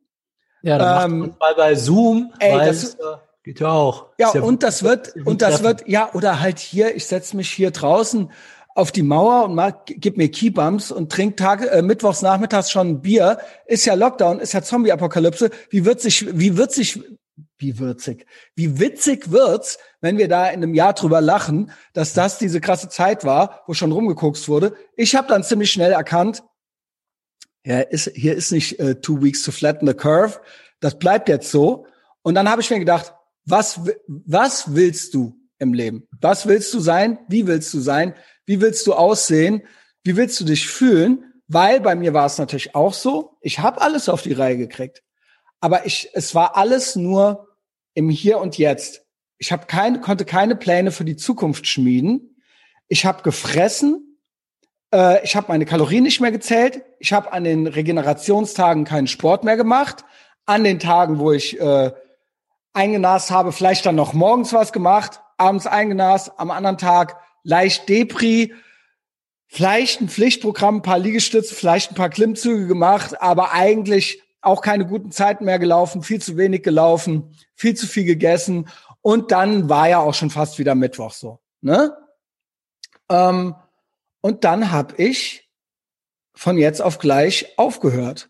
Ja, 0.64 0.78
dann 0.78 1.12
ähm, 1.12 1.20
macht 1.20 1.40
mal 1.40 1.56
bei 1.56 1.76
Zoom, 1.76 2.34
ey, 2.40 2.54
weil 2.54 2.68
das, 2.68 2.96
äh, 2.96 2.98
geht 3.44 3.60
ja 3.60 3.70
auch. 3.70 4.08
Ja, 4.18 4.32
ja 4.34 4.42
und 4.42 4.64
das 4.64 4.82
wird, 4.82 5.14
und 5.26 5.42
das 5.42 5.62
wird, 5.62 5.88
ja, 5.88 6.10
oder 6.14 6.40
halt 6.40 6.60
hier, 6.60 6.96
ich 6.96 7.06
setz 7.06 7.34
mich 7.34 7.52
hier 7.52 7.72
draußen 7.72 8.32
auf 8.74 8.92
die 8.92 9.04
Mauer 9.04 9.44
und 9.44 9.56
mach, 9.56 9.74
gib 9.86 10.18
mir 10.18 10.32
Keybumps 10.32 10.92
und 10.92 11.12
trink 11.12 11.38
Tage, 11.38 11.70
äh, 11.70 11.82
mittwochs 11.82 12.22
nachmittags 12.22 12.72
schon 12.72 12.88
ein 12.88 13.02
Bier. 13.02 13.38
Ist 13.68 13.86
ja 13.86 13.94
Lockdown, 13.94 14.40
ist 14.40 14.54
ja 14.54 14.64
Zombie-Apokalypse. 14.64 15.52
Wie 15.70 15.86
wird 15.86 16.02
sich, 16.02 16.26
wie 16.40 16.58
wird 16.58 16.72
sich, 16.72 17.00
wie 17.58 17.78
würzig, 17.78 18.26
wie 18.56 18.80
witzig 18.80 19.32
wird's, 19.32 19.78
wenn 20.02 20.18
wir 20.18 20.28
da 20.28 20.48
in 20.48 20.64
einem 20.64 20.74
Jahr 20.74 20.94
drüber 20.94 21.22
lachen, 21.22 21.72
dass 21.94 22.14
das 22.14 22.38
diese 22.38 22.62
krasse 22.62 22.90
Zeit 22.90 23.26
war, 23.26 23.62
wo 23.68 23.74
schon 23.74 23.92
rumgeguckt 23.92 24.48
wurde. 24.48 24.76
Ich 24.96 25.16
habe 25.16 25.28
dann 25.28 25.44
ziemlich 25.44 25.72
schnell 25.72 25.92
erkannt, 25.92 26.44
ja, 27.66 27.80
ist, 27.80 28.12
hier 28.14 28.36
ist 28.36 28.52
nicht 28.52 28.80
äh, 28.80 29.00
two 29.00 29.22
weeks 29.22 29.44
to 29.44 29.52
flatten 29.52 29.88
the 29.88 29.94
curve. 29.94 30.40
Das 30.80 31.00
bleibt 31.00 31.30
jetzt 31.30 31.50
so. 31.50 31.86
Und 32.22 32.36
dann 32.36 32.50
habe 32.50 32.62
ich 32.62 32.70
mir 32.70 32.80
gedacht, 32.80 33.14
was, 33.46 33.80
was 34.08 34.76
willst 34.76 35.14
du 35.14 35.36
im 35.60 35.74
Leben? 35.74 36.08
Was 36.22 36.48
willst 36.48 36.74
du 36.74 36.80
sein? 36.80 37.20
Wie 37.28 37.48
willst 37.48 37.74
du 37.74 37.80
sein? 37.80 38.16
Wie 38.46 38.62
willst 38.62 38.86
du 38.88 38.94
aussehen? 38.94 39.64
Wie 40.04 40.16
willst 40.18 40.40
du 40.40 40.46
dich 40.46 40.68
fühlen? 40.68 41.34
Weil 41.48 41.80
bei 41.82 41.96
mir 41.96 42.14
war 42.14 42.26
es 42.26 42.38
natürlich 42.38 42.76
auch 42.76 42.94
so, 42.94 43.38
ich 43.42 43.60
habe 43.60 43.82
alles 43.82 44.10
auf 44.10 44.22
die 44.22 44.34
Reihe 44.34 44.58
gekriegt. 44.58 45.04
Aber 45.60 45.86
ich, 45.86 46.10
es 46.14 46.36
war 46.36 46.58
alles 46.58 46.96
nur 46.96 47.48
im 47.94 48.10
Hier 48.10 48.40
und 48.40 48.58
Jetzt. 48.58 49.06
Ich 49.38 49.52
habe 49.52 49.66
keine, 49.66 50.02
konnte 50.02 50.26
keine 50.26 50.56
Pläne 50.56 50.92
für 50.92 51.06
die 51.06 51.16
Zukunft 51.16 51.68
schmieden. 51.68 52.36
Ich 52.88 53.06
habe 53.06 53.24
gefressen. 53.24 54.13
Äh, 54.94 55.24
ich 55.24 55.36
habe 55.36 55.48
meine 55.50 55.66
Kalorien 55.66 56.04
nicht 56.04 56.22
mehr 56.22 56.32
gezählt. 56.32 56.84
Ich 57.00 57.12
habe 57.12 57.34
an 57.34 57.44
den 57.44 57.68
Regenerationstagen 57.68 58.86
keinen 58.86 59.08
Sport 59.08 59.44
mehr 59.44 59.58
gemacht. 59.58 60.06
An 60.46 60.64
den 60.64 60.80
Tagen, 60.80 61.20
wo 61.20 61.32
ich 61.32 61.60
äh, 61.60 61.92
eingenast 62.74 63.32
habe, 63.32 63.52
vielleicht 63.52 63.86
dann 63.86 63.96
noch 63.96 64.14
morgens 64.14 64.54
was 64.54 64.72
gemacht, 64.72 65.22
abends 65.38 65.68
eingenast, 65.68 66.32
am 66.38 66.52
anderen 66.52 66.78
Tag 66.78 67.18
leicht 67.44 67.90
Depri, 67.90 68.54
vielleicht 69.48 70.02
ein 70.02 70.10
Pflichtprogramm, 70.10 70.78
ein 70.78 70.82
paar 70.82 71.00
Liegestütze, 71.00 71.56
vielleicht 71.56 71.92
ein 71.92 71.96
paar 71.96 72.10
Klimmzüge 72.10 72.68
gemacht, 72.68 73.22
aber 73.22 73.54
eigentlich 73.54 74.22
auch 74.42 74.62
keine 74.62 74.86
guten 74.86 75.12
Zeiten 75.12 75.46
mehr 75.46 75.60
gelaufen, 75.60 76.04
viel 76.04 76.22
zu 76.22 76.36
wenig 76.36 76.64
gelaufen, 76.64 77.36
viel 77.56 77.76
zu 77.76 77.88
viel 77.88 78.04
gegessen 78.04 78.68
und 79.02 79.32
dann 79.32 79.70
war 79.70 79.88
ja 79.88 80.00
auch 80.00 80.14
schon 80.14 80.30
fast 80.30 80.60
wieder 80.60 80.76
Mittwoch 80.76 81.14
so, 81.14 81.40
ne? 81.62 81.96
Ähm, 83.10 83.56
und 84.24 84.46
dann 84.46 84.72
habe 84.72 84.96
ich 84.98 85.50
von 86.34 86.58
jetzt 86.58 86.82
auf 86.82 86.98
gleich 86.98 87.58
aufgehört. 87.58 88.30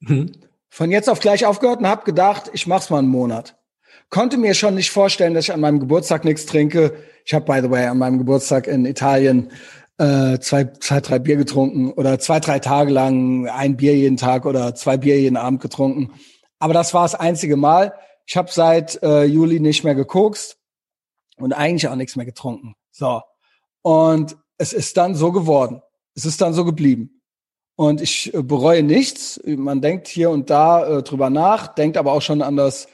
Mhm. 0.00 0.32
Von 0.68 0.90
jetzt 0.90 1.08
auf 1.08 1.18
gleich 1.18 1.46
aufgehört 1.46 1.80
und 1.80 1.88
habe 1.88 2.04
gedacht, 2.04 2.50
ich 2.52 2.66
mach's 2.66 2.90
mal 2.90 2.98
einen 2.98 3.08
Monat. 3.08 3.56
Konnte 4.10 4.36
mir 4.36 4.52
schon 4.52 4.74
nicht 4.74 4.90
vorstellen, 4.90 5.32
dass 5.32 5.46
ich 5.46 5.52
an 5.52 5.60
meinem 5.60 5.80
Geburtstag 5.80 6.26
nichts 6.26 6.44
trinke. 6.44 6.94
Ich 7.24 7.32
habe, 7.32 7.46
by 7.46 7.60
the 7.62 7.70
way, 7.70 7.86
an 7.86 7.96
meinem 7.96 8.18
Geburtstag 8.18 8.66
in 8.66 8.84
Italien 8.84 9.50
äh, 9.96 10.38
zwei, 10.40 10.64
zwei, 10.64 11.00
drei 11.00 11.18
Bier 11.18 11.36
getrunken 11.36 11.90
oder 11.92 12.18
zwei, 12.18 12.38
drei 12.38 12.58
Tage 12.58 12.92
lang 12.92 13.48
ein 13.48 13.78
Bier 13.78 13.96
jeden 13.96 14.18
Tag 14.18 14.44
oder 14.44 14.74
zwei 14.74 14.98
Bier 14.98 15.18
jeden 15.18 15.38
Abend 15.38 15.62
getrunken. 15.62 16.12
Aber 16.58 16.74
das 16.74 16.92
war 16.92 17.04
das 17.04 17.14
einzige 17.14 17.56
Mal. 17.56 17.94
Ich 18.26 18.36
habe 18.36 18.52
seit 18.52 19.02
äh, 19.02 19.24
Juli 19.24 19.58
nicht 19.58 19.84
mehr 19.84 19.94
gekokst 19.94 20.58
und 21.38 21.54
eigentlich 21.54 21.88
auch 21.88 21.96
nichts 21.96 22.14
mehr 22.14 22.26
getrunken. 22.26 22.74
So. 22.90 23.22
Und 23.80 24.36
es 24.60 24.74
ist 24.74 24.98
dann 24.98 25.14
so 25.14 25.32
geworden. 25.32 25.82
Es 26.14 26.26
ist 26.26 26.42
dann 26.42 26.52
so 26.52 26.66
geblieben. 26.66 27.22
Und 27.76 28.02
ich 28.02 28.34
äh, 28.34 28.42
bereue 28.42 28.82
nichts. 28.82 29.40
Man 29.46 29.80
denkt 29.80 30.06
hier 30.06 30.28
und 30.28 30.50
da 30.50 30.98
äh, 30.98 31.02
drüber 31.02 31.30
nach, 31.30 31.68
denkt 31.68 31.96
aber 31.96 32.12
auch 32.12 32.20
schon 32.20 32.42
an 32.42 32.56
das 32.56 32.86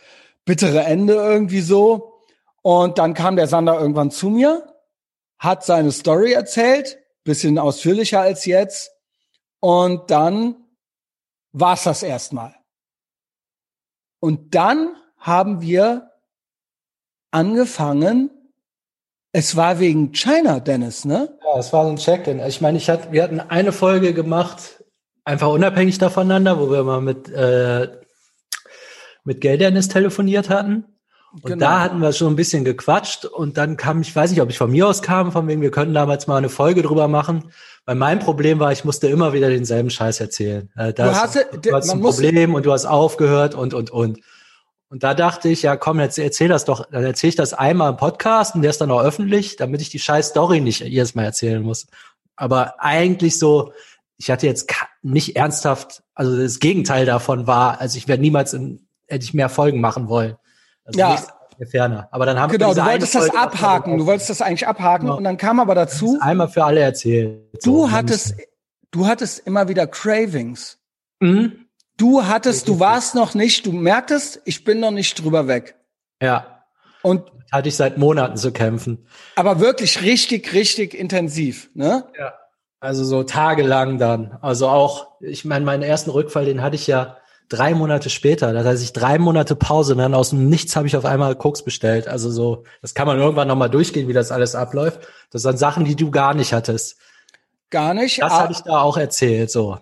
bittere 0.45 0.85
Ende 0.85 1.15
irgendwie 1.15 1.61
so. 1.61 2.23
Und 2.63 2.99
dann 2.99 3.15
kam 3.15 3.35
der 3.35 3.49
Sander 3.49 3.81
irgendwann 3.81 4.13
zu 4.13 4.31
mir, 4.31 4.73
hat 5.39 5.65
seine 5.65 5.91
Story 5.91 6.33
erzählt, 6.35 6.99
bisschen 7.25 7.59
ausführlicher 7.59 8.21
als 8.21 8.45
jetzt. 8.45 8.93
Und 9.59 10.09
dann 10.13 10.69
war's 11.51 11.83
das 11.83 12.05
erstmal. 12.05 12.55
Und 14.21 14.55
dann 14.55 14.95
haben 15.17 15.63
wir 15.63 16.13
angefangen, 17.33 18.31
es 19.33 19.57
war 19.57 19.79
wegen 19.81 20.13
China, 20.13 20.61
Dennis, 20.61 21.05
ne? 21.05 21.37
Ja, 21.43 21.59
es 21.59 21.73
war 21.73 21.85
so 21.85 21.91
ein 21.91 21.97
Check-in. 21.97 22.41
Ich 22.41 22.61
meine, 22.61 22.79
ich 22.79 22.89
hatte, 22.89 23.13
wir 23.13 23.23
hatten 23.23 23.41
eine 23.41 23.73
Folge 23.73 24.15
gemacht, 24.15 24.85
einfach 25.25 25.49
unabhängig 25.49 25.99
davоneinander, 25.99 26.59
wo 26.59 26.71
wir 26.71 26.85
mal 26.85 27.01
mit 27.01 27.29
äh, 27.29 27.89
mit 29.27 29.41
Gay 29.41 29.59
Dennis 29.59 29.89
telefoniert 29.89 30.49
hatten. 30.49 30.85
Und 31.33 31.45
genau. 31.45 31.67
da 31.67 31.81
hatten 31.81 31.99
wir 31.99 32.13
schon 32.13 32.33
ein 32.33 32.37
bisschen 32.37 32.65
gequatscht 32.65 33.27
und 33.27 33.59
dann 33.59 33.77
kam, 33.77 34.01
ich 34.01 34.15
weiß 34.15 34.31
nicht, 34.31 34.41
ob 34.41 34.49
ich 34.49 34.57
von 34.57 34.71
mir 34.71 34.89
aus 34.89 35.03
kam, 35.03 35.33
von 35.33 35.47
wegen, 35.49 35.61
wir 35.61 35.71
könnten 35.71 35.93
damals 35.93 36.27
mal 36.27 36.37
eine 36.37 36.49
Folge 36.49 36.81
drüber 36.81 37.09
machen. 37.09 37.51
Weil 37.85 37.97
mein 37.97 38.21
Problem 38.21 38.59
war, 38.59 38.73
ich 38.73 38.85
musste 38.85 39.09
immer 39.09 39.35
wieder 39.35 39.51
denselben 39.51 39.91
Scheiß 39.91 40.21
erzählen. 40.21 40.71
Äh, 40.77 40.95
das, 40.95 41.11
du 41.11 41.15
hast, 41.15 41.67
du 41.67 41.73
hast 41.75 41.91
ein 41.91 42.01
Problem 42.01 42.55
und 42.55 42.65
du 42.65 42.73
hast 42.73 42.87
aufgehört 42.87 43.55
und, 43.55 43.75
und, 43.75 43.91
und. 43.91 44.21
Und 44.89 45.03
da 45.03 45.15
dachte 45.15 45.49
ich, 45.49 45.63
ja 45.63 45.77
komm, 45.77 45.99
jetzt 46.01 46.19
erzähl 46.19 46.49
das 46.49 46.65
doch, 46.65 46.89
dann 46.91 47.05
erzähl 47.05 47.31
ich 47.31 47.37
das 47.37 47.55
einmal 47.55 47.91
im 47.91 47.97
Podcast 47.97 48.55
und 48.55 48.63
der 48.63 48.71
ist 48.71 48.81
dann 48.81 48.91
auch 48.91 49.03
öffentlich, 49.03 49.57
damit 49.57 49.81
ich 49.81 49.91
die 49.91 49.99
scheiß 49.99 50.29
Story 50.29 50.61
nicht 50.61 50.81
jedes 50.81 51.15
Mal 51.15 51.25
erzählen 51.25 51.63
muss. 51.63 51.87
Aber 52.37 52.81
eigentlich 52.81 53.39
so, 53.39 53.73
ich 54.17 54.31
hatte 54.31 54.47
jetzt 54.47 54.73
nicht 55.03 55.37
ernsthaft, 55.37 56.03
also 56.15 56.37
das 56.41 56.61
Gegenteil 56.61 57.05
davon 57.05 57.47
war, 57.47 57.81
also 57.81 57.99
ich 57.99 58.07
werde 58.07 58.23
niemals 58.23 58.53
in 58.55 58.87
hätte 59.09 59.25
ich 59.25 59.35
mehr 59.35 59.49
Folgen 59.49 59.81
machen 59.81 60.09
wollen. 60.09 60.37
Also 60.85 60.99
ja. 60.99 61.17
ferner. 61.71 62.09
Aber 62.11 62.27
dann 62.27 62.39
haben 62.39 62.53
genau, 62.53 62.75
du 62.75 62.85
wolltest 62.85 63.15
das 63.15 63.31
abhaken, 63.31 63.99
du 63.99 64.07
wolltest 64.07 64.31
das 64.31 64.43
eigentlich 64.43 64.67
abhaken 64.67 65.07
genau. 65.07 65.17
und 65.17 65.25
dann 65.25 65.37
kam 65.37 65.61
aber 65.61 65.75
dazu. 65.75 66.19
Einmal 66.21 66.49
für 66.49 66.65
alle 66.65 66.81
erzählt. 66.81 67.41
Du 67.65 67.87
so, 67.87 67.91
hattest, 67.91 68.35
du 68.91 69.07
hattest 69.07 69.41
immer 69.47 69.69
wieder 69.69 69.87
Cravings. 69.87 70.79
Mhm. 71.21 71.66
Du 71.97 72.25
hattest, 72.25 72.69
du 72.69 72.79
warst 72.79 73.15
noch 73.15 73.35
nicht, 73.35 73.65
du 73.65 73.73
merktest, 73.73 74.43
ich 74.45 74.65
bin 74.65 74.81
noch 74.81 74.91
nicht 74.91 75.23
drüber 75.23 75.49
weg. 75.49 75.77
Ja. 76.21 76.65
Und 77.03 77.23
hatte 77.53 77.69
ich 77.69 77.77
seit 77.77 77.97
Monaten 77.97 78.37
zu 78.37 78.53
kämpfen. 78.53 79.07
Aber 79.37 79.61
wirklich 79.61 80.03
richtig, 80.03 80.53
richtig 80.53 80.95
intensiv, 80.95 81.71
ne? 81.75 82.05
Ja. 82.19 82.35
Also 82.81 83.05
so 83.05 83.23
tagelang 83.23 83.99
dann. 83.99 84.39
Also 84.43 84.69
auch, 84.69 85.21
ich 85.21 85.45
meine, 85.45 85.65
meinen 85.65 85.83
ersten 85.83 86.11
Rückfall, 86.11 86.45
den 86.45 86.63
hatte 86.63 86.77
ich 86.77 86.87
ja 86.87 87.17
drei 87.49 87.75
Monate 87.75 88.11
später. 88.11 88.53
Das 88.53 88.67
heißt, 88.67 88.83
ich 88.83 88.93
drei 88.93 89.19
Monate 89.19 89.57
Pause 89.57 89.93
und 89.93 89.99
dann 89.99 90.15
aus 90.15 90.31
dem 90.31 90.49
Nichts 90.49 90.77
habe 90.77 90.87
ich 90.87 90.97
auf 90.97 91.05
einmal 91.05 91.35
Koks 91.37 91.63
bestellt. 91.63 92.09
Also 92.09 92.31
so, 92.31 92.65
das 92.83 92.95
kann 92.95 93.07
man 93.07 93.19
irgendwann 93.19 93.49
nochmal 93.49 93.71
durchgehen, 93.71 94.09
wie 94.09 94.13
das 94.13 94.33
alles 94.33 94.55
abläuft. 94.55 95.01
Das 95.31 95.43
sind 95.43 95.59
Sachen, 95.59 95.85
die 95.85 95.97
du 95.97 96.11
gar 96.11 96.35
nicht 96.35 96.53
hattest. 96.53 96.99
Gar 97.71 97.95
nicht. 97.95 98.21
Das 98.21 98.33
habe 98.33 98.53
ich 98.53 98.61
da 98.61 98.81
auch 98.81 98.97
erzählt, 98.97 99.51
so. 99.51 99.79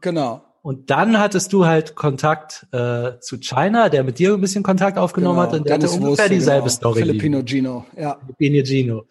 Genau. 0.00 0.42
Und 0.62 0.90
dann 0.90 1.18
hattest 1.18 1.52
du 1.52 1.66
halt 1.66 1.96
Kontakt 1.96 2.68
äh, 2.70 3.18
zu 3.18 3.38
China, 3.40 3.88
der 3.88 4.04
mit 4.04 4.20
dir 4.20 4.34
ein 4.34 4.40
bisschen 4.40 4.62
Kontakt 4.62 4.96
aufgenommen 4.96 5.40
genau. 5.40 5.48
hat 5.48 5.58
und 5.58 5.68
der 5.68 5.78
Dennis 5.78 5.94
hatte 5.94 6.04
ungefähr 6.04 6.28
dieselbe 6.28 6.60
genau. 6.60 6.72
Story. 6.72 7.00
Filipino 7.00 7.42
Gino, 7.44 7.84
ja. 7.96 8.16
Filipino 8.20 8.64
Gino. 8.64 9.04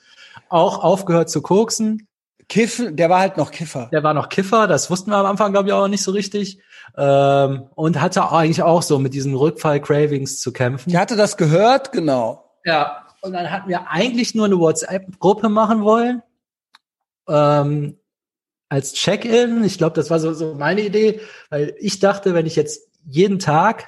Auch 0.48 0.82
aufgehört 0.82 1.30
zu 1.30 1.42
koksen. 1.42 2.08
Kiffen, 2.48 2.96
der 2.96 3.10
war 3.10 3.20
halt 3.20 3.38
noch 3.38 3.52
Kiffer. 3.52 3.90
Der 3.92 4.04
war 4.04 4.14
noch 4.14 4.30
Kiffer, 4.30 4.68
das 4.68 4.90
wussten 4.90 5.12
wir 5.12 5.18
am 5.18 5.26
Anfang, 5.26 5.52
glaube 5.52 5.70
ich, 5.70 5.74
auch 5.74 5.88
nicht 5.88 6.04
so 6.04 6.12
richtig. 6.12 6.60
Ähm, 6.98 7.64
und 7.76 8.02
hatte 8.02 8.30
eigentlich 8.32 8.64
auch 8.64 8.82
so 8.82 9.00
mit 9.00 9.14
diesen 9.14 9.36
Rückfall-Cravings 9.36 10.40
zu 10.40 10.52
kämpfen. 10.52 10.90
Ich 10.90 10.96
hatte 10.96 11.16
das 11.16 11.38
gehört, 11.38 11.92
genau. 11.92 12.46
Ja, 12.66 13.08
und 13.22 13.34
dann 13.34 13.52
hatten 13.52 13.70
wir 13.70 13.90
eigentlich 13.90 14.36
nur 14.36 14.46
eine 14.46 14.60
WhatsApp-Gruppe 14.60 15.50
machen 15.50 15.84
wollen. 15.84 16.22
Ähm, 17.28 17.98
als 18.72 18.94
Check-in. 18.94 19.64
Ich 19.64 19.78
glaube, 19.78 19.96
das 19.96 20.10
war 20.10 20.20
so, 20.20 20.34
so 20.34 20.56
meine 20.56 20.82
Idee, 20.82 21.20
weil 21.50 21.76
ich 21.80 22.00
dachte, 22.00 22.34
wenn 22.34 22.46
ich 22.46 22.56
jetzt 22.56 22.90
jeden 23.06 23.40
Tag, 23.40 23.86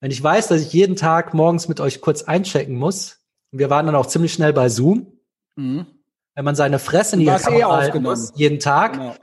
wenn 0.00 0.10
ich 0.10 0.22
weiß, 0.22 0.48
dass 0.48 0.60
ich 0.60 0.72
jeden 0.72 0.96
Tag 0.96 1.34
morgens 1.34 1.68
mit 1.68 1.80
euch 1.80 2.00
kurz 2.00 2.22
einchecken 2.22 2.76
muss, 2.76 3.20
und 3.52 3.58
wir 3.58 3.70
waren 3.70 3.86
dann 3.86 3.94
auch 3.94 4.06
ziemlich 4.06 4.32
schnell 4.32 4.52
bei 4.52 4.68
Zoom, 4.68 5.18
mhm 5.56 5.86
wenn 6.34 6.44
man 6.44 6.54
seine 6.54 6.78
Fresse 6.78 7.16
in 7.16 7.20
die 7.20 7.26
Kamera 7.26 7.76
halten 7.76 8.02
muss, 8.02 8.32
jeden 8.34 8.58
Tag, 8.58 8.94
genau. 8.94 9.14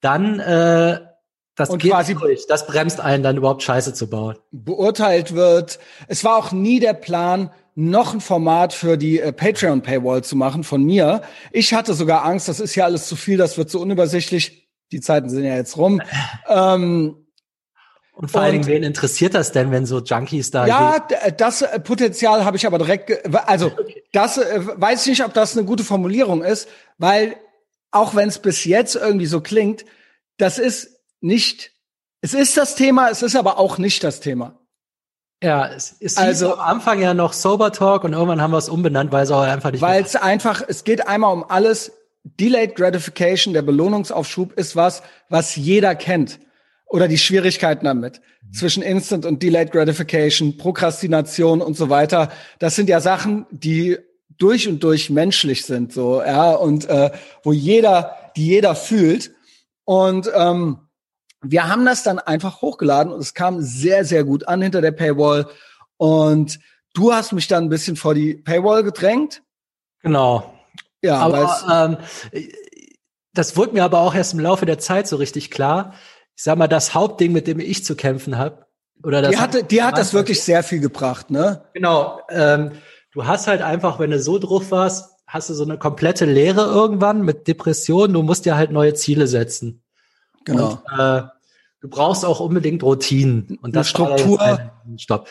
dann 0.00 0.40
äh, 0.40 1.00
das 1.54 1.70
und 1.70 1.82
geht 1.82 1.92
quasi 1.92 2.14
durch. 2.14 2.46
Das 2.46 2.66
bremst 2.66 3.00
einen 3.00 3.22
dann 3.22 3.36
überhaupt 3.36 3.62
Scheiße 3.62 3.94
zu 3.94 4.08
bauen. 4.08 4.36
Beurteilt 4.52 5.34
wird. 5.34 5.78
Es 6.06 6.22
war 6.24 6.36
auch 6.36 6.52
nie 6.52 6.78
der 6.78 6.94
Plan, 6.94 7.50
noch 7.78 8.12
ein 8.12 8.20
Format 8.20 8.72
für 8.72 8.96
die 8.96 9.20
äh, 9.20 9.32
Patreon 9.32 9.82
Paywall 9.82 10.24
zu 10.24 10.34
machen 10.34 10.64
von 10.64 10.82
mir. 10.82 11.22
Ich 11.52 11.72
hatte 11.74 11.94
sogar 11.94 12.24
Angst, 12.24 12.48
das 12.48 12.58
ist 12.58 12.74
ja 12.74 12.84
alles 12.84 13.06
zu 13.06 13.14
viel, 13.14 13.36
das 13.36 13.56
wird 13.56 13.70
so 13.70 13.80
unübersichtlich. 13.80 14.68
Die 14.90 15.00
Zeiten 15.00 15.30
sind 15.30 15.44
ja 15.44 15.54
jetzt 15.54 15.76
rum. 15.76 16.02
ähm, 16.48 17.28
und 18.14 18.32
vor 18.32 18.40
allen 18.40 18.54
Dingen, 18.54 18.66
wen 18.66 18.82
interessiert 18.82 19.34
das 19.34 19.52
denn, 19.52 19.70
wenn 19.70 19.86
so 19.86 20.00
Junkies 20.00 20.50
da 20.50 20.66
Ja, 20.66 21.06
das 21.36 21.62
äh, 21.62 21.78
Potenzial 21.78 22.44
habe 22.44 22.56
ich 22.56 22.66
aber 22.66 22.78
direkt, 22.78 23.32
also 23.46 23.70
das 24.12 24.38
äh, 24.38 24.60
weiß 24.74 25.02
ich 25.02 25.10
nicht, 25.10 25.24
ob 25.24 25.32
das 25.32 25.56
eine 25.56 25.64
gute 25.64 25.84
Formulierung 25.84 26.42
ist, 26.42 26.68
weil 26.96 27.36
auch 27.92 28.16
wenn 28.16 28.28
es 28.28 28.40
bis 28.40 28.64
jetzt 28.64 28.96
irgendwie 28.96 29.26
so 29.26 29.40
klingt, 29.40 29.84
das 30.36 30.58
ist 30.58 30.98
nicht, 31.20 31.70
es 32.22 32.34
ist 32.34 32.56
das 32.56 32.74
Thema, 32.74 33.08
es 33.08 33.22
ist 33.22 33.36
aber 33.36 33.56
auch 33.56 33.78
nicht 33.78 34.02
das 34.02 34.18
Thema. 34.18 34.57
Ja, 35.42 35.68
es, 35.68 35.96
es 36.00 36.16
also 36.16 36.54
am 36.54 36.60
Anfang 36.60 37.00
ja 37.00 37.14
noch 37.14 37.32
Sober 37.32 37.70
Talk 37.70 38.04
und 38.04 38.12
irgendwann 38.12 38.42
haben 38.42 38.50
wir 38.50 38.58
es 38.58 38.68
umbenannt, 38.68 39.12
weil 39.12 39.22
es 39.22 39.30
auch 39.30 39.42
einfach 39.42 39.70
nicht. 39.70 39.80
Weil 39.80 40.02
es 40.02 40.16
einfach, 40.16 40.62
es 40.66 40.84
geht 40.84 41.06
einmal 41.06 41.32
um 41.32 41.44
alles. 41.48 41.92
Delayed 42.24 42.74
Gratification, 42.74 43.54
der 43.54 43.62
Belohnungsaufschub, 43.62 44.52
ist 44.54 44.76
was, 44.76 45.02
was 45.28 45.56
jeder 45.56 45.94
kennt. 45.94 46.40
Oder 46.86 47.06
die 47.06 47.18
Schwierigkeiten 47.18 47.84
damit 47.84 48.20
mhm. 48.42 48.52
zwischen 48.52 48.82
Instant 48.82 49.24
und 49.24 49.42
Delayed 49.42 49.70
Gratification, 49.70 50.56
Prokrastination 50.56 51.62
und 51.62 51.76
so 51.76 51.88
weiter. 51.88 52.30
Das 52.58 52.74
sind 52.74 52.88
ja 52.88 53.00
Sachen, 53.00 53.46
die 53.50 53.98
durch 54.38 54.68
und 54.68 54.82
durch 54.82 55.10
menschlich 55.10 55.64
sind, 55.64 55.92
so, 55.92 56.22
ja, 56.22 56.52
und 56.52 56.88
äh, 56.88 57.10
wo 57.42 57.52
jeder, 57.52 58.16
die 58.36 58.46
jeder 58.46 58.74
fühlt. 58.74 59.32
Und 59.84 60.30
ähm, 60.34 60.78
wir 61.42 61.68
haben 61.68 61.84
das 61.84 62.02
dann 62.02 62.18
einfach 62.18 62.62
hochgeladen 62.62 63.12
und 63.12 63.20
es 63.20 63.34
kam 63.34 63.60
sehr, 63.60 64.04
sehr 64.04 64.24
gut 64.24 64.48
an 64.48 64.62
hinter 64.62 64.80
der 64.80 64.92
Paywall. 64.92 65.46
Und 65.96 66.58
du 66.94 67.12
hast 67.12 67.32
mich 67.32 67.48
dann 67.48 67.64
ein 67.64 67.68
bisschen 67.68 67.96
vor 67.96 68.14
die 68.14 68.34
Paywall 68.34 68.82
gedrängt. 68.82 69.42
Genau. 70.02 70.54
Ja, 71.02 71.18
aber 71.18 71.98
ähm, 72.32 72.42
das 73.34 73.56
wurde 73.56 73.72
mir 73.72 73.84
aber 73.84 74.00
auch 74.00 74.14
erst 74.14 74.34
im 74.34 74.40
Laufe 74.40 74.66
der 74.66 74.78
Zeit 74.78 75.06
so 75.06 75.16
richtig 75.16 75.50
klar. 75.50 75.94
Ich 76.36 76.42
sag 76.42 76.58
mal, 76.58 76.66
das 76.66 76.94
Hauptding, 76.94 77.32
mit 77.32 77.46
dem 77.46 77.60
ich 77.60 77.84
zu 77.84 77.94
kämpfen 77.94 78.36
habe, 78.36 78.66
oder 79.04 79.22
das 79.22 79.30
die 79.30 79.38
hatte, 79.38 79.64
die 79.64 79.82
hat 79.82 79.96
das 79.96 80.12
wirklich 80.12 80.42
sehr 80.42 80.64
viel 80.64 80.80
gebracht, 80.80 81.30
ne? 81.30 81.62
Genau. 81.72 82.20
Ähm, 82.30 82.72
du 83.12 83.26
hast 83.26 83.46
halt 83.46 83.62
einfach, 83.62 84.00
wenn 84.00 84.10
du 84.10 84.20
so 84.20 84.38
drauf 84.38 84.72
warst, 84.72 85.10
hast 85.26 85.50
du 85.50 85.54
so 85.54 85.62
eine 85.62 85.78
komplette 85.78 86.24
Leere 86.24 86.62
irgendwann 86.62 87.22
mit 87.22 87.46
Depressionen. 87.46 88.14
Du 88.14 88.22
musst 88.22 88.44
dir 88.44 88.56
halt 88.56 88.72
neue 88.72 88.94
Ziele 88.94 89.28
setzen. 89.28 89.84
Genau. 90.44 90.82
Und, 90.90 90.98
äh, 90.98 91.22
du 91.80 91.88
brauchst 91.88 92.24
auch 92.24 92.40
unbedingt 92.40 92.82
Routinen 92.82 93.58
und 93.62 93.74
das 93.74 93.88
Struktur. 93.88 94.72
Stopp. 94.96 95.28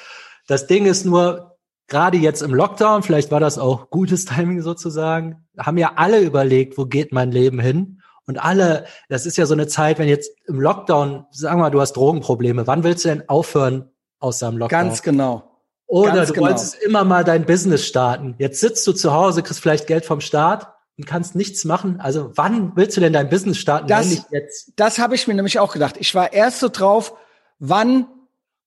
Das 0.47 0.67
Ding 0.67 0.85
ist 0.85 1.05
nur, 1.05 1.57
gerade 1.87 2.17
jetzt 2.17 2.41
im 2.41 2.53
Lockdown, 2.53 3.03
vielleicht 3.03 3.31
war 3.31 3.39
das 3.39 3.57
auch 3.57 3.89
gutes 3.89 4.25
Timing 4.25 4.61
sozusagen, 4.61 5.47
haben 5.57 5.77
ja 5.77 5.93
alle 5.95 6.19
überlegt, 6.19 6.77
wo 6.77 6.85
geht 6.85 7.11
mein 7.11 7.31
Leben 7.31 7.59
hin? 7.59 8.01
Und 8.25 8.37
alle, 8.37 8.85
das 9.07 9.25
ist 9.25 9.37
ja 9.37 9.45
so 9.45 9.53
eine 9.53 9.67
Zeit, 9.67 9.99
wenn 9.99 10.09
jetzt 10.09 10.31
im 10.47 10.59
Lockdown, 10.59 11.25
sagen 11.31 11.59
wir 11.59 11.63
mal, 11.63 11.69
du 11.69 11.79
hast 11.79 11.93
Drogenprobleme, 11.93 12.67
wann 12.67 12.83
willst 12.83 13.05
du 13.05 13.09
denn 13.09 13.29
aufhören 13.29 13.89
aus 14.19 14.39
deinem 14.39 14.57
Lockdown? 14.57 14.81
Ganz 14.81 15.01
genau. 15.01 15.43
Oder 15.85 16.11
Ganz 16.11 16.27
du 16.27 16.33
genau. 16.33 16.47
wolltest 16.47 16.75
immer 16.75 17.05
mal 17.05 17.23
dein 17.23 17.45
Business 17.45 17.85
starten. 17.85 18.35
Jetzt 18.37 18.59
sitzt 18.59 18.85
du 18.85 18.91
zu 18.91 19.13
Hause, 19.13 19.41
kriegst 19.41 19.61
vielleicht 19.61 19.87
Geld 19.87 20.03
vom 20.05 20.19
Staat 20.19 20.73
und 20.97 21.05
kannst 21.05 21.35
nichts 21.35 21.63
machen. 21.65 21.99
Also 21.99 22.31
wann 22.35 22.75
willst 22.75 22.97
du 22.97 23.01
denn 23.01 23.13
dein 23.13 23.29
Business 23.29 23.57
starten, 23.57 23.87
das, 23.87 24.25
jetzt? 24.31 24.73
Das 24.75 24.99
habe 24.99 25.15
ich 25.15 25.27
mir 25.27 25.35
nämlich 25.35 25.59
auch 25.59 25.73
gedacht. 25.73 25.95
Ich 25.99 26.13
war 26.15 26.33
erst 26.33 26.59
so 26.59 26.69
drauf, 26.69 27.13
wann, 27.59 28.07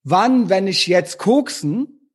wann, 0.05 0.49
wenn 0.49 0.66
ich 0.66 0.87
jetzt 0.87 1.18
koksen? 1.18 2.11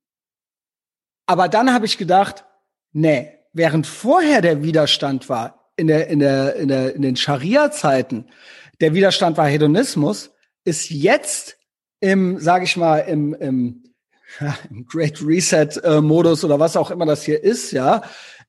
Aber 1.25 1.49
dann 1.49 1.73
habe 1.73 1.85
ich 1.85 1.97
gedacht, 1.97 2.45
nee, 2.93 3.31
während 3.51 3.87
vorher 3.87 4.41
der 4.41 4.63
Widerstand 4.63 5.27
war, 5.27 5.71
in 5.75 5.87
der, 5.87 6.07
in 6.07 6.19
der, 6.19 6.55
in 6.55 6.69
der, 6.69 6.95
in 6.95 7.01
den 7.01 7.17
Scharia-Zeiten, 7.17 8.29
der 8.79 8.93
Widerstand 8.93 9.37
war 9.37 9.47
Hedonismus, 9.47 10.31
ist 10.63 10.89
jetzt 10.89 11.57
im, 11.99 12.39
sage 12.39 12.63
ich 12.65 12.77
mal, 12.77 12.99
im, 12.99 13.33
im, 13.33 13.83
ja, 14.39 14.57
im 14.69 14.85
Great 14.85 15.21
Reset-Modus 15.21 16.43
äh, 16.43 16.45
oder 16.45 16.59
was 16.59 16.77
auch 16.77 16.91
immer 16.91 17.05
das 17.05 17.23
hier 17.23 17.43
ist, 17.43 17.71
ja, 17.71 18.03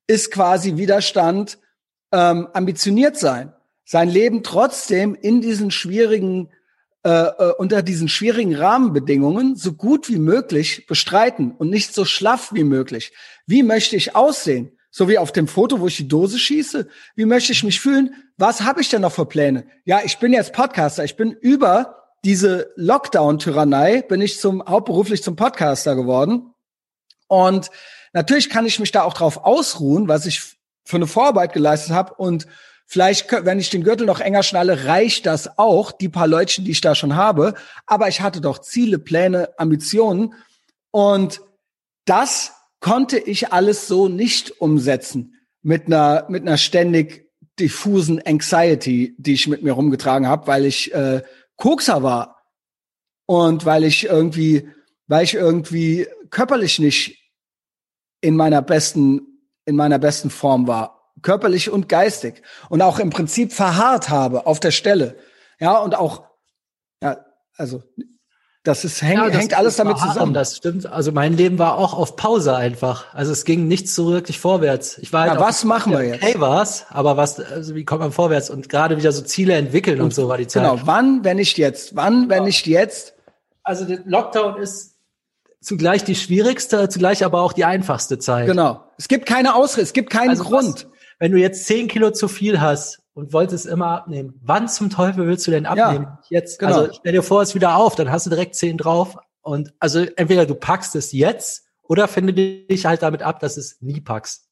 ist 0.07 0.31
quasi 0.31 0.77
Widerstand 0.77 1.59
ähm, 2.13 2.49
ambitioniert 2.53 3.17
sein. 3.17 3.53
Sein 3.85 4.09
Leben 4.09 4.43
trotzdem 4.43 5.15
in 5.15 5.41
diesen 5.41 5.71
schwierigen, 5.71 6.51
äh, 7.05 7.11
äh, 7.11 7.53
unter 7.59 7.83
diesen 7.83 8.09
schwierigen 8.09 8.55
Rahmenbedingungen 8.55 9.57
so 9.57 9.73
gut 9.73 10.09
wie 10.09 10.19
möglich 10.19 10.87
bestreiten 10.87 11.53
und 11.53 11.71
nicht 11.71 11.95
so 11.95 12.05
schlaff 12.05 12.53
wie 12.53 12.65
möglich. 12.65 13.13
Wie 13.47 13.63
möchte 13.63 13.97
ich 13.97 14.17
aussehen? 14.17 14.73
So 14.91 15.09
wie 15.09 15.19
auf 15.19 15.31
dem 15.31 15.47
Foto, 15.47 15.81
wo 15.81 15.89
ich 15.89 15.97
die 15.97 16.09
Dose 16.09 16.39
schieße. 16.39 16.89
Wie 17.17 17.27
möchte 17.27 17.53
ich 17.53 17.63
mich 17.63 17.81
fühlen? 17.81 18.15
Was 18.39 18.63
habe 18.63 18.81
ich 18.81 18.89
denn 18.89 19.03
noch 19.03 19.13
für 19.13 19.27
Pläne? 19.27 19.67
Ja, 19.85 20.01
ich 20.05 20.19
bin 20.19 20.33
jetzt 20.33 20.53
Podcaster. 20.53 21.05
Ich 21.05 21.17
bin 21.17 21.33
über 21.33 21.97
diese 22.25 22.73
Lockdown-Tyrannei, 22.77 24.03
bin 24.03 24.21
ich 24.21 24.41
zum 24.41 24.65
hauptberuflich 24.67 25.23
zum 25.23 25.37
Podcaster 25.37 25.95
geworden. 25.95 26.55
Und 27.29 27.71
Natürlich 28.13 28.51
kann 28.51 28.67
ich 28.67 28.81
mich 28.81 28.93
da 28.93 29.03
auch 29.03 29.15
drauf 29.15 29.45
ausruhen, 29.45 30.09
was 30.09 30.27
ich 30.27 30.41
für 30.85 30.97
eine 30.97 31.07
Vorarbeit 31.07 31.53
geleistet 31.53 31.95
habe 31.95 32.15
und 32.15 32.47
Vielleicht, 32.89 33.27
wenn 33.45 33.59
ich 33.59 33.69
den 33.69 33.83
Gürtel 33.83 34.07
noch 34.07 34.21
enger 34.21 34.45
schnalle, 34.45 34.85
reicht 34.85 35.27
das 35.27 35.59
auch, 35.59 35.91
die 35.91 36.09
paar 36.09 36.29
Leutchen, 36.29 36.65
die 36.65 36.71
ich 36.71 36.81
da 36.81 36.95
schon 36.95 37.17
habe. 37.17 37.55
Aber 37.85 38.07
ich 38.07 38.21
hatte 38.21 38.41
doch 38.41 38.61
Ziele, 38.61 39.01
Pläne, 39.01 39.51
Ambitionen. 39.59 40.35
Und 40.93 41.41
das 42.05 42.53
konnte 42.79 43.19
ich 43.19 43.53
alles 43.53 43.89
so 43.89 44.07
nicht 44.09 44.61
umsetzen 44.61 45.35
mit 45.63 45.87
einer, 45.87 46.27
mit 46.29 46.43
einer 46.43 46.59
ständig 46.59 47.29
diffusen 47.59 48.25
Anxiety, 48.25 49.17
die 49.19 49.33
ich 49.33 49.49
mit 49.49 49.65
mir 49.65 49.73
rumgetragen 49.73 50.29
habe, 50.29 50.47
weil 50.47 50.65
ich 50.65 50.95
äh, 50.95 51.23
Kokser 51.57 52.05
war 52.05 52.45
und 53.27 53.65
weil 53.65 53.83
ich 53.83 54.05
irgendwie, 54.05 54.69
weil 55.09 55.25
ich 55.25 55.35
irgendwie 55.35 56.07
körperlich 56.31 56.79
nicht 56.79 57.19
in 58.27 58.35
meiner 58.35 58.61
besten, 58.61 59.23
in 59.67 59.77
meiner 59.77 60.01
besten 60.01 60.31
Form 60.31 60.67
war, 60.67 61.13
körperlich 61.23 61.71
und 61.71 61.89
geistig 61.89 62.43
und 62.69 62.83
auch 62.83 62.99
im 62.99 63.11
Prinzip 63.11 63.53
verharrt 63.53 64.11
habe 64.11 64.47
auf 64.47 64.59
der 64.59 64.73
Stelle. 64.73 65.17
Ja, 65.61 65.79
und 65.79 65.97
auch, 65.97 66.25
ja, 67.01 67.25
also, 67.57 67.85
das 68.65 68.85
ist, 68.85 69.01
häng, 69.01 69.19
ja, 69.19 69.29
das 69.29 69.39
hängt 69.39 69.57
alles 69.57 69.77
damit 69.77 69.99
zusammen. 69.99 70.35
Das 70.35 70.57
stimmt. 70.57 70.87
Also 70.87 71.13
mein 71.13 71.37
Leben 71.37 71.57
war 71.61 71.79
auch 71.79 71.95
auf 71.95 72.17
Pause 72.17 72.57
einfach. 72.57 73.15
Also 73.15 73.31
es 73.31 73.45
ging 73.45 73.69
nichts 73.69 73.95
so 73.95 74.11
wirklich 74.11 74.41
vorwärts. 74.41 74.99
Ich 74.99 75.13
war 75.13 75.23
halt 75.23 75.35
ja, 75.35 75.41
was 75.41 75.63
machen 75.63 75.93
wir 75.93 76.03
jetzt? 76.03 76.23
Hey, 76.23 76.35
war's, 76.41 76.87
aber 76.91 77.17
was, 77.17 77.39
also 77.39 77.77
wie 77.77 77.85
kommt 77.85 78.01
man 78.01 78.11
vorwärts? 78.11 78.51
Und 78.51 78.69
gerade 78.69 78.97
wieder 78.97 79.13
so 79.13 79.23
Ziele 79.23 79.55
entwickeln 79.55 80.01
und, 80.01 80.07
und 80.07 80.15
so 80.15 80.29
war 80.29 80.37
die 80.37 80.49
Zeit. 80.49 80.65
Genau. 80.65 80.81
Wann, 80.85 81.23
wenn 81.23 81.37
nicht 81.37 81.59
jetzt? 81.59 81.95
Wann, 81.95 82.29
wenn 82.29 82.43
nicht 82.43 82.67
jetzt? 82.67 83.15
Also 83.63 83.85
der 83.85 84.01
Lockdown 84.05 84.61
ist 84.61 84.96
zugleich 85.67 86.05
die 86.05 86.15
schwierigste, 86.15 86.89
zugleich 86.89 87.25
aber 87.25 87.43
auch 87.43 87.53
die 87.53 87.65
einfachste 87.65 88.19
Zeit. 88.19 88.47
Genau. 88.47 88.85
Es 88.99 89.09
gibt 89.09 89.27
keine 89.27 89.57
Ausrede, 89.57 89.83
es 89.83 89.93
gibt 89.93 90.11
keinen 90.11 90.31
also 90.31 90.45
Grund. 90.45 90.85
Was, 90.85 90.87
wenn 91.19 91.33
du 91.33 91.39
jetzt 91.39 91.67
zehn 91.67 91.89
Kilo 91.89 92.13
zu 92.13 92.29
viel 92.29 92.61
hast 92.61 93.01
und 93.15 93.33
wolltest 93.33 93.67
immer 93.67 93.89
abnehmen, 93.89 94.39
wann 94.43 94.69
zum 94.69 94.91
Teufel 94.91 95.27
willst 95.27 95.45
du 95.47 95.51
denn 95.51 95.67
abnehmen? 95.67 96.05
Ja, 96.05 96.21
jetzt, 96.39 96.61
genau. 96.61 96.83
also 96.83 96.93
stell 96.95 97.13
dir 97.13 97.23
vor, 97.23 97.43
es 97.43 97.57
wieder 97.57 97.77
auf, 97.77 97.97
dann 97.97 98.13
hast 98.13 98.27
du 98.27 98.31
direkt 98.31 98.55
zehn 98.55 98.79
drauf. 98.79 99.17
Und 99.43 99.75
also 99.81 100.07
entweder 100.17 100.47
du 100.47 100.55
packst 100.55 100.95
es 100.95 101.11
jetzt 101.11 101.65
oder 101.83 102.07
finde 102.07 102.33
dich 102.33 102.87
halt 102.87 103.03
damit 103.03 103.23
ab, 103.23 103.41
dass 103.41 103.57
es 103.57 103.79
nie 103.81 104.01
packst. 104.01 104.45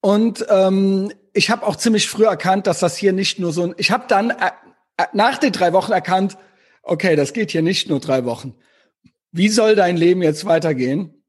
Und 0.00 0.44
ähm, 0.48 1.12
ich 1.32 1.50
habe 1.50 1.64
auch 1.64 1.76
ziemlich 1.76 2.08
früh 2.08 2.24
erkannt, 2.24 2.66
dass 2.66 2.80
das 2.80 2.96
hier 2.96 3.12
nicht 3.12 3.38
nur 3.38 3.52
so 3.52 3.64
ein. 3.64 3.74
Ich 3.76 3.92
habe 3.92 4.04
dann 4.08 4.30
äh, 4.30 4.50
äh, 4.96 5.04
nach 5.12 5.38
den 5.38 5.52
drei 5.52 5.72
Wochen 5.72 5.92
erkannt, 5.92 6.38
okay, 6.82 7.14
das 7.14 7.34
geht 7.34 7.52
hier 7.52 7.62
nicht 7.62 7.88
nur 7.88 8.00
drei 8.00 8.24
Wochen 8.24 8.56
wie 9.32 9.48
soll 9.48 9.76
dein 9.76 9.96
Leben 9.96 10.22
jetzt 10.22 10.44
weitergehen? 10.44 11.24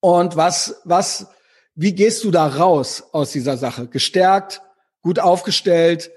Und 0.00 0.36
was, 0.36 0.80
was, 0.84 1.28
wie 1.74 1.94
gehst 1.94 2.24
du 2.24 2.30
da 2.30 2.46
raus 2.46 3.04
aus 3.12 3.32
dieser 3.32 3.56
Sache? 3.56 3.88
Gestärkt, 3.88 4.62
gut 5.02 5.18
aufgestellt 5.18 6.10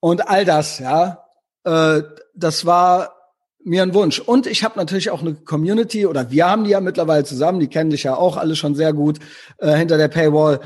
und 0.00 0.28
all 0.28 0.44
das, 0.44 0.78
ja. 0.78 1.26
Äh, 1.64 2.02
das 2.34 2.66
war 2.66 3.16
mir 3.62 3.82
ein 3.82 3.94
Wunsch. 3.94 4.18
Und 4.20 4.46
ich 4.46 4.64
habe 4.64 4.78
natürlich 4.78 5.10
auch 5.10 5.20
eine 5.20 5.34
Community, 5.34 6.06
oder 6.06 6.30
wir 6.30 6.48
haben 6.48 6.64
die 6.64 6.70
ja 6.70 6.80
mittlerweile 6.80 7.24
zusammen, 7.24 7.60
die 7.60 7.68
kennen 7.68 7.90
dich 7.90 8.04
ja 8.04 8.16
auch 8.16 8.36
alle 8.36 8.56
schon 8.56 8.74
sehr 8.74 8.92
gut 8.92 9.18
äh, 9.58 9.74
hinter 9.74 9.98
der 9.98 10.08
Paywall. 10.08 10.60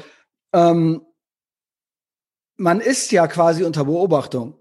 Ähm, 0.53 1.03
man 2.57 2.81
ist 2.81 3.11
ja 3.11 3.27
quasi 3.27 3.65
unter 3.65 3.85
Beobachtung. 3.85 4.57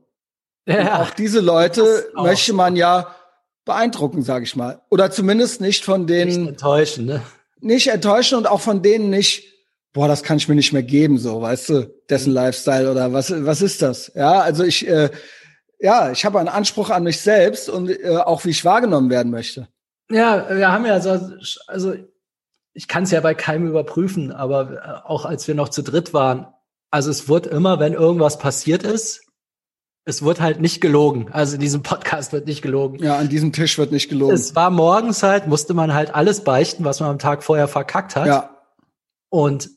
Ja, 0.66 1.02
auch 1.02 1.12
diese 1.12 1.42
Leute 1.42 2.10
möchte 2.16 2.54
man 2.54 2.76
ja 2.76 3.14
beeindrucken, 3.66 4.24
sage 4.24 4.46
ich 4.46 4.56
mal. 4.56 4.82
Oder 4.90 5.12
zumindest 5.12 5.62
nicht 5.62 5.86
von 5.86 6.08
denen. 6.08 6.42
Nicht 6.42 6.50
enttäuschen, 6.50 7.06
ne? 7.06 7.22
Nicht 7.60 7.88
enttäuschen 7.88 8.38
und 8.38 8.48
auch 8.48 8.62
von 8.62 8.82
denen 8.82 9.10
nicht, 9.10 9.44
boah, 9.94 10.08
das 10.08 10.24
kann 10.24 10.38
ich 10.38 10.50
mir 10.50 10.56
nicht 10.56 10.74
mehr 10.74 10.84
geben, 10.84 11.18
so, 11.18 11.42
weißt 11.42 11.70
du, 11.70 11.94
dessen 12.10 12.30
mhm. 12.30 12.36
Lifestyle 12.36 12.92
oder 12.92 13.14
was, 13.14 13.32
was 13.46 13.62
ist 13.62 13.82
das? 13.82 14.12
Ja, 14.16 14.42
also 14.42 14.64
ich, 14.64 14.88
äh, 14.88 15.10
ja, 15.80 16.12
ich 16.12 16.26
habe 16.26 16.40
einen 16.40 16.50
Anspruch 16.50 16.90
an 16.90 17.04
mich 17.04 17.22
selbst 17.22 17.70
und 17.70 17.90
äh, 17.90 18.18
auch 18.18 18.44
wie 18.46 18.50
ich 18.50 18.66
wahrgenommen 18.66 19.10
werden 19.10 19.32
möchte. 19.32 19.68
Ja, 20.10 20.48
wir 20.50 20.72
haben 20.72 20.86
ja 20.86 21.00
so, 21.00 21.38
also 21.68 21.94
ich 22.74 22.88
kann 22.88 23.04
es 23.04 23.12
ja 23.12 23.22
bei 23.22 23.34
keinem 23.34 23.68
überprüfen, 23.68 24.32
aber 24.32 24.72
äh, 24.72 25.08
auch 25.08 25.26
als 25.26 25.48
wir 25.48 25.56
noch 25.56 25.70
zu 25.70 25.84
dritt 25.84 26.14
waren, 26.14 26.48
also 26.92 27.10
es 27.10 27.28
wird 27.28 27.48
immer, 27.48 27.80
wenn 27.80 27.94
irgendwas 27.94 28.38
passiert 28.38 28.84
ist, 28.84 29.22
es 30.06 30.22
wird 30.22 30.42
halt 30.42 30.60
nicht 30.60 30.82
gelogen. 30.82 31.28
Also 31.32 31.56
in 31.56 31.62
diesem 31.62 31.82
Podcast 31.84 32.34
wird 32.34 32.46
nicht 32.46 32.62
gelogen. 32.62 33.00
Ja, 33.00 33.18
an 33.18 33.30
diesem 33.30 33.54
Tisch 33.54 33.78
wird 33.78 33.92
nicht 33.92 34.10
gelogen. 34.10 34.34
Es 34.34 34.56
war 34.56 34.70
morgens 34.70 35.24
halt, 35.24 35.48
musste 35.48 35.74
man 35.74 35.94
halt 35.94 36.14
alles 36.14 36.44
beichten, 36.44 36.84
was 36.84 37.00
man 37.00 37.10
am 37.10 37.20
Tag 37.20 37.44
vorher 37.44 37.68
verkackt 37.68 38.16
hat. 38.16 38.28
Ja. 38.28 38.50
Und 39.30 39.70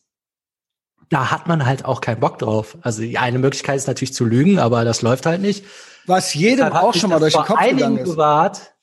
da 1.08 1.30
hat 1.30 1.46
man 1.46 1.64
halt 1.64 1.84
auch 1.84 2.00
keinen 2.00 2.18
Bock 2.18 2.38
drauf. 2.38 2.76
Also 2.82 3.02
die 3.02 3.18
eine 3.18 3.38
Möglichkeit 3.38 3.76
ist 3.76 3.86
natürlich 3.86 4.14
zu 4.14 4.24
lügen, 4.24 4.58
aber 4.58 4.84
das 4.84 5.02
läuft 5.02 5.26
halt 5.26 5.40
nicht. 5.40 5.64
Was 6.06 6.34
jedem 6.34 6.72
auch 6.72 6.94
schon 6.94 7.10
mal 7.10 7.20
durch 7.20 7.34
den 7.34 7.44
Kopf 7.44 7.60
gegangen 7.60 7.98
ist. 7.98 8.10
Bewahrt, 8.10 8.74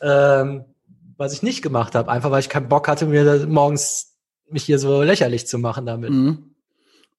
ähm, 0.00 0.64
was 1.16 1.32
ich 1.32 1.42
nicht 1.42 1.62
gemacht 1.62 1.94
habe, 1.94 2.10
einfach 2.10 2.30
weil 2.30 2.40
ich 2.40 2.48
keinen 2.48 2.68
Bock 2.68 2.88
hatte, 2.88 3.06
mir 3.06 3.46
morgens 3.46 4.16
mich 4.48 4.64
hier 4.64 4.78
so 4.78 5.02
lächerlich 5.02 5.46
zu 5.46 5.58
machen 5.58 5.84
damit. 5.84 6.10
Mhm. 6.10 6.47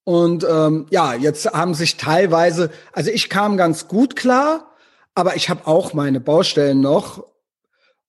Und 0.04 0.46
ähm, 0.50 0.88
ja, 0.90 1.14
jetzt 1.14 1.46
haben 1.52 1.74
sich 1.74 1.98
teilweise, 1.98 2.72
also 2.94 3.12
ich 3.12 3.30
kam 3.30 3.58
ganz 3.58 3.88
gut 3.88 4.16
klar, 4.16 4.72
aber 5.14 5.36
ich 5.36 5.50
habe 5.50 5.68
auch 5.68 5.94
meine 5.94 6.20
Baustellen 6.20 6.82
noch. 6.82 7.26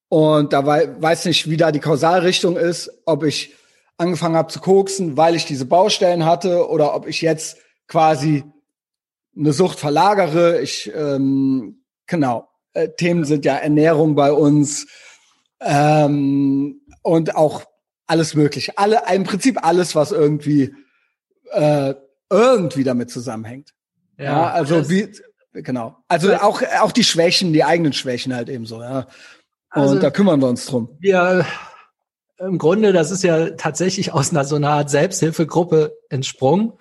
Und 0.09 0.53
da 0.53 0.66
wei 0.66 0.88
weiß 1.01 1.26
nicht, 1.26 1.49
wie 1.51 1.57
da 1.57 1.72
die 1.72 1.80
Kausalrichtung 1.80 2.57
ist, 2.57 2.91
ob 3.05 3.22
ich 3.22 3.55
angefangen 3.97 4.36
habe 4.36 4.53
zu 4.53 4.61
koksen, 4.61 5.16
weil 5.16 5.34
ich 5.34 5.45
diese 5.45 5.66
Baustellen 5.66 6.24
hatte, 6.24 6.68
oder 6.68 6.95
ob 6.95 7.07
ich 7.07 7.20
jetzt 7.20 7.59
quasi 7.86 8.45
eine 9.36 9.53
Sucht 9.53 9.78
verlagere. 9.78 10.61
Ich 10.61 10.91
ähm, 10.95 11.82
genau. 12.07 12.49
Äh, 12.72 12.88
Themen 12.97 13.24
sind 13.24 13.45
ja 13.45 13.57
Ernährung 13.57 14.14
bei 14.14 14.32
uns 14.32 14.86
ähm, 15.61 16.80
und 17.03 17.36
auch 17.36 17.64
alles 18.07 18.34
mögliche. 18.34 18.76
Alle, 18.78 19.03
im 19.12 19.24
Prinzip 19.24 19.64
alles, 19.64 19.95
was 19.95 20.12
irgendwie 20.12 20.74
äh, 21.51 21.95
irgendwie 22.31 22.85
damit 22.85 23.11
zusammenhängt. 23.11 23.71
Ja, 24.19 24.25
ja 24.25 24.51
also 24.51 24.89
wie 24.89 25.11
genau. 25.53 25.97
Also 26.09 26.35
auch 26.35 26.63
auch 26.81 26.93
die 26.93 27.05
Schwächen, 27.05 27.53
die 27.53 27.65
eigenen 27.65 27.93
Schwächen 27.93 28.35
halt 28.35 28.49
eben 28.49 28.67
so. 28.67 28.81
Ja. 28.81 29.07
Und 29.75 29.83
also, 29.83 29.99
da 29.99 30.11
kümmern 30.11 30.41
wir 30.41 30.49
uns 30.49 30.67
drum. 30.67 30.97
Wir 30.99 31.45
im 32.39 32.59
Grunde, 32.59 32.93
das 32.93 33.11
ist 33.11 33.23
ja 33.23 33.51
tatsächlich 33.51 34.13
aus 34.13 34.31
einer 34.31 34.45
so 34.45 34.57
einer 34.57 34.71
Art 34.71 34.91
Selbsthilfegruppe 34.91 35.95
entsprungen. 36.09 36.73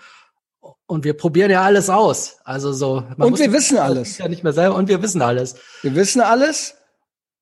Und 0.87 1.03
wir 1.03 1.15
probieren 1.15 1.51
ja 1.51 1.61
alles 1.61 1.89
aus. 1.89 2.39
Also 2.45 2.71
so. 2.73 3.03
und 3.17 3.37
wir 3.37 3.51
wissen 3.51 3.77
alles. 3.77 4.17
Ja 4.17 4.27
nicht 4.27 4.43
mehr 4.43 4.53
selber. 4.53 4.75
Und 4.75 4.87
wir 4.87 5.03
wissen 5.03 5.21
alles. 5.21 5.55
Wir 5.81 5.93
wissen 5.93 6.21
alles. 6.21 6.75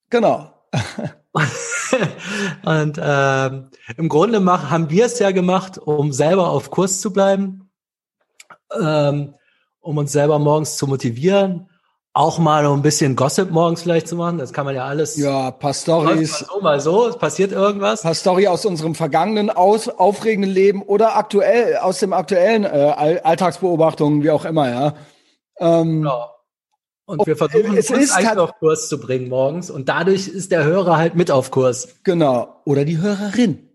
Genau. 0.10 0.52
und 2.66 3.00
ähm, 3.02 3.70
im 3.98 4.10
Grunde 4.10 4.40
mach, 4.40 4.70
haben 4.70 4.90
wir 4.90 5.06
es 5.06 5.20
ja 5.20 5.32
gemacht, 5.32 5.78
um 5.78 6.12
selber 6.12 6.50
auf 6.50 6.70
Kurs 6.72 7.02
zu 7.02 7.14
bleiben, 7.14 7.70
ähm, 8.80 9.34
um 9.80 9.98
uns 9.98 10.12
selber 10.12 10.40
morgens 10.40 10.78
zu 10.78 10.88
motivieren, 10.88 11.70
auch 12.14 12.40
mal 12.40 12.66
um 12.66 12.80
ein 12.80 12.82
bisschen 12.82 13.16
Gossip 13.16 13.52
morgens 13.52 13.84
vielleicht 13.84 14.08
zu 14.08 14.16
machen. 14.16 14.40
Das 14.40 14.52
kann 14.52 14.66
man 14.66 14.76
ja 14.76 14.86
alles. 14.86 15.18
Ja, 15.18 15.52
paar 15.52 15.74
Stories. 15.74 16.42
Mal 16.42 16.48
so, 16.48 16.62
mal 16.62 16.80
so. 16.80 17.08
Es 17.08 17.18
passiert 17.18 17.52
irgendwas. 17.52 18.02
Paar 18.02 18.16
Story 18.16 18.48
aus 18.48 18.66
unserem 18.66 18.96
vergangenen, 18.96 19.52
aus, 19.52 19.88
aufregenden 19.88 20.52
Leben 20.52 20.82
oder 20.82 21.16
aktuell, 21.16 21.78
aus 21.78 22.00
dem 22.00 22.14
aktuellen 22.14 22.64
äh, 22.64 23.20
Alltagsbeobachtungen, 23.24 24.24
wie 24.24 24.32
auch 24.32 24.46
immer, 24.46 24.70
ja. 24.70 24.94
Ähm, 25.60 26.02
genau. 26.02 26.37
Und 27.08 27.26
wir 27.26 27.38
versuchen 27.38 27.78
es 27.78 27.90
uns 27.90 28.12
eigentlich 28.12 28.38
auf 28.38 28.60
Kurs 28.60 28.90
zu 28.90 29.00
bringen 29.00 29.30
morgens 29.30 29.70
und 29.70 29.88
dadurch 29.88 30.28
ist 30.28 30.52
der 30.52 30.66
Hörer 30.66 30.98
halt 30.98 31.16
mit 31.16 31.32
auf 31.32 31.52
Kurs. 31.52 31.88
Genau. 32.04 32.62
Oder 32.66 32.84
die 32.84 32.98
Hörerin. 32.98 33.70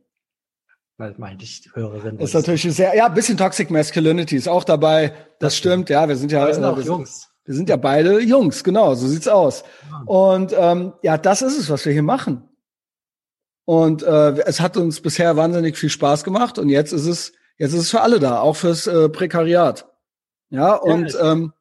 Weil 0.98 1.14
meinte 1.16 1.44
ich 1.44 1.66
Hörerin. 1.72 2.18
Ist 2.18 2.34
natürlich 2.34 2.62
sehr, 2.62 2.94
ja, 2.94 3.08
bisschen 3.08 3.38
Toxic 3.38 3.70
Masculinity 3.70 4.36
ist 4.36 4.48
auch 4.48 4.64
dabei. 4.64 5.08
Das, 5.08 5.16
das 5.38 5.56
stimmt, 5.56 5.88
ja, 5.88 6.06
wir 6.06 6.16
sind 6.16 6.30
ja. 6.30 6.46
Wir 6.46 6.52
sind 6.52 6.64
auch 6.64 6.76
wir 6.76 6.84
Jungs. 6.84 7.30
wir 7.46 7.54
sind 7.54 7.70
ja 7.70 7.76
beide 7.76 8.20
Jungs, 8.20 8.62
genau, 8.62 8.94
so 8.94 9.08
sieht's 9.08 9.28
aus. 9.28 9.64
Ja. 9.90 10.02
Und 10.04 10.54
ähm, 10.54 10.92
ja, 11.02 11.16
das 11.16 11.40
ist 11.40 11.58
es, 11.58 11.70
was 11.70 11.86
wir 11.86 11.92
hier 11.94 12.02
machen. 12.02 12.46
Und 13.64 14.02
äh, 14.02 14.42
es 14.42 14.60
hat 14.60 14.76
uns 14.76 15.00
bisher 15.00 15.38
wahnsinnig 15.38 15.78
viel 15.78 15.88
Spaß 15.88 16.22
gemacht 16.22 16.58
und 16.58 16.68
jetzt 16.68 16.92
ist 16.92 17.06
es, 17.06 17.32
jetzt 17.56 17.72
ist 17.72 17.80
es 17.80 17.90
für 17.90 18.02
alle 18.02 18.20
da, 18.20 18.40
auch 18.40 18.56
fürs 18.56 18.86
äh, 18.86 19.08
Prekariat. 19.08 19.88
Ja, 20.50 20.74
und 20.74 21.14
ja, 21.14 21.32
ähm, 21.32 21.54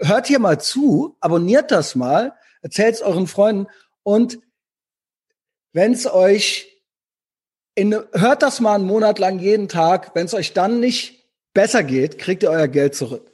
hört 0.00 0.26
hier 0.26 0.38
mal 0.38 0.60
zu, 0.60 1.16
abonniert 1.20 1.70
das 1.70 1.94
mal, 1.94 2.34
erzählt 2.62 2.94
es 2.94 3.02
euren 3.02 3.26
Freunden 3.26 3.66
und 4.02 4.38
wenn 5.72 5.92
es 5.92 6.06
euch 6.06 6.68
in, 7.74 7.96
hört 8.12 8.42
das 8.42 8.60
mal 8.60 8.74
einen 8.74 8.84
Monat 8.84 9.18
lang 9.18 9.38
jeden 9.38 9.68
Tag, 9.68 10.14
wenn 10.14 10.26
es 10.26 10.34
euch 10.34 10.52
dann 10.52 10.80
nicht 10.80 11.26
besser 11.54 11.82
geht, 11.82 12.18
kriegt 12.18 12.42
ihr 12.42 12.50
euer 12.50 12.68
Geld 12.68 12.94
zurück. 12.94 13.30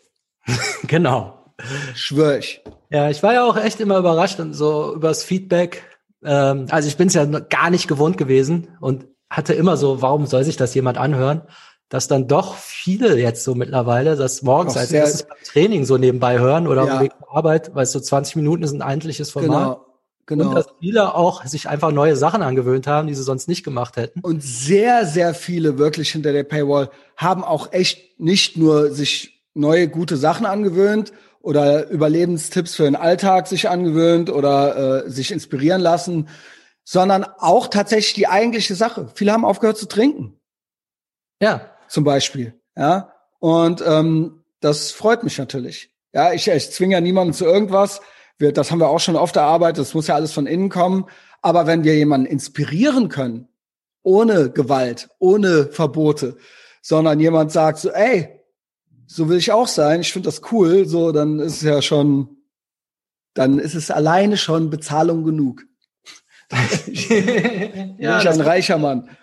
genau. 0.87 1.55
Schwör 1.95 2.39
ich. 2.39 2.63
Ja, 2.91 3.11
ich 3.11 3.23
war 3.23 3.35
ja 3.35 3.45
auch 3.45 3.57
echt 3.57 3.81
immer 3.81 3.99
überrascht 3.99 4.39
und 4.39 4.55
so 4.55 4.95
übers 4.95 5.25
Feedback. 5.25 5.85
Ähm, 6.25 6.67
also 6.71 6.89
ich 6.89 6.97
bin 6.97 7.09
es 7.09 7.15
ja 7.15 7.25
gar 7.25 7.71
nicht 7.71 7.89
gewohnt 7.89 8.17
gewesen 8.17 8.77
und 8.81 9.07
hatte 9.29 9.55
immer 9.55 9.77
so, 9.77 10.01
warum 10.01 10.27
soll 10.27 10.45
sich 10.45 10.57
das 10.57 10.75
jemand 10.75 10.99
anhören? 10.99 11.43
Dass 11.89 12.07
dann 12.07 12.29
doch 12.29 12.57
viele 12.57 13.19
jetzt 13.19 13.45
so 13.45 13.55
mittlerweile 13.55 14.17
das 14.17 14.43
morgens 14.43 14.77
als 14.77 14.93
erstes 14.93 15.23
beim 15.23 15.39
Training 15.45 15.85
so 15.85 15.97
nebenbei 15.97 16.39
hören 16.39 16.67
oder 16.67 16.87
ja. 16.87 17.01
Weg 17.01 17.13
zur 17.19 17.35
Arbeit, 17.35 17.75
weil 17.75 17.87
so 17.87 17.99
20 17.99 18.37
Minuten 18.37 18.63
ist 18.63 18.73
ein 18.73 18.83
eigentliches 18.83 19.31
Format. 19.31 19.49
Genau. 19.49 19.85
Genau. 20.27 20.51
Und 20.51 20.57
dass 20.57 20.67
viele 20.79 21.15
auch 21.15 21.47
sich 21.47 21.71
einfach 21.71 21.91
neue 21.91 22.15
Sachen 22.15 22.43
angewöhnt 22.43 22.87
haben, 22.87 23.09
die 23.09 23.15
sie 23.15 23.23
sonst 23.23 23.49
nicht 23.49 23.65
gemacht 23.65 23.97
hätten. 23.97 24.21
Und 24.21 24.43
sehr, 24.43 25.07
sehr 25.07 25.33
viele 25.33 25.79
wirklich 25.79 26.11
hinter 26.11 26.35
der 26.35 26.45
Paywall 26.45 26.91
haben 27.17 27.43
auch 27.43 27.73
echt 27.73 28.21
nicht 28.21 28.59
nur 28.59 28.91
sich 28.91 29.43
neue 29.55 29.89
gute 29.89 30.19
Sachen 30.19 30.45
angewöhnt 30.45 31.15
oder 31.41 31.89
Überlebenstipps 31.89 32.75
für 32.75 32.83
den 32.83 32.95
Alltag 32.95 33.47
sich 33.47 33.71
angewöhnt 33.71 34.29
oder 34.29 35.07
äh, 35.07 35.11
sich 35.11 35.31
inspirieren 35.31 35.81
lassen, 35.81 36.29
sondern 36.85 37.25
auch 37.39 37.69
tatsächlich 37.69 38.13
die 38.13 38.29
eigentliche 38.29 38.75
Sache. 38.75 39.09
Viele 39.15 39.33
haben 39.33 39.47
aufgehört 39.47 39.79
zu 39.79 39.89
trinken. 39.89 40.39
Ja 41.41 41.71
zum 41.89 42.05
Beispiel. 42.05 42.55
Ja, 42.77 43.13
und 43.41 43.83
ähm, 43.87 44.45
das 44.61 44.91
freut 44.91 45.23
mich 45.25 45.39
natürlich. 45.39 45.91
Ja, 46.13 46.33
ich, 46.33 46.49
ich 46.49 46.71
zwinge 46.71 46.95
ja 46.95 47.01
niemanden 47.01 47.35
zu 47.35 47.45
irgendwas. 47.45 48.01
Wir, 48.39 48.53
das 48.53 48.71
haben 48.71 48.81
wir 48.81 48.89
auch 48.89 49.01
schon 49.01 49.17
oft 49.17 49.37
erarbeitet. 49.37 49.79
Das 49.79 49.95
muss 49.95 50.07
ja 50.07 50.15
alles 50.15 50.33
von 50.33 50.47
innen 50.47 50.69
kommen. 50.69 51.07
Aber 51.43 51.67
wenn 51.67 51.85
wir 51.85 51.95
jemanden 51.97 52.27
inspirieren 52.27 53.09
können, 53.09 53.49
ohne 54.03 54.51
Gewalt, 54.51 55.11
ohne 55.19 55.67
Verbote, 55.67 56.37
sondern 56.83 57.21
jemand 57.21 57.53
sagt 57.53 57.79
so, 57.79 57.91
ey, 57.91 58.41
so 59.07 59.29
will 59.29 59.39
ich 59.39 59.53
auch 59.53 59.69
sein, 59.69 60.01
ich 60.01 60.13
finde 60.13 60.29
das 60.29 60.43
cool, 60.53 60.87
so, 60.87 61.13
dann 61.13 61.41
ist 61.41 61.57
es 61.57 61.63
ja 61.63 61.83
schon, 61.83 62.37
dann 63.35 63.59
ist 63.59 63.75
es 63.75 63.91
alleine 63.91 64.37
schon 64.37 64.71
Bezahlung 64.71 65.25
genug. 65.25 65.65
ich, 66.87 67.09
ja, 67.99 68.21
ich 68.21 68.29
ein 68.29 68.41
reicher 68.41 68.79
Mann. 68.79 69.11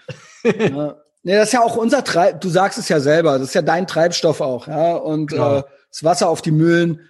Ja. 0.45 0.95
Nee, 1.25 1.37
das 1.37 1.47
ist 1.47 1.53
ja 1.53 1.63
auch 1.63 1.75
unser 1.75 2.03
Treib, 2.03 2.39
du 2.41 2.49
sagst 2.49 2.77
es 2.77 2.87
ja 2.87 2.99
selber, 2.99 3.39
das 3.39 3.47
ist 3.47 3.55
ja 3.55 3.63
dein 3.63 3.87
Treibstoff 3.87 4.41
auch, 4.41 4.67
ja. 4.67 4.95
Und 4.95 5.31
genau. 5.31 5.57
äh, 5.57 5.63
das 5.89 6.03
Wasser 6.03 6.29
auf 6.29 6.43
die 6.43 6.51
Mühlen. 6.51 7.09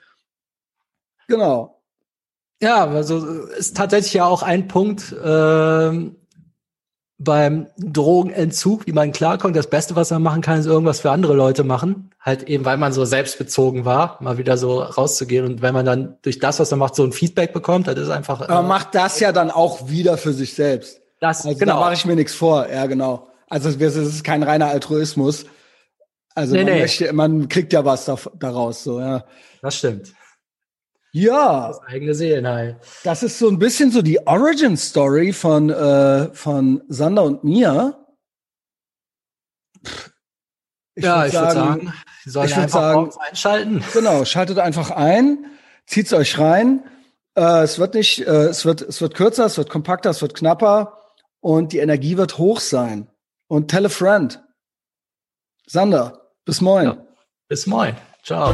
Genau. 1.27 1.81
Ja, 2.61 2.87
also 2.87 3.17
ist 3.57 3.75
tatsächlich 3.75 4.13
ja 4.13 4.25
auch 4.25 4.41
ein 4.41 4.69
Punkt 4.69 5.11
äh, 5.11 6.11
beim 7.17 7.67
Drogenentzug, 7.77 8.87
wie 8.87 8.93
man 8.93 9.11
klarkommt. 9.11 9.57
Das 9.57 9.69
Beste, 9.69 9.97
was 9.97 10.11
man 10.11 10.23
machen 10.23 10.41
kann, 10.41 10.61
ist 10.61 10.65
irgendwas 10.65 11.01
für 11.01 11.11
andere 11.11 11.33
Leute 11.33 11.65
machen. 11.65 12.11
Halt 12.21 12.43
eben, 12.43 12.63
weil 12.63 12.77
man 12.77 12.93
so 12.93 13.03
selbstbezogen 13.03 13.83
war, 13.83 14.17
mal 14.21 14.37
wieder 14.37 14.57
so 14.57 14.79
rauszugehen. 14.79 15.45
Und 15.45 15.61
wenn 15.61 15.73
man 15.73 15.85
dann 15.85 16.17
durch 16.21 16.39
das, 16.39 16.61
was 16.61 16.71
man 16.71 16.79
macht, 16.79 16.95
so 16.95 17.03
ein 17.03 17.11
Feedback 17.11 17.51
bekommt, 17.51 17.87
das 17.87 17.97
ist 17.97 18.09
einfach. 18.09 18.39
Aber 18.39 18.59
äh, 18.59 18.63
macht 18.63 18.95
das 18.95 19.19
ja 19.19 19.33
dann 19.33 19.51
auch 19.51 19.89
wieder 19.89 20.17
für 20.17 20.31
sich 20.31 20.53
selbst. 20.53 21.01
Das, 21.19 21.45
also 21.45 21.59
genau. 21.59 21.73
Da 21.73 21.79
mache 21.81 21.95
ich 21.95 22.05
mir 22.05 22.15
nichts 22.15 22.33
vor, 22.33 22.69
ja, 22.69 22.85
genau. 22.85 23.27
Also 23.55 23.69
es 23.69 23.95
ist 23.95 24.25
kein 24.25 24.43
reiner 24.43 24.67
Altruismus. 24.67 25.45
Also 26.33 26.55
nee, 26.55 26.65
man, 26.65 26.73
nee. 26.73 26.79
Möchte, 26.81 27.13
man 27.13 27.47
kriegt 27.47 27.71
ja 27.71 27.85
was 27.85 28.03
da, 28.03 28.17
daraus, 28.37 28.83
so, 28.83 28.99
ja. 28.99 29.23
Das 29.61 29.77
stimmt. 29.77 30.13
Ja. 31.13 31.69
Das 31.69 31.79
eigene 31.83 32.13
Seelenheil. 32.15 32.81
Das 33.05 33.23
ist 33.23 33.39
so 33.39 33.47
ein 33.47 33.57
bisschen 33.57 33.91
so 33.91 34.01
die 34.01 34.27
Origin 34.27 34.75
Story 34.75 35.31
von, 35.31 35.69
äh, 35.69 36.33
von 36.33 36.83
Sander 36.89 37.23
und 37.23 37.45
mir. 37.45 38.05
Ich 40.95 41.05
ja, 41.05 41.25
ich 41.25 41.33
würde 41.33 41.53
sagen, 41.53 41.93
Sie 42.25 42.31
sollen 42.31 42.47
ich 42.47 42.57
einfach 42.57 42.81
sagen, 42.81 43.11
einschalten. 43.29 43.83
Genau, 43.93 44.25
schaltet 44.25 44.59
einfach 44.59 44.91
ein, 44.91 45.45
zieht's 45.87 46.11
euch 46.11 46.37
rein. 46.39 46.83
Äh, 47.35 47.63
es 47.63 47.79
wird 47.79 47.93
nicht, 47.93 48.19
äh, 48.19 48.47
es 48.47 48.65
wird, 48.65 48.81
es 48.81 48.99
wird 48.99 49.15
kürzer, 49.15 49.45
es 49.45 49.57
wird 49.57 49.69
kompakter, 49.69 50.09
es 50.09 50.21
wird 50.21 50.33
knapper 50.35 50.99
und 51.39 51.71
die 51.71 51.79
Energie 51.79 52.17
wird 52.17 52.37
hoch 52.37 52.59
sein 52.59 53.09
und 53.47 53.69
tell 53.69 53.85
a 53.85 53.89
friend. 53.89 54.41
Sander, 55.67 56.31
bis 56.45 56.61
moin. 56.61 56.85
Ja, 56.85 57.07
bis 57.49 57.65
moin. 57.67 57.95
Ciao. 58.23 58.53